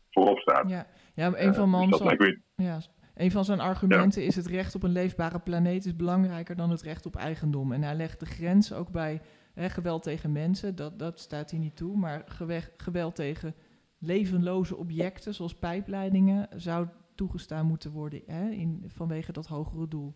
voorop 0.09 0.39
staat. 0.39 0.69
ja. 0.69 0.87
ja 1.13 1.27
een 1.27 1.35
Eh, 1.35 1.53
van 1.53 1.71
dus 1.89 1.99
me- 1.99 2.41
Ja, 2.55 2.79
een 3.15 3.31
van 3.31 3.45
zijn 3.45 3.59
argumenten 3.59 4.23
is 4.25 4.35
het 4.35 4.45
recht 4.47 4.75
op 4.75 4.83
een 4.83 4.91
leefbare 4.91 5.39
planeet 5.39 5.85
is 5.85 5.95
belangrijker 5.95 6.55
dan 6.55 6.69
het 6.69 6.81
recht 6.81 7.05
op 7.05 7.15
eigendom. 7.15 7.71
En 7.71 7.81
hij 7.83 7.95
legt 7.95 8.19
de 8.19 8.25
grens 8.25 8.73
ook 8.73 8.91
bij 8.91 9.21
hè, 9.53 9.69
geweld 9.69 10.03
tegen 10.03 10.31
mensen, 10.31 10.75
dat, 10.75 10.99
dat 10.99 11.19
staat 11.19 11.51
hij 11.51 11.59
niet 11.59 11.75
toe, 11.75 11.97
maar 11.97 12.21
gewe- 12.25 12.71
geweld 12.77 13.15
tegen 13.15 13.55
levenloze 13.97 14.75
objecten 14.77 15.33
zoals 15.33 15.55
pijpleidingen 15.59 16.47
zou 16.55 16.87
toegestaan 17.15 17.65
moeten 17.65 17.91
worden 17.91 18.21
hè, 18.25 18.49
in, 18.49 18.83
vanwege 18.87 19.31
dat 19.31 19.47
hogere 19.47 19.87
doel. 19.87 20.13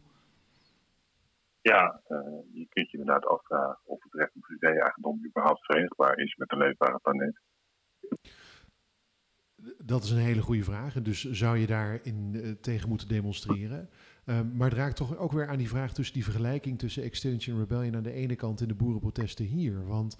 Ja, 1.64 2.02
eh, 2.08 2.18
je 2.54 2.68
kunt 2.70 2.92
je 2.92 2.98
inderdaad 2.98 3.26
afvragen 3.26 3.80
of 3.84 4.04
het 4.04 4.14
recht 4.14 4.36
op 4.36 4.42
privé-eigendom 4.42 5.26
überhaupt 5.26 5.66
verenigbaar 5.66 6.18
is 6.18 6.36
met 6.36 6.52
een 6.52 6.58
leefbare 6.58 7.00
planeet. 7.00 7.40
Dat 9.78 10.04
is 10.04 10.12
een 10.12 10.18
hele 10.18 10.42
goede 10.42 10.64
vraag. 10.64 10.96
En 10.96 11.04
dus 11.04 11.32
zou 11.32 11.58
je 11.58 11.68
daarin 11.68 12.32
eh, 12.34 12.52
tegen 12.52 12.90
moeten 12.90 13.08
demonstreren. 13.08 13.90
Um, 14.26 14.56
maar 14.56 14.70
het 14.70 14.78
raakt 14.78 14.96
toch 14.96 15.18
ook 15.18 15.32
weer 15.32 15.48
aan 15.48 15.58
die 15.58 15.70
vraag 15.70 15.94
tussen 15.94 16.14
die 16.14 16.24
vergelijking 16.24 16.80
tussen 16.80 17.04
Extinction 17.04 17.60
Rebellion 17.60 17.96
aan 17.96 18.04
de 18.04 18.12
ene 18.12 18.36
kant 18.36 18.62
en 18.62 18.68
de 18.68 18.76
boerenprotesten 18.76 19.46
hier. 19.46 19.86
Want 19.86 20.18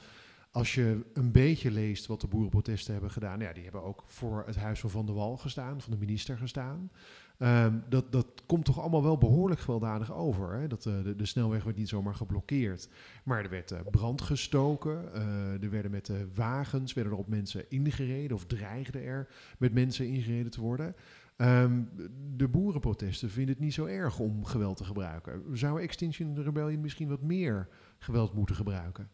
als 0.52 0.74
je 0.74 1.06
een 1.14 1.32
beetje 1.32 1.72
leest 1.72 2.06
wat 2.06 2.22
de 2.22 2.28
boerenprotesten 2.28 2.94
hebben 2.94 3.12
gedaan, 3.12 3.40
ja, 3.40 3.54
die 3.54 3.64
hebben 3.64 3.84
ook 3.84 4.04
voor 4.06 4.44
het 4.46 4.56
huis 4.56 4.80
van 4.80 4.90
Van 4.90 5.06
der 5.06 5.16
Wal 5.16 5.38
gestaan, 5.38 5.82
van 5.82 5.92
de 5.92 6.00
minister 6.00 6.38
gestaan. 6.38 6.92
Um, 7.38 7.84
dat, 7.90 8.12
dat 8.12 8.28
komt 8.46 8.66
toch 8.66 8.80
allemaal 8.80 9.04
wel 9.04 9.18
behoorlijk 9.18 9.62
gewelddadig 9.62 10.14
over. 10.14 10.54
Hè? 10.54 10.68
Dat, 10.68 10.86
uh, 10.86 11.04
de, 11.04 11.16
de, 11.16 11.26
snelweg 11.26 11.64
werd 11.64 11.78
niet 11.78 11.90
zomaar 11.90 12.16
geblokkeerd. 12.16 12.90
Maar 13.24 13.44
er 13.44 13.50
werd 13.50 13.72
uh, 13.72 13.80
brand 13.92 14.22
gestoken. 14.22 15.10
Uh, 15.16 15.64
er 15.64 15.70
werden 15.70 15.92
met 15.92 16.12
wagens 16.34 16.94
werden 16.94 17.14
er 17.14 17.20
op 17.20 17.28
mensen 17.28 17.70
ingereden 17.70 18.36
of 18.36 18.46
dreigden 18.46 19.04
er 19.04 19.28
met 19.58 19.74
mensen 19.74 20.08
ingereden 20.08 20.52
te 20.52 20.62
worden. 20.62 20.96
Um, 21.38 21.90
de 22.36 22.48
boerenprotesten 22.48 23.30
vinden 23.30 23.54
het 23.54 23.64
niet 23.64 23.74
zo 23.74 23.86
erg 23.86 24.20
om 24.20 24.46
geweld 24.46 24.78
te 24.78 24.84
gebruiken. 24.84 25.58
Zou 25.58 25.82
Extinction 25.82 26.44
Rebellion 26.44 26.82
misschien 26.82 27.10
wat 27.10 27.22
meer 27.22 27.68
geweld 27.98 28.34
moeten 28.34 28.56
gebruiken? 28.56 29.10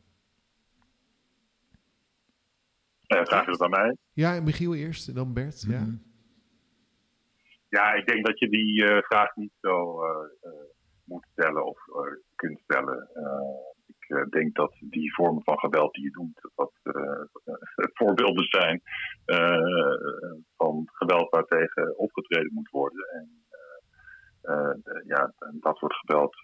Uh, 3.08 3.26
vraag 3.26 3.46
je 3.46 3.52
dat 3.52 3.62
aan 3.62 3.70
mij? 3.70 3.96
Ja, 4.14 4.42
Michiel 4.42 4.76
eerst, 4.76 5.16
dan 5.16 5.34
Bert. 5.34 5.68
Mm 5.68 5.74
-hmm. 5.74 6.02
Ja. 6.04 6.09
Ja, 7.70 7.94
ik 7.94 8.08
denk 8.08 8.26
dat 8.26 8.40
je 8.40 8.50
die 8.50 8.84
uh, 8.84 8.98
vraag 9.02 9.36
niet 9.36 9.54
zo 9.62 10.04
uh, 10.04 10.10
uh, 10.44 10.52
moet 11.06 11.28
stellen 11.32 11.66
of 11.66 11.80
kunt 12.36 12.60
stellen. 12.60 13.10
ik 13.88 14.32
denk 14.32 14.56
dat 14.56 14.76
die 14.80 15.14
vormen 15.14 15.44
van 15.44 15.60
geweld 15.60 15.94
die 15.94 16.04
je 16.04 16.12
doet, 16.12 16.52
dat 16.56 16.72
voorbeelden 18.00 18.46
zijn 18.46 18.82
van 20.58 20.84
geweld 20.86 21.30
waartegen 21.30 21.98
opgetreden 21.98 22.54
moet 22.54 22.70
worden. 22.70 23.08
En 23.08 23.30
ja, 25.06 25.34
dat 25.60 25.78
soort 25.78 25.96
geweld 25.96 26.36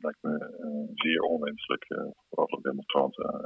lijkt 0.00 0.22
me 0.22 0.92
zeer 0.94 1.20
onwenselijk, 1.20 1.86
voor 2.30 2.62
demonstranten, 2.62 3.44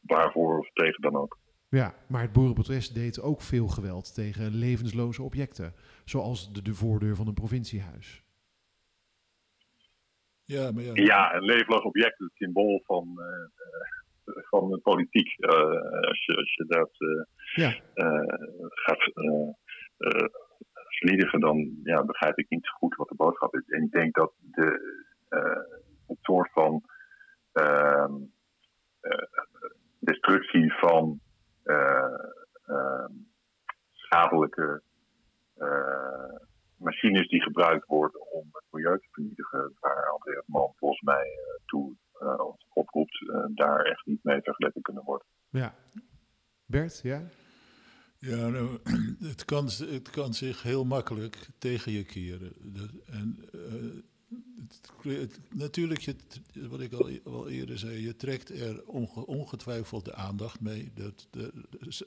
waarvoor 0.00 0.58
of 0.58 0.70
tegen 0.72 1.02
dan 1.02 1.16
ook. 1.16 1.38
Ja, 1.70 1.94
maar 2.08 2.22
het 2.22 2.32
boerenprotest 2.32 2.94
deed 2.94 3.20
ook 3.20 3.40
veel 3.40 3.68
geweld 3.68 4.14
tegen 4.14 4.54
levensloze 4.54 5.22
objecten, 5.22 5.72
zoals 6.04 6.52
de, 6.52 6.62
de 6.62 6.74
voordeur 6.74 7.16
van 7.16 7.26
een 7.26 7.34
provinciehuis. 7.34 8.22
Ja, 10.44 10.72
maar 10.72 10.82
ja. 10.82 10.92
ja, 10.94 11.34
een 11.34 11.44
levenloos 11.44 11.82
object 11.82 12.20
is 12.20 12.26
het 12.26 12.36
symbool 12.36 12.82
van, 12.84 13.16
uh, 13.18 14.34
van 14.48 14.70
de 14.70 14.78
politiek. 14.78 15.34
Uh, 15.38 15.50
als, 16.08 16.24
je, 16.24 16.36
als 16.36 16.54
je 16.54 16.64
dat 16.66 16.90
uh, 16.98 17.22
ja. 17.54 17.70
gaat 18.74 19.10
vernietigen, 20.98 21.40
dan 21.40 21.80
ja, 21.82 22.04
begrijp 22.04 22.38
ik 22.38 22.48
niet 22.48 22.66
zo 22.66 22.72
goed 22.72 22.96
wat 22.96 23.08
de 23.08 23.14
boodschap 23.14 23.54
is. 23.54 23.68
En 23.68 23.82
ik 23.82 23.90
denk 23.90 24.14
dat 24.14 24.32
de, 24.40 24.98
het 26.06 26.18
soort 26.20 26.50
van 26.52 26.82
ehm, 27.52 28.12
destructie 29.98 30.72
van 30.72 31.20
schadelijke 33.92 34.82
uh, 35.58 36.36
machines 36.76 37.28
die 37.28 37.42
gebruikt 37.42 37.86
worden 37.86 38.30
om 38.32 38.48
het 38.52 38.64
milieu 38.70 38.98
te 38.98 39.08
vernietigen, 39.10 39.76
waar 39.80 40.10
Andreas 40.10 40.46
Man 40.46 40.72
volgens 40.76 41.00
mij 41.00 41.26
uh, 41.26 41.66
toe 41.66 41.96
oproept, 42.72 43.32
daar 43.54 43.84
echt 43.84 44.06
niet 44.06 44.24
mee 44.24 44.40
vergeleken 44.42 44.82
kunnen 44.82 45.04
worden. 45.04 45.26
Ja. 45.48 45.74
Bert, 46.66 47.00
ja? 47.02 47.20
Ja, 48.18 48.48
nou, 48.48 48.78
het, 49.30 49.44
kan, 49.44 49.64
het 49.64 50.10
kan 50.10 50.34
zich 50.34 50.62
heel 50.62 50.84
makkelijk 50.84 51.48
tegen 51.58 51.92
je 51.92 52.04
keren. 52.04 52.52
En 53.06 53.44
het, 55.02 55.40
natuurlijk, 55.54 56.00
je, 56.00 56.14
wat 56.68 56.80
ik 56.80 56.92
al, 56.92 57.10
al, 57.24 57.48
eerder 57.48 57.78
zei, 57.78 58.02
je 58.02 58.16
trekt 58.16 58.50
er 58.50 58.84
onge, 58.86 59.26
ongetwijfeld 59.26 60.04
de 60.04 60.14
aandacht 60.14 60.60
mee. 60.60 60.90
Dat, 60.94 61.28
de, 61.30 61.52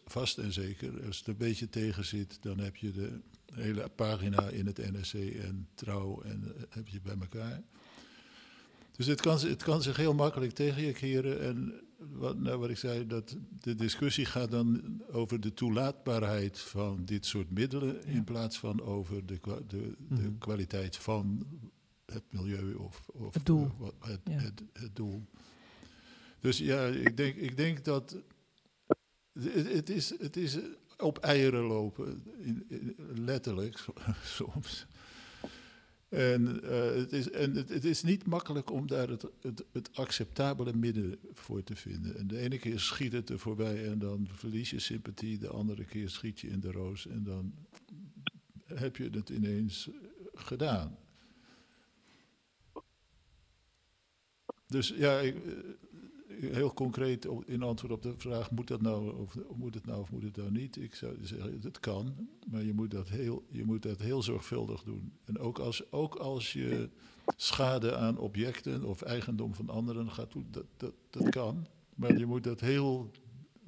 vast 0.05 0.37
en 0.37 0.53
zeker. 0.53 1.05
Als 1.05 1.17
het 1.17 1.27
een 1.27 1.37
beetje 1.37 1.69
tegen 1.69 2.05
zit, 2.05 2.37
dan 2.41 2.59
heb 2.59 2.75
je 2.75 2.91
de 2.91 3.19
hele 3.53 3.89
pagina 3.95 4.49
in 4.49 4.65
het 4.65 4.77
NRC 4.77 5.35
en 5.35 5.67
Trouw 5.75 6.21
en 6.21 6.43
uh, 6.43 6.63
heb 6.69 6.87
je 6.87 7.01
bij 7.01 7.17
elkaar. 7.19 7.61
Dus 8.95 9.05
het 9.05 9.21
kan, 9.21 9.39
het 9.39 9.63
kan 9.63 9.81
zich 9.81 9.97
heel 9.97 10.13
makkelijk 10.13 10.53
tegen 10.53 10.83
je 10.83 10.91
keren. 10.91 11.41
En 11.41 11.73
wat, 11.97 12.37
nou, 12.37 12.59
wat 12.59 12.69
ik 12.69 12.77
zei, 12.77 13.07
dat 13.07 13.35
de 13.59 13.75
discussie 13.75 14.25
gaat 14.25 14.51
dan 14.51 15.01
over 15.11 15.39
de 15.39 15.53
toelaatbaarheid 15.53 16.59
van 16.59 17.05
dit 17.05 17.25
soort 17.25 17.51
middelen... 17.51 17.95
Ja. 17.95 18.11
in 18.11 18.23
plaats 18.23 18.59
van 18.59 18.81
over 18.81 19.25
de, 19.25 19.39
de, 19.43 19.63
de 19.67 19.95
mm 20.07 20.17
-hmm. 20.17 20.37
kwaliteit 20.37 20.97
van 20.97 21.45
het 22.13 22.23
milieu 22.29 22.73
of, 22.73 23.09
of 23.13 23.33
het, 23.33 23.45
doel. 23.45 23.71
Uh, 23.81 23.87
het, 23.99 24.19
ja. 24.23 24.31
het, 24.31 24.61
het, 24.73 24.95
doel. 24.95 25.25
Dus 26.39 26.57
ja, 26.57 26.85
ik 26.85 27.17
denk, 27.17 27.35
ik 27.35 27.57
denk 27.57 27.85
dat 27.85 28.17
het, 29.33 29.73
het, 29.73 29.89
is, 29.89 30.19
het 30.19 30.37
is 30.37 30.57
op 30.97 31.17
eieren 31.17 31.63
lopen, 31.63 32.23
in, 32.39 32.65
in, 32.67 32.95
letterlijk 33.15 33.85
soms. 34.23 34.87
En, 36.09 36.59
uh, 36.63 36.95
het, 36.95 37.13
is, 37.13 37.29
en 37.29 37.55
het, 37.55 37.69
het, 37.69 37.85
is 37.85 38.03
niet 38.03 38.25
makkelijk 38.25 38.71
om 38.71 38.87
daar 38.87 39.07
het, 39.07 39.25
het, 39.41 39.65
het, 39.71 39.89
acceptabele 39.95 40.73
midden 40.73 41.19
voor 41.33 41.63
te 41.63 41.75
vinden. 41.75 42.17
En 42.17 42.27
de 42.27 42.37
ene 42.37 42.57
keer 42.57 42.79
schiet 42.79 43.11
het 43.11 43.29
er 43.29 43.39
voorbij 43.39 43.87
en 43.87 43.99
dan 43.99 44.27
verlies 44.31 44.69
je 44.69 44.79
sympathie. 44.79 45.37
De 45.37 45.47
andere 45.47 45.85
keer 45.85 46.09
schiet 46.09 46.39
je 46.39 46.47
in 46.47 46.59
de 46.59 46.71
roos 46.71 47.07
en 47.07 47.23
dan 47.23 47.53
heb 48.65 48.97
je 48.97 49.09
het 49.09 49.29
ineens 49.29 49.89
gedaan. 50.33 50.97
Dus 54.73 54.93
ja, 54.97 55.19
ik, 55.19 55.35
heel 56.39 56.73
concreet 56.73 57.27
in 57.45 57.63
antwoord 57.63 57.93
op 57.93 58.01
de 58.01 58.13
vraag: 58.17 58.51
moet 58.51 58.67
dat 58.67 58.81
nou 58.81 59.17
of 59.17 59.37
moet 59.55 59.73
het 59.73 59.85
nou 59.85 60.01
of 60.01 60.11
moet 60.11 60.23
het 60.23 60.35
nou 60.35 60.51
niet? 60.51 60.81
Ik 60.81 60.95
zou 60.95 61.15
zeggen: 61.21 61.59
het 61.61 61.79
kan, 61.79 62.27
maar 62.51 62.63
je 62.63 62.73
moet 62.73 62.91
dat 62.91 63.09
heel, 63.09 63.43
je 63.49 63.65
moet 63.65 63.83
dat 63.83 63.99
heel 63.99 64.21
zorgvuldig 64.21 64.83
doen. 64.83 65.13
En 65.25 65.39
ook 65.39 65.59
als, 65.59 65.91
ook 65.91 66.15
als 66.15 66.53
je 66.53 66.89
schade 67.35 67.95
aan 67.95 68.17
objecten 68.17 68.83
of 68.83 69.01
eigendom 69.01 69.53
van 69.53 69.69
anderen 69.69 70.11
gaat 70.11 70.31
doen, 70.31 70.47
dat, 70.51 70.65
dat, 70.77 70.93
dat 71.09 71.29
kan. 71.29 71.67
Maar 71.95 72.17
je 72.17 72.25
moet 72.25 72.43
dat 72.43 72.59
heel, 72.59 73.11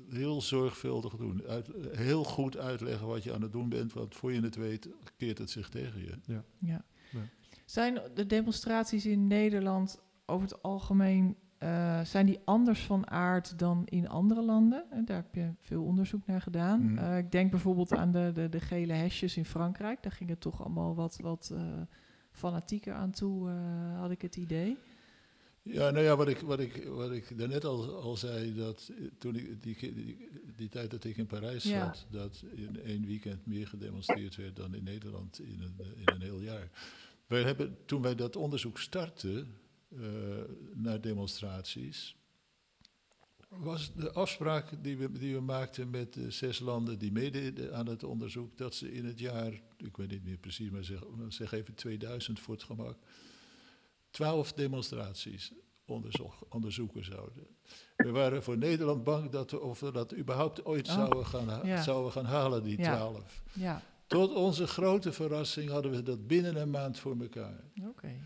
heel 0.10 0.42
zorgvuldig 0.42 1.16
doen. 1.16 1.44
Uit, 1.48 1.68
heel 1.92 2.24
goed 2.24 2.58
uitleggen 2.58 3.08
wat 3.08 3.24
je 3.24 3.34
aan 3.34 3.42
het 3.42 3.52
doen 3.52 3.70
bent, 3.70 3.94
want 3.94 4.16
voor 4.16 4.34
je 4.34 4.42
het 4.42 4.56
weet, 4.56 4.90
keert 5.18 5.38
het 5.38 5.50
zich 5.50 5.70
tegen 5.70 6.02
je. 6.02 6.14
Ja. 6.26 6.44
ja. 6.60 6.86
ja. 7.12 7.30
Zijn 7.66 8.02
de 8.14 8.26
demonstraties 8.26 9.06
in 9.06 9.28
Nederland 9.28 10.04
over 10.26 10.48
het 10.48 10.62
algemeen 10.64 11.36
uh, 11.60 12.02
zijn 12.04 12.26
die 12.26 12.40
anders 12.46 12.84
van 12.84 13.10
aard 13.10 13.60
dan 13.60 13.82
in 13.86 14.10
andere 14.10 14.42
landen. 14.42 14.86
En 14.92 15.06
daar 15.06 15.16
heb 15.16 15.36
je 15.36 15.50
veel 15.60 15.84
onderzoek 15.84 16.26
naar 16.26 16.42
gedaan. 16.42 16.82
Mm. 16.82 16.98
Uh, 16.98 17.18
ik 17.18 17.32
denk 17.32 17.52
bijvoorbeeld 17.52 17.94
aan 17.94 18.12
de, 18.12 18.32
de, 18.34 18.50
de, 18.50 18.60
gele 18.60 18.94
hesjes 18.94 19.38
in 19.38 19.46
Frankrijk. 19.46 20.04
Daar 20.04 20.12
ging 20.12 20.30
het 20.30 20.42
toch 20.42 20.62
allemaal 20.62 20.96
wat, 20.96 21.18
wat 21.22 21.50
uh, 21.54 21.60
fanatieker 22.32 22.94
aan 22.94 23.12
toe, 23.12 23.50
had 23.98 24.12
ik 24.12 24.22
het 24.22 24.36
idee. 24.36 24.78
Ja, 25.62 25.90
nou 25.90 26.04
ja, 26.04 26.16
wat 26.16 26.28
ik, 26.28 26.40
wat 26.40 26.60
ik, 26.60 26.88
wat 26.88 27.12
ik 27.12 27.38
daarnet 27.38 27.66
al, 27.66 28.02
al 28.02 28.18
zei, 28.18 28.56
dat 28.56 28.92
toen 29.18 29.36
ik 29.36 29.64
die, 29.64 29.94
die, 29.94 30.30
die 30.56 30.70
tijd 30.70 30.92
dat 30.92 31.04
ik 31.04 31.18
in 31.18 31.26
Parijs 31.26 31.64
ja. 31.64 31.94
zat, 31.94 32.06
dat 32.10 32.44
in 32.56 32.82
één 32.84 33.06
weekend 33.06 33.46
meer 33.46 33.68
gedemonstreerd 33.68 34.36
werd 34.36 34.56
dan 34.56 34.76
in 34.76 34.84
Nederland 34.84 35.40
in 35.40 35.62
een, 35.62 35.86
in 35.96 36.14
een 36.14 36.22
heel 36.22 36.40
jaar. 36.40 36.70
Wij 37.28 37.42
hebben, 37.42 37.78
toen 37.86 38.02
wij 38.02 38.16
dat 38.16 38.36
onderzoek 38.36 38.80
startten, 38.80 39.48
uh, 39.96 40.06
naar 40.74 41.02
demonstraties. 41.02 42.16
Was 43.50 43.94
de 43.94 44.12
afspraak 44.12 44.84
die 44.84 44.98
we, 44.98 45.12
die 45.12 45.34
we 45.34 45.42
maakten 45.42 45.90
met 45.90 46.14
de 46.14 46.32
zes 46.32 46.60
landen 46.60 47.00
die 47.00 47.12
meededen 47.12 47.76
aan 47.76 47.88
het 47.88 48.04
onderzoek, 48.04 48.58
dat 48.58 48.76
ze 48.76 48.94
in 48.94 49.06
het 49.06 49.20
jaar, 49.20 49.62
ik 49.78 49.98
weet 49.98 50.10
niet 50.10 50.24
meer 50.24 50.38
precies, 50.38 50.70
maar 50.70 50.84
zeg, 50.84 51.04
zeg 51.28 51.52
even 51.52 51.74
2000 51.74 52.40
voor 52.40 52.54
het 52.54 52.64
gemak, 52.64 52.98
twaalf 54.10 54.54
demonstraties 54.54 55.54
onderzoek, 55.86 56.34
onderzoeken 56.50 57.06
zouden. 57.06 57.48
We 57.96 58.12
waren 58.12 58.44
voor 58.44 58.58
Nederland 58.58 59.04
bang 59.04 59.30
dat 59.30 59.52
we, 59.52 59.60
of 59.60 59.80
we 59.80 59.92
dat 59.92 60.16
überhaupt 60.16 60.66
ooit 60.66 60.88
oh, 60.88 60.94
zouden, 60.94 61.26
gaan, 61.26 61.68
ja. 61.68 61.82
zouden 61.82 62.12
gaan 62.12 62.26
halen, 62.26 62.64
die 62.64 62.78
twaalf. 62.78 63.44
Ja. 63.54 63.62
ja. 63.64 63.82
Tot 64.08 64.34
onze 64.34 64.68
grote 64.68 65.12
verrassing 65.12 65.70
hadden 65.70 65.92
we 65.92 66.04
dat 66.04 66.28
binnen 66.28 66.56
een 66.56 66.70
maand 66.70 67.00
voor 67.00 67.20
elkaar. 67.20 67.64
Oké. 67.80 67.90
Okay. 67.90 68.20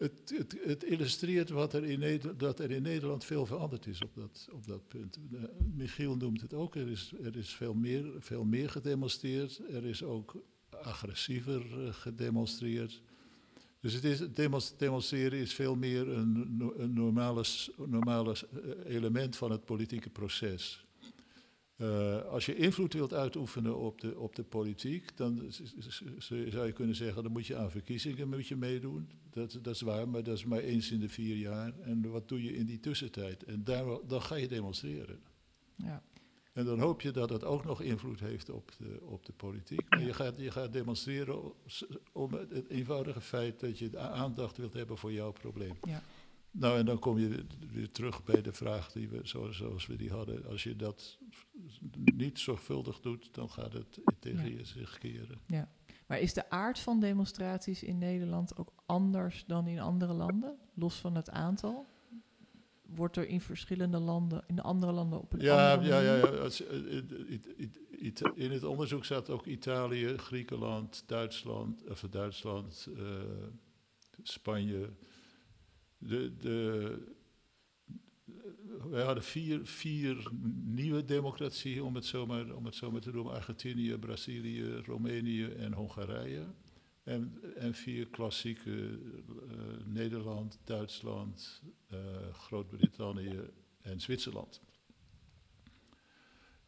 Het, 0.00 0.32
het, 0.36 0.56
het, 0.64 0.84
illustreert 0.84 1.50
wat 1.50 1.72
er 1.72 1.84
in 1.84 2.20
dat 2.36 2.58
er 2.58 2.70
in 2.70 2.82
Nederland 2.82 3.24
veel 3.24 3.46
veranderd 3.46 3.86
is 3.86 4.02
op 4.02 4.14
dat, 4.14 4.48
op 4.52 4.66
dat 4.66 4.88
punt. 4.88 5.18
Uh, 5.32 5.42
Michiel 5.74 6.16
noemt 6.16 6.40
het 6.40 6.54
ook, 6.54 6.74
er 6.74 6.90
is, 6.90 7.12
er 7.22 7.36
is 7.36 7.54
veel, 7.54 7.74
meer, 7.74 8.12
veel 8.18 8.44
meer 8.44 8.70
gedemonstreerd. 8.70 9.60
Er 9.70 9.84
is 9.84 10.02
ook 10.02 10.42
agressiever 10.70 11.66
uh, 11.78 11.92
gedemonstreerd. 11.92 13.02
Dus 13.80 13.92
het, 13.92 14.04
is, 14.04 14.20
demonstreren 14.76 15.38
is 15.38 15.54
veel 15.54 15.76
meer 15.76 16.08
een, 16.08 16.72
een 16.76 16.92
normale, 16.92 17.44
normale 17.86 18.36
element 18.84 19.36
van 19.36 19.50
het 19.50 19.64
politieke 19.64 20.10
proces. 20.10 20.84
Uh, 21.80 22.22
als 22.24 22.46
je 22.46 22.54
invloed 22.54 22.92
wilt 22.92 23.14
uitoefenen 23.14 23.78
op 23.78 24.00
de, 24.00 24.18
op 24.18 24.36
de 24.36 24.42
politiek, 24.42 25.16
dan 25.16 25.42
zou 26.18 26.66
je 26.66 26.72
kunnen 26.72 26.96
zeggen, 26.96 27.22
dan 27.22 27.32
moet 27.32 27.46
je 27.46 27.56
aan 27.56 27.70
verkiezingen 27.70 28.28
moet 28.28 28.46
je 28.46 28.56
meedoen. 28.56 29.10
Dat, 29.30 29.58
dat 29.62 29.74
is 29.74 29.80
waar, 29.80 30.08
maar 30.08 30.22
dat 30.22 30.36
is 30.36 30.44
maar 30.44 30.58
eens 30.58 30.90
in 30.90 31.00
de 31.00 31.08
vier 31.08 31.36
jaar. 31.36 31.78
En 31.80 32.10
wat 32.10 32.28
doe 32.28 32.42
je 32.42 32.52
in 32.52 32.66
die 32.66 32.80
tussentijd? 32.80 33.44
En 33.44 33.64
daar, 33.64 33.84
dan 34.06 34.22
ga 34.22 34.34
je 34.34 34.48
demonstreren. 34.48 35.20
Ja. 35.76 36.02
En 36.52 36.64
dan 36.64 36.78
hoop 36.78 37.00
je 37.00 37.10
dat 37.10 37.30
het 37.30 37.44
ook 37.44 37.64
nog 37.64 37.82
invloed 37.82 38.20
heeft 38.20 38.50
op 38.50 38.72
de, 38.78 38.98
op 39.02 39.26
de 39.26 39.32
politiek. 39.32 39.90
Maar 39.90 40.02
je 40.02 40.12
gaat, 40.12 40.38
je 40.38 40.50
gaat 40.50 40.72
demonstreren 40.72 41.52
om 42.12 42.32
het 42.32 42.68
eenvoudige 42.68 43.20
feit 43.20 43.60
dat 43.60 43.78
je 43.78 43.98
aandacht 43.98 44.56
wilt 44.56 44.72
hebben 44.72 44.98
voor 44.98 45.12
jouw 45.12 45.32
probleem. 45.32 45.74
Ja. 45.82 46.02
Nou, 46.52 46.78
en 46.78 46.86
dan 46.86 46.98
kom 46.98 47.18
je 47.18 47.44
weer 47.72 47.90
terug 47.90 48.24
bij 48.24 48.42
de 48.42 48.52
vraag 48.52 48.92
die 48.92 49.08
we, 49.08 49.20
zoals 49.22 49.86
we 49.86 49.96
die 49.96 50.10
hadden. 50.10 50.46
Als 50.46 50.62
je 50.62 50.76
dat 50.76 51.18
niet 52.16 52.38
zorgvuldig 52.38 53.00
doet, 53.00 53.34
dan 53.34 53.50
gaat 53.50 53.72
het 53.72 54.00
tegen 54.18 54.56
je 54.56 54.64
zich 54.64 54.98
keren. 54.98 55.40
Ja. 55.46 55.68
Maar 56.06 56.18
is 56.18 56.34
de 56.34 56.50
aard 56.50 56.78
van 56.78 57.00
demonstraties 57.00 57.82
in 57.82 57.98
Nederland 57.98 58.58
ook 58.58 58.72
anders 58.86 59.44
dan 59.46 59.66
in 59.66 59.80
andere 59.80 60.12
landen, 60.12 60.58
los 60.74 60.94
van 60.94 61.14
het 61.14 61.30
aantal? 61.30 61.86
Wordt 62.82 63.16
er 63.16 63.28
in 63.28 63.40
verschillende 63.40 63.98
landen, 63.98 64.44
in 64.46 64.60
andere 64.60 64.92
landen 64.92 65.20
op 65.20 65.32
een 65.32 65.40
ja, 65.40 65.72
andere 65.72 65.88
ja, 65.88 66.00
ja, 66.00 66.14
ja. 67.98 68.32
In 68.34 68.50
het 68.50 68.64
onderzoek 68.64 69.04
staat 69.04 69.30
ook 69.30 69.46
Italië, 69.46 70.16
Griekenland, 70.16 71.02
Duitsland, 71.06 71.90
of 71.90 72.06
Duitsland, 72.10 72.88
uh, 72.96 72.98
Spanje. 74.22 74.90
De, 76.00 76.36
de, 76.36 76.98
wij 78.90 79.04
hadden 79.04 79.24
vier, 79.24 79.66
vier 79.66 80.30
nieuwe 80.64 81.04
democratieën, 81.04 81.82
om 81.82 81.94
het, 81.94 82.04
zomaar, 82.04 82.54
om 82.54 82.64
het 82.64 83.02
te 83.02 83.10
noemen. 83.12 83.32
Argentinië, 83.32 83.98
Brazilië, 83.98 84.74
Roemenië 84.74 85.44
en 85.44 85.72
Hongarije. 85.72 86.46
En, 87.02 87.40
en 87.56 87.74
vier 87.74 88.06
klassieke, 88.06 88.70
uh, 88.70 88.98
Nederland, 89.84 90.58
Duitsland, 90.64 91.62
uh, 91.92 91.98
Groot-Brittannië 92.32 93.40
en 93.80 94.00
Zwitserland. 94.00 94.60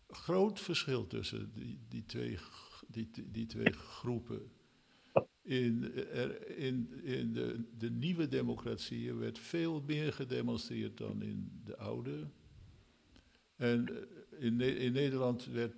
Groot 0.09 0.61
verschil 0.61 1.07
tussen 1.07 1.53
die, 1.53 1.79
die, 1.89 2.05
twee, 2.05 2.39
die, 2.89 3.11
die 3.31 3.47
twee 3.47 3.73
groepen. 3.73 4.51
In, 5.43 5.95
in, 6.57 7.03
in 7.03 7.33
de, 7.33 7.65
de 7.79 7.91
nieuwe 7.91 8.29
democratieën 8.29 9.19
werd 9.19 9.39
veel 9.39 9.83
meer 9.87 10.13
gedemonstreerd 10.13 10.97
dan 10.97 11.23
in 11.23 11.61
de 11.65 11.77
oude. 11.77 12.27
En 13.57 13.89
eh, 13.89 14.45
in, 14.45 14.61
in 14.61 14.93
Nederland 14.93 15.47
werd, 15.47 15.75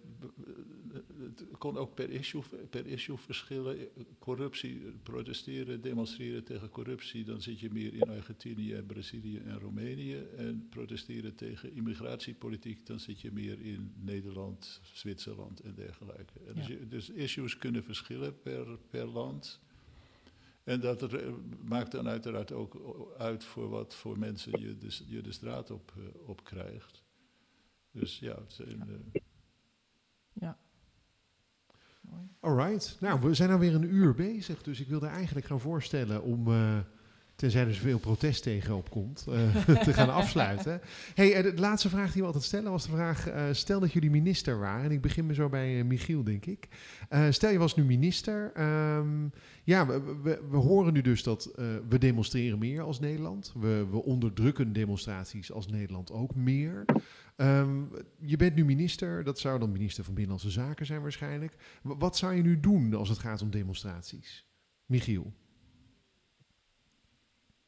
het 1.20 1.44
kon 1.58 1.76
ook 1.76 1.94
per 1.94 2.10
issue, 2.10 2.42
per 2.70 2.86
issue 2.86 3.16
verschillen. 3.16 3.88
Corruptie, 4.18 4.80
protesteren, 5.02 5.80
demonstreren 5.80 6.44
tegen 6.44 6.68
corruptie, 6.68 7.24
dan 7.24 7.40
zit 7.40 7.60
je 7.60 7.70
meer 7.70 7.94
in 7.94 8.10
Argentinië, 8.10 8.82
Brazilië 8.82 9.38
en 9.38 9.60
Roemenië. 9.60 10.16
En 10.36 10.66
protesteren 10.70 11.34
tegen 11.34 11.72
immigratiepolitiek, 11.72 12.86
dan 12.86 13.00
zit 13.00 13.20
je 13.20 13.32
meer 13.32 13.60
in 13.60 13.92
Nederland, 13.96 14.80
Zwitserland 14.92 15.60
en 15.60 15.74
dergelijke. 15.74 16.32
dus, 16.54 16.76
dus, 16.88 17.10
issues 17.10 17.58
kunnen 17.58 17.84
verschillen 17.84 18.40
per, 18.40 18.78
per 18.90 19.06
land. 19.06 19.60
En 20.64 20.80
dat 20.80 21.02
er, 21.02 21.24
eh, 21.26 21.32
maakt 21.64 21.92
dan 21.92 22.08
uiteraard 22.08 22.52
ook 22.52 22.76
uit 23.18 23.44
voor 23.44 23.68
wat 23.68 23.94
voor 23.94 24.18
mensen 24.18 24.60
je 24.60 24.78
de, 24.78 25.00
je 25.06 25.22
de 25.22 25.32
straat 25.32 25.70
op, 25.70 25.92
uh, 25.98 26.28
op 26.28 26.44
krijgt. 26.44 27.02
Dus 27.90 28.18
ja, 28.18 28.34
het 28.40 28.52
zijn. 28.52 28.84
Uh... 28.88 29.20
Ja. 30.32 30.58
Alright. 32.40 32.96
Nou, 33.00 33.20
we 33.20 33.34
zijn 33.34 33.50
alweer 33.50 33.74
een 33.74 33.94
uur 33.94 34.14
bezig, 34.14 34.62
dus 34.62 34.80
ik 34.80 34.88
wilde 34.88 35.06
eigenlijk 35.06 35.46
gaan 35.46 35.60
voorstellen 35.60 36.22
om. 36.22 36.48
Uh, 36.48 36.78
tenzij 37.36 37.66
er 37.66 37.74
zoveel 37.74 37.98
protest 37.98 38.42
tegen 38.42 38.76
opkomt, 38.76 39.26
uh, 39.28 39.66
te 39.84 39.92
gaan 39.92 40.12
afsluiten. 40.12 40.80
hey, 41.14 41.42
de 41.42 41.54
laatste 41.56 41.88
vraag 41.88 42.12
die 42.12 42.20
we 42.20 42.26
altijd 42.26 42.44
stellen 42.44 42.70
was 42.70 42.82
de 42.82 42.90
vraag: 42.90 43.28
uh, 43.28 43.42
stel 43.52 43.80
dat 43.80 43.92
jullie 43.92 44.10
minister 44.10 44.58
waren, 44.58 44.84
en 44.84 44.90
ik 44.90 45.00
begin 45.00 45.26
me 45.26 45.34
zo 45.34 45.48
bij 45.48 45.84
Michiel, 45.84 46.24
denk 46.24 46.46
ik. 46.46 46.68
stel 47.30 47.50
je 47.50 47.58
was 47.58 47.76
nu 47.76 47.84
minister. 47.84 48.52
Um, 48.96 49.32
ja, 49.64 49.86
we, 49.86 50.20
we, 50.22 50.40
we, 50.50 50.56
horen 50.56 50.92
nu 50.92 51.00
dus 51.00 51.22
dat 51.22 51.50
we 51.88 51.98
demonstreren 51.98 52.58
meer 52.58 52.82
als 52.82 53.00
Nederland. 53.00 53.52
We, 53.60 53.86
we 53.90 54.02
onderdrukken 54.02 54.72
demonstraties 54.72 55.52
als 55.52 55.66
Nederland 55.66 56.12
ook 56.12 56.34
meer. 56.34 56.84
Um, 57.36 57.90
je 58.18 58.36
bent 58.36 58.54
nu 58.54 58.64
minister, 58.64 59.24
dat 59.24 59.38
zou 59.38 59.58
dan 59.58 59.72
minister 59.72 60.04
van 60.04 60.14
Binnenlandse 60.14 60.50
Zaken 60.50 60.86
zijn 60.86 61.02
waarschijnlijk. 61.02 61.56
wat 61.82 62.16
zou 62.16 62.34
je 62.34 62.42
nu 62.42 62.60
doen 62.60 62.94
als 62.94 63.08
het 63.08 63.18
gaat 63.18 63.42
om 63.42 63.50
demonstraties? 63.50 64.46
Michiel? 64.86 65.32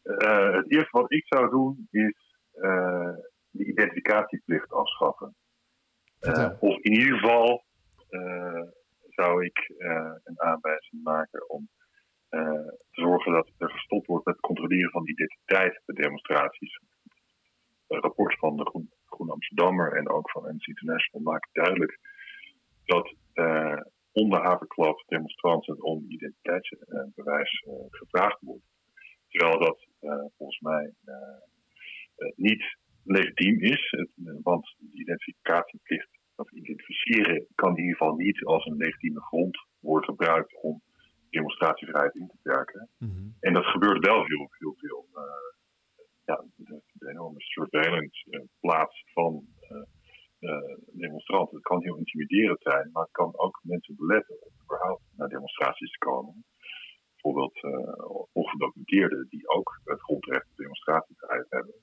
Uh, 0.02 0.54
het 0.54 0.70
eerste 0.70 0.98
wat 0.98 1.12
ik 1.12 1.26
zou 1.26 1.50
doen 1.50 1.88
is 1.90 2.36
uh, 2.54 3.14
de 3.50 3.64
identificatieplicht 3.64 4.72
afschaffen. 4.72 5.34
Uh, 6.20 6.50
of 6.60 6.78
in 6.78 6.92
ieder 6.92 7.18
geval 7.18 7.64
zou 9.08 9.44
ik 9.44 9.74
een 10.24 10.40
aanwijzing 10.42 11.02
maken 11.02 11.48
om 11.48 11.68
te 12.28 12.76
zorgen 12.90 13.32
dat 13.32 13.50
er 13.58 13.70
gestopt 13.70 14.06
wordt 14.06 14.26
met 14.26 14.34
het 14.34 14.44
controleren 14.44 14.90
van 14.90 15.08
identiteit 15.08 15.82
bij 15.84 16.02
demonstraties. 16.02 16.80
Een 17.86 18.00
rapport 18.00 18.38
van 18.38 18.56
de 18.56 18.64
Groen 18.64 18.90
Groen 19.06 19.30
Amsterdammer 19.30 19.92
en 19.92 20.08
ook 20.08 20.30
van 20.30 20.44
Amnesty 20.44 20.70
International 20.70 21.32
maken 21.32 21.50
duidelijk 21.52 21.98
dat 22.84 23.14
uh, 23.34 23.80
onder 24.12 24.42
havenklap 24.42 25.04
demonstranten 25.06 25.82
om 25.82 26.04
identiteitsbewijs 26.08 27.64
uh, 27.66 27.72
gevraagd 27.90 28.40
wordt. 28.40 28.64
Terwijl 29.28 29.58
dat 29.58 29.86
uh, 30.00 30.24
volgens 30.36 30.60
mij 30.60 30.94
niet 32.36 32.76
legitiem 33.04 33.60
is, 33.60 33.90
het, 33.90 34.10
want 34.42 34.74
de 34.78 34.88
identificatieplicht 34.92 36.08
of 36.36 36.52
identificeren 36.52 37.46
kan 37.54 37.76
in 37.76 37.82
ieder 37.82 37.96
geval 37.96 38.14
niet 38.14 38.44
als 38.44 38.66
een 38.66 38.76
legitieme 38.76 39.20
grond 39.20 39.66
worden 39.80 40.08
gebruikt 40.08 40.62
om 40.62 40.82
demonstratievrijheid 41.30 42.14
in 42.14 42.26
te 42.26 42.38
perken. 42.42 42.88
Mm 42.98 43.10
-hmm. 43.10 43.36
En 43.40 43.52
dat 43.52 43.64
gebeurt 43.64 44.06
wel 44.06 44.24
heel, 44.24 44.48
heel 44.58 44.74
veel 44.76 45.06
ja, 46.26 46.44
de, 46.56 47.10
enorme 47.10 47.40
surveillance 47.40 48.26
uh, 48.30 48.40
plaats 48.60 49.04
van 49.12 49.46
uh, 50.40 50.76
demonstranten. 50.92 51.56
Het 51.56 51.64
kan 51.64 51.82
heel 51.82 51.96
intimiderend 51.96 52.62
zijn, 52.62 52.90
maar 52.92 53.02
het 53.02 53.12
kan 53.12 53.38
ook 53.38 53.60
mensen 53.62 53.96
beletten 53.96 54.42
om 54.42 54.52
überhaupt 54.62 55.02
naar 55.16 55.28
demonstraties 55.28 55.90
te 55.90 55.98
komen. 55.98 56.44
Bijvoorbeeld 57.12 57.60
ongedocumenteerden 58.32 59.26
die 59.28 59.48
ook 59.48 59.80
het 59.84 60.00
grondrecht 60.00 60.50
op 60.50 60.56
demonstratievrijheid 60.56 61.46
hebben. 61.48 61.74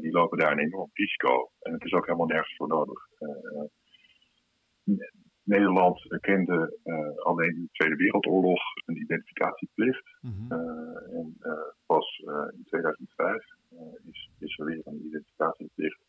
die 0.00 0.12
lopen 0.12 0.38
daar 0.38 0.52
een 0.52 0.58
enorm 0.58 0.90
risico. 0.92 1.50
En 1.60 1.72
het 1.72 1.84
is 1.84 1.92
ook 1.92 2.06
helemaal 2.06 2.26
nergens 2.26 2.56
voor 2.56 2.68
nodig. 2.68 3.08
Nederland 5.48 6.18
kende 6.20 6.78
uh, 6.84 7.16
alleen 7.16 7.54
in 7.54 7.62
de 7.62 7.68
Tweede 7.72 7.96
Wereldoorlog 7.96 8.60
een 8.86 8.96
identificatieplicht. 8.96 10.16
Mm 10.20 10.30
-hmm. 10.30 10.52
uh, 10.52 11.18
en 11.18 11.36
uh, 11.40 11.52
pas 11.86 12.22
in 12.56 12.64
2005 12.64 13.44
is, 14.10 14.30
is 14.38 14.58
er 14.58 14.64
weer 14.64 14.80
een 14.84 15.06
identificatieplicht 15.06 16.00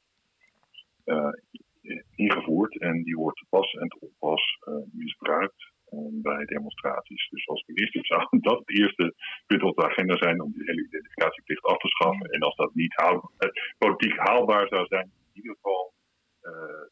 ingevoerd. 2.16 2.80
En 2.80 3.04
die 3.04 3.16
wordt 3.16 3.38
te 3.38 3.46
pas 3.50 3.74
en 3.74 3.88
te 3.88 3.98
onpas 4.00 4.60
misbruikt 4.92 5.72
bij 6.12 6.46
demonstraties. 6.46 7.30
Dus 7.30 7.48
als 7.48 7.64
minister 7.66 8.06
zou 8.06 8.28
dat 8.42 8.60
het 8.60 8.80
eerste 8.80 9.14
punt 9.48 9.64
op 9.64 9.76
de 9.76 9.86
agenda 9.86 10.18
zijn 10.18 10.42
om 10.42 10.52
die 10.52 10.64
hele 10.66 10.86
identificatieplicht 10.86 11.64
af 11.64 11.78
te 11.78 11.88
schaffen. 11.88 12.30
En 12.30 12.42
als 12.42 12.56
dat 12.56 12.74
niet 12.74 12.94
haal, 12.96 13.32
politiek 13.78 14.18
haalbaar 14.18 14.68
zou 14.68 14.88
zijn, 14.88 15.12
in 15.34 15.42
ieder 15.42 15.54
geval 15.54 15.94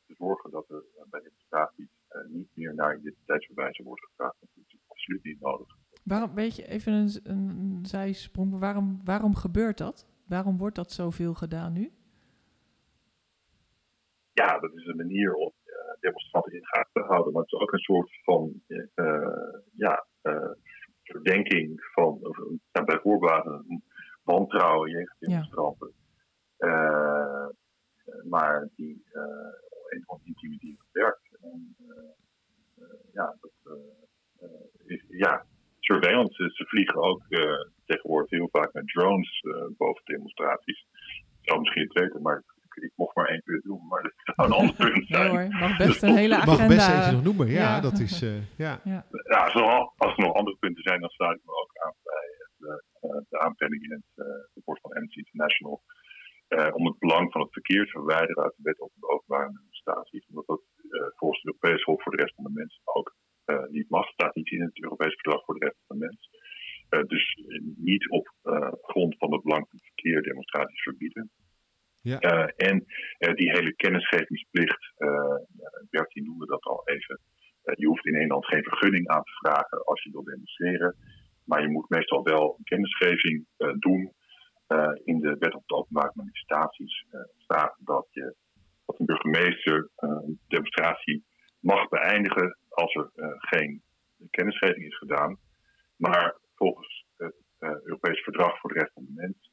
te 0.06 0.14
zorgen 0.18 0.52
dat 0.52 0.70
er 0.70 0.84
bij 1.10 1.22
demonstraties 1.22 1.90
uh, 2.12 2.34
niet 2.34 2.50
meer 2.54 2.74
naar 2.76 2.98
identiteitsbewijzen 2.98 3.86
wordt 3.86 4.06
gevraagd. 4.06 4.36
Dat 4.40 4.50
is 4.56 4.78
absoluut 4.88 5.24
niet 5.24 5.42
nodig. 5.42 5.76
Waarom, 6.04 6.34
weet 6.34 6.56
je, 6.56 6.68
even 6.68 6.94
een, 6.94 7.20
een 7.24 7.86
zijsprong, 7.86 8.60
waarom, 8.60 9.02
waarom 9.04 9.36
gebeurt 9.36 9.78
dat? 9.78 10.08
Waarom 10.28 10.58
wordt 10.58 10.76
dat 10.76 10.92
zoveel 10.92 11.34
gedaan 11.34 11.74
nu? 11.74 11.92
Ja, 14.34 14.60
dat 14.60 14.74
is 14.74 14.86
een 14.86 14.96
manier 14.96 15.34
om 15.34 15.54
uh, 15.66 15.74
demonstranten 16.00 16.54
in 16.54 16.66
gaten 16.66 16.92
te 16.94 17.08
houden, 17.08 17.34
maar 17.34 17.42
het 17.42 17.52
is 17.52 17.60
ook 17.60 17.72
een 17.72 17.80
soort 17.80 18.20
van 18.24 18.62
uh, 18.68 19.54
ja, 19.76 20.06
verdenking 21.04 21.82
van, 21.94 22.20
bijvoorbeeld 22.72 23.46
een 23.46 23.84
wantrouwen 24.24 24.92
jegens 24.92 25.20
demonstranten. 25.20 25.92
Ja. 26.58 27.52
maar 28.24 28.70
die 28.76 29.06
enorm 29.90 30.22
intimiderend 30.24 30.90
werkt. 30.92 31.38
En, 31.42 31.76
ja, 33.14 33.38
dat, 33.40 33.80
is, 34.86 35.04
ja, 35.08 35.46
surveillance, 36.26 36.56
ze 36.56 36.66
vliegen 36.66 37.02
ook 37.02 37.22
tegenwoordig 37.86 38.30
heel 38.30 38.50
vaak 38.52 38.74
met 38.74 38.88
drones 38.88 39.42
boven 39.78 40.06
demonstraties. 40.06 40.86
Ik 41.42 41.50
zou 41.50 41.60
misschien 41.60 41.84
het 41.84 42.00
weten, 42.00 42.22
maar 42.22 42.44
ik 42.82 42.92
mocht 42.96 43.16
maar 43.16 43.26
één 43.28 43.42
keer 43.44 43.62
doen, 43.62 43.88
maar 43.88 44.04
dat 44.04 44.14
zou 44.24 44.48
een 44.48 44.54
ander 44.60 44.76
punt 44.76 45.08
zijn. 45.16 45.30
Hoor, 45.30 45.48
mag 45.60 45.78
best 45.78 46.04
een 46.04 46.16
hele 46.16 46.36
agenda. 46.36 46.58
Mag 46.58 46.68
best 46.68 46.90
eentje 46.90 47.12
nog 47.12 47.24
noemen, 47.24 47.48
ja. 47.48 47.54
Ja. 47.76 47.80
Dat 47.82 48.00
is, 48.00 48.22
eh, 48.22 48.58
ja. 48.58 48.82
Ja, 48.84 49.50
zo, 49.50 49.62
als 49.98 50.18
er 50.18 50.24
nog 50.24 50.34
andere 50.34 50.58
punten 50.58 50.84
zijn, 50.84 51.00
dan 51.02 51.10
sluit 51.10 51.38
ik 51.38 51.46
me 51.46 51.52
ook 51.52 51.72
aan 51.86 51.94
bij 52.04 52.28
de, 52.58 52.84
eh, 53.02 53.22
de 53.30 53.40
aanbeveling 53.40 53.84
in 53.84 53.92
het 53.92 54.26
eh, 54.28 54.34
rapport 54.54 54.80
van 54.82 54.92
Amnesty 54.94 55.18
International. 55.20 55.82
eh, 56.48 56.70
om 56.74 56.86
het 56.86 57.00
belang 57.00 57.32
van 57.32 57.42
het 57.42 57.52
verkeer 57.54 57.86
te 57.86 57.92
verwijderen 57.92 58.44
uit 58.44 58.54
de 58.58 58.64
wet 58.64 58.80
op 58.80 58.92
de 58.96 59.08
openbare 59.10 59.52
demonstraties. 59.54 60.26
Omdat 60.30 60.46
dat 60.48 60.62
eh, 60.90 61.08
volgens 61.16 61.42
het 61.42 61.48
Europees 61.54 61.84
Hof 61.84 62.04
voor 62.04 62.12
de 62.16 62.22
Recht 62.22 62.36
van 62.36 62.44
de 62.44 62.52
Mens 62.54 62.80
ook 62.84 63.16
eh, 63.46 63.68
niet 63.70 63.90
mag. 63.90 64.08
staat 64.08 64.36
niet 64.36 64.52
in 64.52 64.62
het 64.62 64.82
Europees 64.84 65.14
Verdrag 65.14 65.44
voor 65.46 65.60
de 65.60 65.66
Rechten 65.66 65.84
van 65.88 65.98
de 66.00 66.06
Mens. 66.06 66.30
Eh, 66.90 67.04
dus 67.14 67.26
eh, 67.48 67.62
niet 67.92 68.10
op 68.10 68.28
eh, 68.42 68.72
grond 68.82 69.18
van 69.18 69.32
het 69.34 69.44
belang 69.44 69.66
van 69.70 69.78
het 69.78 69.86
verkeer 69.94 70.22
demonstraties 70.22 70.82
verbieden. 70.82 71.32
Eh, 72.16 72.70
en 72.70 72.86
eh, 73.18 73.34
die 73.34 73.52
hele 73.52 73.74
kennisgevingsplicht, 73.76 74.94
eh 74.98 75.36
Bert 75.90 76.12
die 76.14 76.24
noemde 76.24 76.46
dat 76.46 76.64
al 76.64 76.82
even. 76.88 77.20
Je 77.76 77.88
hoeft 77.88 78.06
in 78.06 78.14
Nederland 78.14 78.46
geen 78.46 78.64
vergunning 78.64 79.08
aan 79.08 79.24
te 79.24 79.32
vragen 79.32 79.84
als 79.86 80.04
je 80.04 80.12
wil 80.12 80.24
demonstreren. 80.24 80.96
Maar 81.44 81.62
je 81.62 81.68
moet 81.68 81.90
meestal 81.90 82.24
wel 82.24 82.56
een 82.58 82.64
kennisgeving 82.64 83.46
eh, 83.58 83.74
doen. 83.80 84.14
Eh, 84.68 84.92
in 85.04 85.20
de 85.20 85.36
wet 85.40 85.56
op 85.56 85.64
de 85.68 85.76
openbare 85.76 86.12
manifestaties 86.14 87.06
eh, 87.10 87.20
staat 87.38 87.76
dat, 87.80 88.08
je, 88.12 88.36
dat 88.86 89.00
een 89.00 89.06
burgemeester 89.06 89.90
eh, 89.96 90.10
een 90.10 90.40
demonstratie 90.48 91.26
mag 91.60 91.88
beëindigen 91.90 92.58
als 92.70 92.94
er 92.96 93.10
eh, 93.16 93.28
geen 93.38 93.82
kennisgeving 94.30 94.86
is 94.86 94.98
gedaan. 94.98 95.38
Maar 95.96 96.38
volgens 96.56 97.06
het 97.18 97.36
eh, 97.60 97.70
Europees 97.70 98.20
Verdrag 98.24 98.60
voor 98.60 98.74
de 98.74 98.80
Rechten 98.80 98.94
van 98.94 99.06
de 99.16 99.22
Mens 99.22 99.52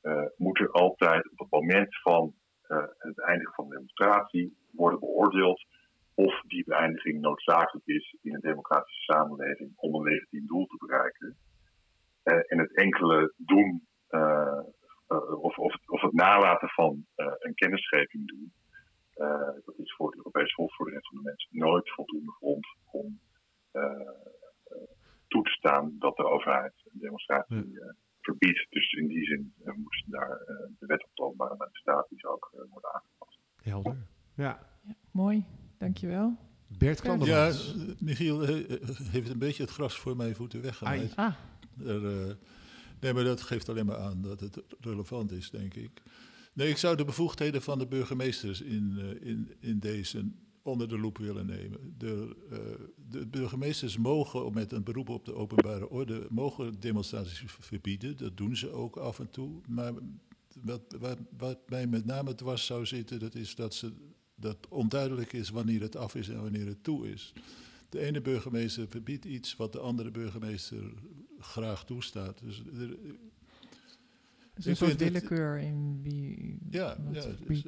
eh, 0.00 0.26
moet 0.36 0.58
er 0.58 0.70
altijd 0.70 1.30
op 1.30 1.38
het 1.38 1.50
moment 1.50 2.00
van 2.00 2.34
eh, 2.62 2.84
het 2.98 3.14
beëindigen 3.14 3.54
van 3.54 3.68
de 3.68 3.74
demonstratie 3.74 4.56
worden 4.72 5.00
beoordeeld 5.00 5.64
of 6.14 6.40
die 6.46 6.64
beëindiging 6.64 7.20
noodzakelijk 7.20 7.86
is 7.86 8.16
in 8.22 8.34
een 8.34 8.40
democratische 8.40 9.00
samenleving 9.12 9.72
om 9.76 9.94
een 9.94 10.02
legitiem 10.12 10.46
doel 10.46 10.66
te 10.66 10.76
bereiken. 10.86 11.36
Eh, 12.22 12.52
en 12.52 12.58
het 12.58 12.74
enkele 12.76 13.32
doen 13.36 13.86
eh, 14.08 14.58
eh, 15.08 15.42
of, 15.42 15.58
of, 15.58 15.76
of 15.86 16.00
het 16.00 16.12
nalaten 16.12 16.68
van 16.68 17.06
eh, 17.14 17.26
een 17.38 17.54
kennisgeving 17.54 18.26
doen, 18.28 18.52
eh, 19.14 19.48
dat 19.64 19.74
is 19.78 19.94
voor 19.94 20.06
het 20.06 20.16
Europees 20.16 20.52
Hof 20.54 20.74
voor 20.74 20.86
de 20.86 20.92
Rechten 20.92 21.14
van 21.14 21.22
de 21.22 21.28
Mens 21.28 21.48
nooit 21.50 21.90
voldoende 21.90 22.32
grond 22.32 22.66
om 22.90 23.20
eh, 23.70 23.82
eh, 23.82 24.76
toe 25.28 25.42
te 25.42 25.50
staan 25.50 25.96
dat 25.98 26.16
de 26.16 26.24
overheid 26.24 26.72
een 26.84 27.00
demonstratie 27.00 27.80
eh, 27.80 27.88
verbiedt. 28.20 28.66
Dus 28.70 28.92
in 28.92 29.06
die 29.06 29.24
zin 29.24 29.54
eh, 29.64 29.74
moest 29.74 30.10
daar 30.10 30.30
eh, 30.30 30.56
de 30.78 30.86
wet 30.86 31.04
op 31.04 31.10
de 31.14 31.22
openbare 31.22 31.54
manifestaties 31.56 32.24
ook 32.24 32.50
eh, 32.52 32.60
worden 32.70 32.92
aangepast. 32.94 33.38
Helder. 33.62 33.96
Ja. 34.34 34.58
Mooi, 35.12 35.44
dankjewel. 35.78 36.36
Bert 36.78 36.98
Ja, 37.02 37.10
Ja, 37.10 37.16
Klandermans. 37.16 37.74
eh, 37.88 38.00
Michiel 38.00 38.42
eh, 38.42 38.70
eh, 38.70 38.88
heeft 39.12 39.30
een 39.30 39.38
beetje 39.56 39.72
het 39.72 39.82
gras 39.82 40.00
voor 40.00 40.16
mijn 40.16 40.34
voeten 40.34 40.62
weggemaakt. 40.62 41.16
Ah, 41.16 41.34
Er, 41.84 42.28
eh, 42.28 42.34
nee, 43.00 43.12
maar 43.12 43.24
dat 43.24 43.40
geeft 43.40 43.68
alleen 43.68 43.86
maar 43.86 43.98
aan 43.98 44.22
dat 44.22 44.40
het 44.40 44.62
relevant 44.80 45.32
is, 45.32 45.50
denk 45.50 45.74
ik. 45.74 46.02
Nee, 46.52 46.68
ik 46.68 46.76
zou 46.76 46.96
de 46.96 47.04
bevoegdheden 47.04 47.62
van 47.62 47.78
de 47.78 47.86
burgemeesters 47.86 48.60
in, 48.60 48.94
eh, 48.98 49.28
in, 49.28 49.54
in 49.60 49.78
deze 49.78 50.30
onder 50.62 50.88
de 50.88 50.98
loep 50.98 51.18
willen 51.18 51.46
nemen. 51.46 51.94
De, 51.98 52.36
eh, 52.50 52.58
de 53.10 53.26
burgemeesters 53.26 53.96
mogen 53.96 54.52
met 54.52 54.72
een 54.72 54.84
beroep 54.84 55.08
op 55.08 55.24
de 55.24 55.34
openbare 55.34 55.88
orde 55.88 56.26
mogen 56.30 56.80
demonstraties 56.80 57.42
verbieden. 57.46 58.16
Dat 58.16 58.36
doen 58.36 58.56
ze 58.56 58.70
ook 58.70 58.96
af 58.96 59.18
en 59.18 59.30
toe. 59.30 59.60
Maar 59.68 59.92
wat, 60.62 60.96
wat, 60.98 61.18
wat 61.36 61.58
mij 61.68 61.86
met 61.86 62.04
name 62.04 62.34
dwars 62.34 62.66
zou 62.66 62.86
zitten, 62.86 63.18
dat 63.18 63.34
is 63.34 63.54
dat, 63.54 63.74
ze, 63.74 63.92
dat 64.34 64.56
onduidelijk 64.68 65.32
is 65.32 65.50
wanneer 65.50 65.80
het 65.80 65.96
af 65.96 66.14
is 66.14 66.28
en 66.28 66.42
wanneer 66.42 66.66
het 66.66 66.84
toe 66.84 67.10
is. 67.10 67.32
De 67.88 68.00
ene 68.00 68.20
burgemeester 68.20 68.88
verbiedt 68.88 69.24
iets 69.24 69.56
wat 69.56 69.72
de 69.72 69.78
andere 69.80 70.10
burgemeester 70.10 70.92
graag 71.38 71.84
toestaat. 71.84 72.40
Dus 72.44 72.58
er, 72.58 72.96
dus 74.54 74.64
Ik 74.64 74.70
een 74.70 74.76
soort 74.76 74.90
het- 74.90 75.00
willekeur 75.00 75.58
in 75.58 76.00
wie 76.02 76.58
ja, 76.70 76.96
ja, 77.12 77.20
verbiedt. 77.22 77.62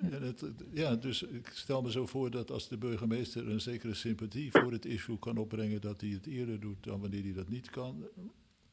dus, 0.00 0.10
eh, 0.10 0.20
het, 0.20 0.44
ja, 0.72 0.96
dus 0.96 1.22
ik 1.22 1.48
stel 1.52 1.82
me 1.82 1.90
zo 1.90 2.06
voor 2.06 2.30
dat 2.30 2.50
als 2.50 2.68
de 2.68 2.78
burgemeester 2.78 3.48
een 3.48 3.60
zekere 3.60 3.94
sympathie 3.94 4.50
voor 4.50 4.72
het 4.72 4.84
issue 4.84 5.18
kan 5.18 5.36
opbrengen, 5.38 5.80
dat 5.80 6.00
hij 6.00 6.10
het 6.10 6.26
eerder 6.26 6.60
doet 6.60 6.84
dan 6.84 7.00
wanneer 7.00 7.22
hij 7.22 7.32
dat 7.32 7.48
niet 7.48 7.70
kan. 7.70 8.04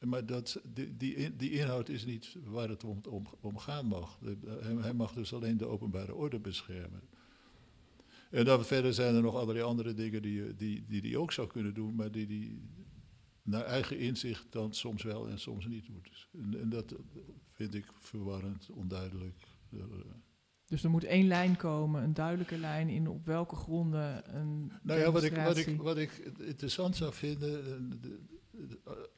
Maar 0.00 0.26
dat, 0.26 0.60
die, 0.74 0.96
die, 0.96 1.14
in- 1.14 1.34
die 1.36 1.50
inhoud 1.50 1.88
is 1.88 2.04
niet 2.04 2.36
waar 2.44 2.68
het 2.68 2.84
om, 2.84 3.00
om, 3.08 3.26
om 3.40 3.58
gaan 3.58 3.86
mag. 3.86 4.18
Hij 4.80 4.94
mag 4.94 5.12
dus 5.12 5.32
alleen 5.34 5.56
de 5.56 5.66
openbare 5.66 6.14
orde 6.14 6.38
beschermen. 6.38 7.00
En 8.30 8.44
dan 8.44 8.64
verder 8.64 8.94
zijn 8.94 9.14
er 9.14 9.22
nog 9.22 9.34
allerlei 9.34 9.64
andere 9.64 9.94
dingen 9.94 10.22
die 10.22 10.40
hij 10.40 10.54
die, 10.56 10.84
die, 10.88 11.02
die 11.02 11.18
ook 11.18 11.32
zou 11.32 11.48
kunnen 11.48 11.74
doen, 11.74 11.94
maar 11.94 12.10
die 12.10 12.26
hij 12.26 12.58
naar 13.42 13.64
eigen 13.64 13.98
inzicht 13.98 14.46
dan 14.52 14.74
soms 14.74 15.02
wel 15.02 15.28
en 15.28 15.38
soms 15.38 15.66
niet 15.66 15.86
doet. 15.86 16.28
En, 16.32 16.60
en 16.60 16.68
dat 16.68 16.94
vind 17.52 17.74
ik 17.74 17.84
verwarrend, 17.98 18.70
onduidelijk. 18.70 19.36
Eh, 19.72 19.78
Dus 20.66 20.82
er 20.84 20.90
moet 20.90 21.04
één 21.04 21.26
lijn 21.26 21.56
komen, 21.56 22.02
een 22.02 22.14
duidelijke 22.14 22.58
lijn 22.58 22.88
in 22.88 23.08
op 23.08 23.26
welke 23.26 23.56
gronden 23.56 24.36
een 24.36 24.72
Nou 24.82 25.00
ja, 25.00 25.10
wat 25.12 25.22
ik, 25.22 25.36
wat, 25.36 25.56
ik, 25.56 25.76
wat 25.80 25.98
ik 25.98 26.10
interessant 26.38 26.96
zou 26.96 27.12
vinden, 27.12 27.64
eh, 27.66 27.72
de- 27.90 27.98
de- 28.00 28.18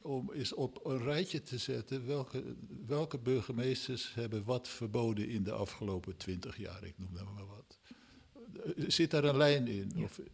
om 0.01 0.31
is 0.31 0.53
op 0.53 0.85
een 0.85 0.97
rijtje 1.03 1.41
te 1.41 1.57
zetten 1.57 2.05
welke, 2.05 2.55
welke 2.85 3.17
burgemeesters 3.19 4.13
hebben 4.13 4.43
wat 4.43 4.67
verboden 4.67 5.27
in 5.29 5.43
de 5.43 5.51
afgelopen 5.51 6.17
twintig 6.17 6.57
jaar, 6.57 6.83
ik 6.83 6.97
noem 6.97 7.13
dat 7.13 7.33
maar 7.33 7.45
wat. 7.45 7.79
Zit 8.87 9.11
daar 9.11 9.23
een 9.23 9.37
lijn 9.37 9.67
in? 9.67 9.91
Ja. 9.95 10.03
Of, 10.03 10.19
eh, 10.19 10.25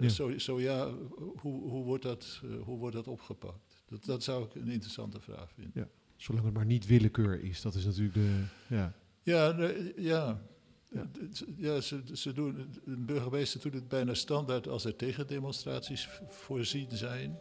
Ja. 0.00 0.08
Zo, 0.08 0.38
zo 0.38 0.60
ja, 0.60 0.90
hoe, 1.16 1.68
hoe, 1.68 1.84
wordt 1.84 2.02
dat, 2.02 2.40
eh, 2.44 2.62
hoe 2.62 2.78
wordt 2.78 2.96
dat 2.96 3.08
opgepakt? 3.08 3.82
Dat, 3.88 4.04
dat 4.04 4.22
zou 4.22 4.44
ik 4.44 4.54
een 4.54 4.68
interessante 4.68 5.20
vraag 5.20 5.52
vinden. 5.52 5.90
Zolang 6.16 6.44
het 6.44 6.54
maar 6.54 6.66
niet 6.66 6.86
willekeur 6.86 7.44
is. 7.44 7.62
Dat 7.62 7.74
is 7.74 7.84
natuurlijk 7.84 8.14
de... 8.14 8.44
Ja. 8.68 8.94
Ja, 9.22 9.52
nee, 9.52 9.92
ja. 9.96 10.42
Ja. 10.90 11.10
Ja, 11.56 11.80
ze, 11.80 12.02
ze 12.12 12.32
doen, 12.32 12.68
een 12.84 13.04
burgemeester 13.04 13.60
doet 13.60 13.74
het 13.74 13.88
bijna 13.88 14.14
standaard 14.14 14.68
als 14.68 14.84
er 14.84 14.96
tegendemonstraties 14.96 16.08
voorzien 16.28 16.88
zijn. 16.90 17.38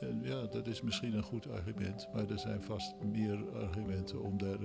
En 0.00 0.20
ja, 0.22 0.46
dat 0.46 0.66
is 0.66 0.82
misschien 0.82 1.14
een 1.14 1.22
goed 1.22 1.48
argument, 1.48 2.08
maar 2.14 2.30
er 2.30 2.38
zijn 2.38 2.62
vast 2.62 2.94
meer 3.12 3.50
argumenten 3.50 4.22
om, 4.22 4.38
daar, 4.38 4.58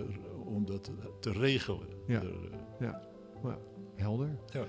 om 0.45 0.65
dat 0.65 0.91
te 1.19 1.31
regelen. 1.31 1.87
Ja. 2.07 2.21
Er, 2.21 2.51
eh, 2.81 3.53
Helder. 3.97 4.37
Ja. 4.45 4.65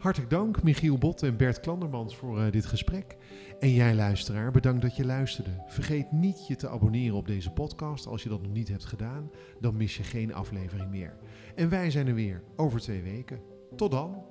Hartelijk 0.00 0.30
dank 0.30 0.62
Michiel 0.62 0.98
Bot 0.98 1.22
en 1.22 1.36
Bert 1.36 1.60
Klandermans 1.60 2.16
voor 2.16 2.40
eh, 2.40 2.52
dit 2.52 2.66
gesprek. 2.66 3.16
En 3.58 3.72
jij 3.72 3.94
luisteraar, 3.94 4.50
bedankt 4.50 4.82
dat 4.82 4.96
je 4.96 5.04
luisterde. 5.04 5.50
Vergeet 5.66 6.12
niet 6.12 6.46
je 6.46 6.56
te 6.56 6.68
abonneren 6.68 7.16
op 7.16 7.26
deze 7.26 7.52
podcast. 7.52 8.06
Als 8.06 8.22
je 8.22 8.28
dat 8.28 8.42
nog 8.42 8.52
niet 8.52 8.68
hebt 8.68 8.84
gedaan, 8.84 9.30
dan 9.58 9.76
mis 9.76 9.96
je 9.96 10.02
geen 10.02 10.34
aflevering 10.34 10.90
meer. 10.90 11.16
En 11.54 11.68
wij 11.68 11.90
zijn 11.90 12.06
er 12.06 12.14
weer 12.14 12.42
over 12.56 12.80
twee 12.80 13.02
weken. 13.02 13.40
Tot 13.76 13.90
dan. 13.90 14.29